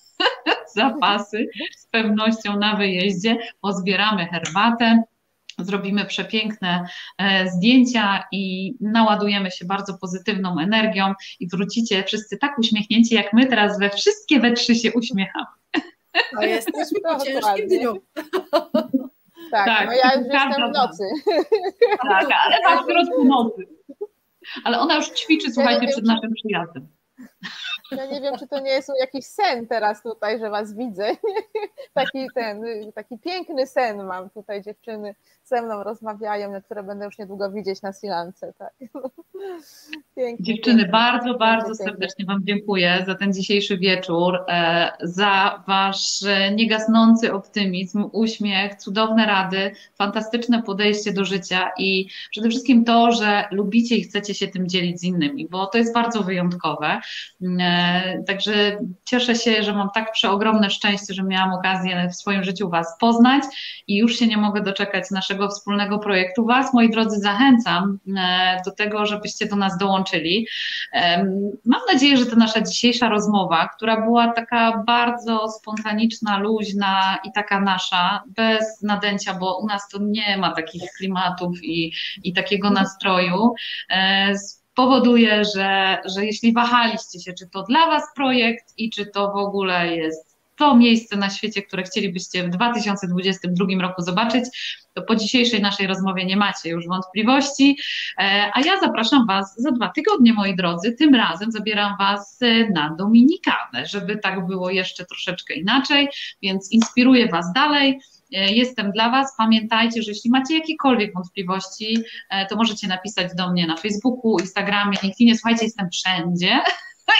zapasy 0.77 1.47
z 1.77 1.87
pewnością 1.87 2.59
na 2.59 2.77
wyjeździe, 2.77 3.39
pozbieramy 3.61 4.27
herbatę, 4.27 5.03
zrobimy 5.59 6.05
przepiękne 6.05 6.85
e, 7.19 7.51
zdjęcia 7.51 8.25
i 8.33 8.75
naładujemy 8.81 9.51
się 9.51 9.65
bardzo 9.65 9.99
pozytywną 9.99 10.59
energią 10.61 11.15
i 11.41 11.49
wrócicie 11.49 12.05
wszyscy 12.05 12.39
tak 12.39 12.59
uśmiechnięci, 12.59 13.15
jak 13.15 13.33
my 13.33 13.47
teraz 13.47 13.79
we 13.79 13.91
wszystkie 13.91 14.41
we 14.41 14.53
trzy 14.53 14.75
się 14.75 14.93
uśmiechamy. 14.93 15.47
To 16.37 16.43
jesteśmy 16.43 17.01
po 17.01 17.19
ciężkim 17.25 17.69
dniu. 17.69 18.03
Tak, 19.51 19.67
tak, 19.67 19.87
no 19.87 19.93
ja 19.93 20.15
już 20.15 20.27
jestem 20.33 20.71
w 20.71 20.75
nocy. 20.75 21.05
Tak, 22.09 22.27
ale 22.67 22.83
w 22.83 22.91
środku 22.91 23.25
nocy. 23.25 23.67
Ale 24.65 24.79
ona 24.79 24.97
już 24.97 25.11
ćwiczy, 25.11 25.53
słuchajcie, 25.53 25.87
przed 25.87 26.05
naszym 26.05 26.33
przyjazdem. 26.35 26.89
Ja 27.91 28.07
nie 28.07 28.21
wiem, 28.21 28.39
czy 28.39 28.49
to 28.49 28.61
nie 28.61 28.71
jest 28.71 28.91
jakiś 29.01 29.27
sen 29.27 29.67
teraz 29.67 30.03
tutaj, 30.03 30.39
że 30.39 30.51
was 30.51 30.77
widzę. 30.77 31.17
Taki 31.95 32.27
ten, 32.35 32.63
taki 32.95 33.19
piękny 33.19 33.67
sen 33.67 34.05
mam 34.05 34.31
tutaj 34.31 34.63
dziewczyny 34.63 35.15
ze 35.53 35.63
mną 35.63 35.83
rozmawiają, 35.83 36.53
na 36.53 36.61
które 36.61 36.83
będę 36.83 37.05
już 37.05 37.19
niedługo 37.19 37.51
widzieć 37.51 37.83
na 37.83 37.93
Silance. 37.93 38.53
Tak. 38.59 38.73
Pięknie, 40.17 40.47
Dziewczyny, 40.47 40.77
pięknie, 40.77 40.93
bardzo, 40.93 41.35
bardzo 41.35 41.67
pięknie. 41.67 41.85
serdecznie 41.85 42.25
Wam 42.25 42.41
dziękuję 42.45 43.05
za 43.07 43.15
ten 43.15 43.33
dzisiejszy 43.33 43.79
wieczór, 43.79 44.39
e, 44.49 44.93
za 45.01 45.63
Wasz 45.67 46.23
e, 46.23 46.55
niegasnący 46.55 47.33
optymizm, 47.33 48.09
uśmiech, 48.13 48.75
cudowne 48.75 49.27
rady, 49.27 49.73
fantastyczne 49.99 50.63
podejście 50.63 51.13
do 51.13 51.25
życia 51.25 51.71
i 51.79 52.07
przede 52.31 52.49
wszystkim 52.49 52.85
to, 52.85 53.13
że 53.13 53.45
lubicie 53.51 53.97
i 53.97 54.03
chcecie 54.03 54.35
się 54.35 54.49
tym 54.49 54.69
dzielić 54.69 55.01
z 55.01 55.05
innymi, 55.05 55.49
bo 55.49 55.67
to 55.67 55.79
jest 55.79 55.95
bardzo 55.95 56.23
wyjątkowe. 56.23 57.01
E, 57.61 58.23
także 58.27 58.79
cieszę 59.05 59.35
się, 59.35 59.63
że 59.63 59.73
mam 59.73 59.89
tak 59.95 60.13
przeogromne 60.13 60.71
szczęście, 60.71 61.15
że 61.15 61.23
miałam 61.23 61.53
okazję 61.53 62.09
w 62.09 62.17
swoim 62.17 62.45
życiu 62.45 62.69
Was 62.69 62.97
poznać 63.01 63.45
i 63.87 63.97
już 63.97 64.17
się 64.17 64.27
nie 64.27 64.37
mogę 64.37 64.63
doczekać 64.63 65.11
naszego 65.11 65.42
naszego 65.43 65.55
wspólnego 65.55 65.99
projektu. 65.99 66.45
Was, 66.45 66.75
moi 66.75 66.91
drodzy, 66.91 67.19
zachęcam 67.19 67.99
e, 68.17 68.63
do 68.65 68.71
tego, 68.71 69.07
żebyście 69.07 69.47
do 69.47 69.57
nas 69.57 69.79
dołączyli. 69.79 70.47
Mam 71.65 71.81
nadzieję, 71.93 72.17
że 72.17 72.27
ta 72.27 72.37
nasza 72.37 72.61
dzisiejsza 72.61 73.09
rozmowa, 73.09 73.69
która 73.77 74.01
była 74.01 74.33
taka 74.33 74.83
bardzo 74.87 75.49
spontaniczna, 75.49 76.39
luźna 76.39 77.19
i 77.25 77.33
taka 77.33 77.61
nasza, 77.61 78.23
bez 78.27 78.83
nadęcia, 78.83 79.35
bo 79.35 79.59
u 79.59 79.67
nas 79.67 79.89
to 79.89 79.99
nie 80.01 80.37
ma 80.37 80.55
takich 80.55 80.83
klimatów 80.99 81.57
i, 81.63 81.93
i 82.25 82.33
takiego 82.33 82.71
nastroju 82.71 83.55
e, 83.91 84.35
powoduje, 84.75 85.45
że, 85.45 85.99
że 86.05 86.25
jeśli 86.25 86.53
wahaliście 86.53 87.21
się, 87.21 87.33
czy 87.33 87.49
to 87.49 87.63
dla 87.63 87.87
Was 87.87 88.03
projekt 88.17 88.75
i 88.77 88.91
czy 88.91 89.07
to 89.07 89.33
w 89.33 89.37
ogóle 89.37 89.97
jest 89.97 90.32
to 90.63 90.77
miejsce 90.77 91.17
na 91.17 91.31
świecie, 91.31 91.63
które 91.63 91.83
chcielibyście 91.83 92.45
w 92.45 92.51
2022 92.51 93.67
roku 93.81 94.03
zobaczyć, 94.03 94.45
to 94.95 95.03
po 95.03 95.17
dzisiejszej 95.17 95.61
naszej 95.63 95.87
rozmowie 95.87 96.25
nie 96.25 96.37
macie 96.37 96.71
już 96.71 96.89
wątpliwości. 96.89 97.79
E, 98.19 98.51
a 98.55 98.61
ja 98.61 98.81
zapraszam 98.81 99.27
Was 99.27 99.55
za 99.57 99.71
dwa 99.71 99.89
tygodnie, 99.89 100.33
moi 100.33 100.57
drodzy. 100.57 100.93
Tym 100.93 101.15
razem 101.15 101.53
zabieram 101.53 101.97
Was 101.99 102.39
e, 102.43 102.71
na 102.71 102.95
Dominikanę, 102.99 103.87
żeby 103.87 104.17
tak 104.17 104.47
było 104.47 104.71
jeszcze 104.71 105.05
troszeczkę 105.05 105.55
inaczej, 105.55 106.09
więc 106.43 106.73
inspiruję 106.73 107.29
Was 107.29 107.53
dalej. 107.53 108.01
E, 108.33 108.53
jestem 108.53 108.93
dla 108.93 109.11
Was. 109.11 109.35
Pamiętajcie, 109.39 110.03
że 110.03 110.11
jeśli 110.11 110.31
macie 110.31 110.55
jakiekolwiek 110.55 111.15
wątpliwości, 111.15 111.99
to 112.51 112.57
możecie 112.57 112.89
napisać 112.89 113.35
do 113.37 113.53
mnie 113.53 113.67
na 113.67 113.77
Facebooku, 113.77 114.39
Instagramie, 114.39 114.99
LinkedInie. 115.03 115.35
Słuchajcie, 115.35 115.65
jestem 115.65 115.89
wszędzie. 115.91 116.61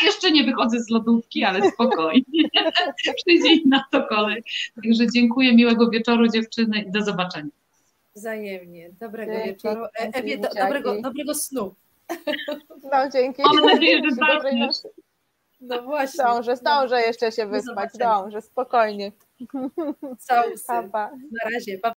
Jeszcze 0.05 0.31
nie 0.31 0.45
wychodzę 0.45 0.81
z 0.81 0.91
lodówki, 0.91 1.45
ale 1.45 1.71
spokojnie. 1.71 2.49
Przyjdzie 3.17 3.69
na 3.69 3.85
to 3.91 4.03
kolej. 4.03 4.43
Także 4.85 5.07
dziękuję, 5.15 5.55
miłego 5.55 5.91
wieczoru 5.91 6.29
dziewczyny 6.29 6.83
i 6.83 6.91
do 6.91 7.03
zobaczenia. 7.03 7.51
Wzajemnie. 8.17 8.91
Dobrego 9.01 9.33
dzięki, 9.33 9.49
wieczoru. 9.49 9.85
E, 9.85 10.11
Ewie, 10.13 10.39
do, 10.39 10.49
dobrego, 10.49 11.03
dobrego 11.03 11.35
snu. 11.35 11.75
No 12.83 13.11
dzięki. 13.13 13.43
Mam 13.43 13.67
nadzieję, 13.67 14.03
że. 14.11 14.91
No 15.61 15.83
właśnie. 15.83 16.25
Zdążę, 16.25 16.57
zdążę 16.57 17.01
jeszcze 17.01 17.33
się 17.33 17.47
wyspać. 17.47 17.93
Zdążę, 17.93 18.43
spokojnie. 18.43 19.13
Całusy. 20.19 20.73
Na 20.93 21.11
razie. 21.55 21.79
Pa. 21.79 21.91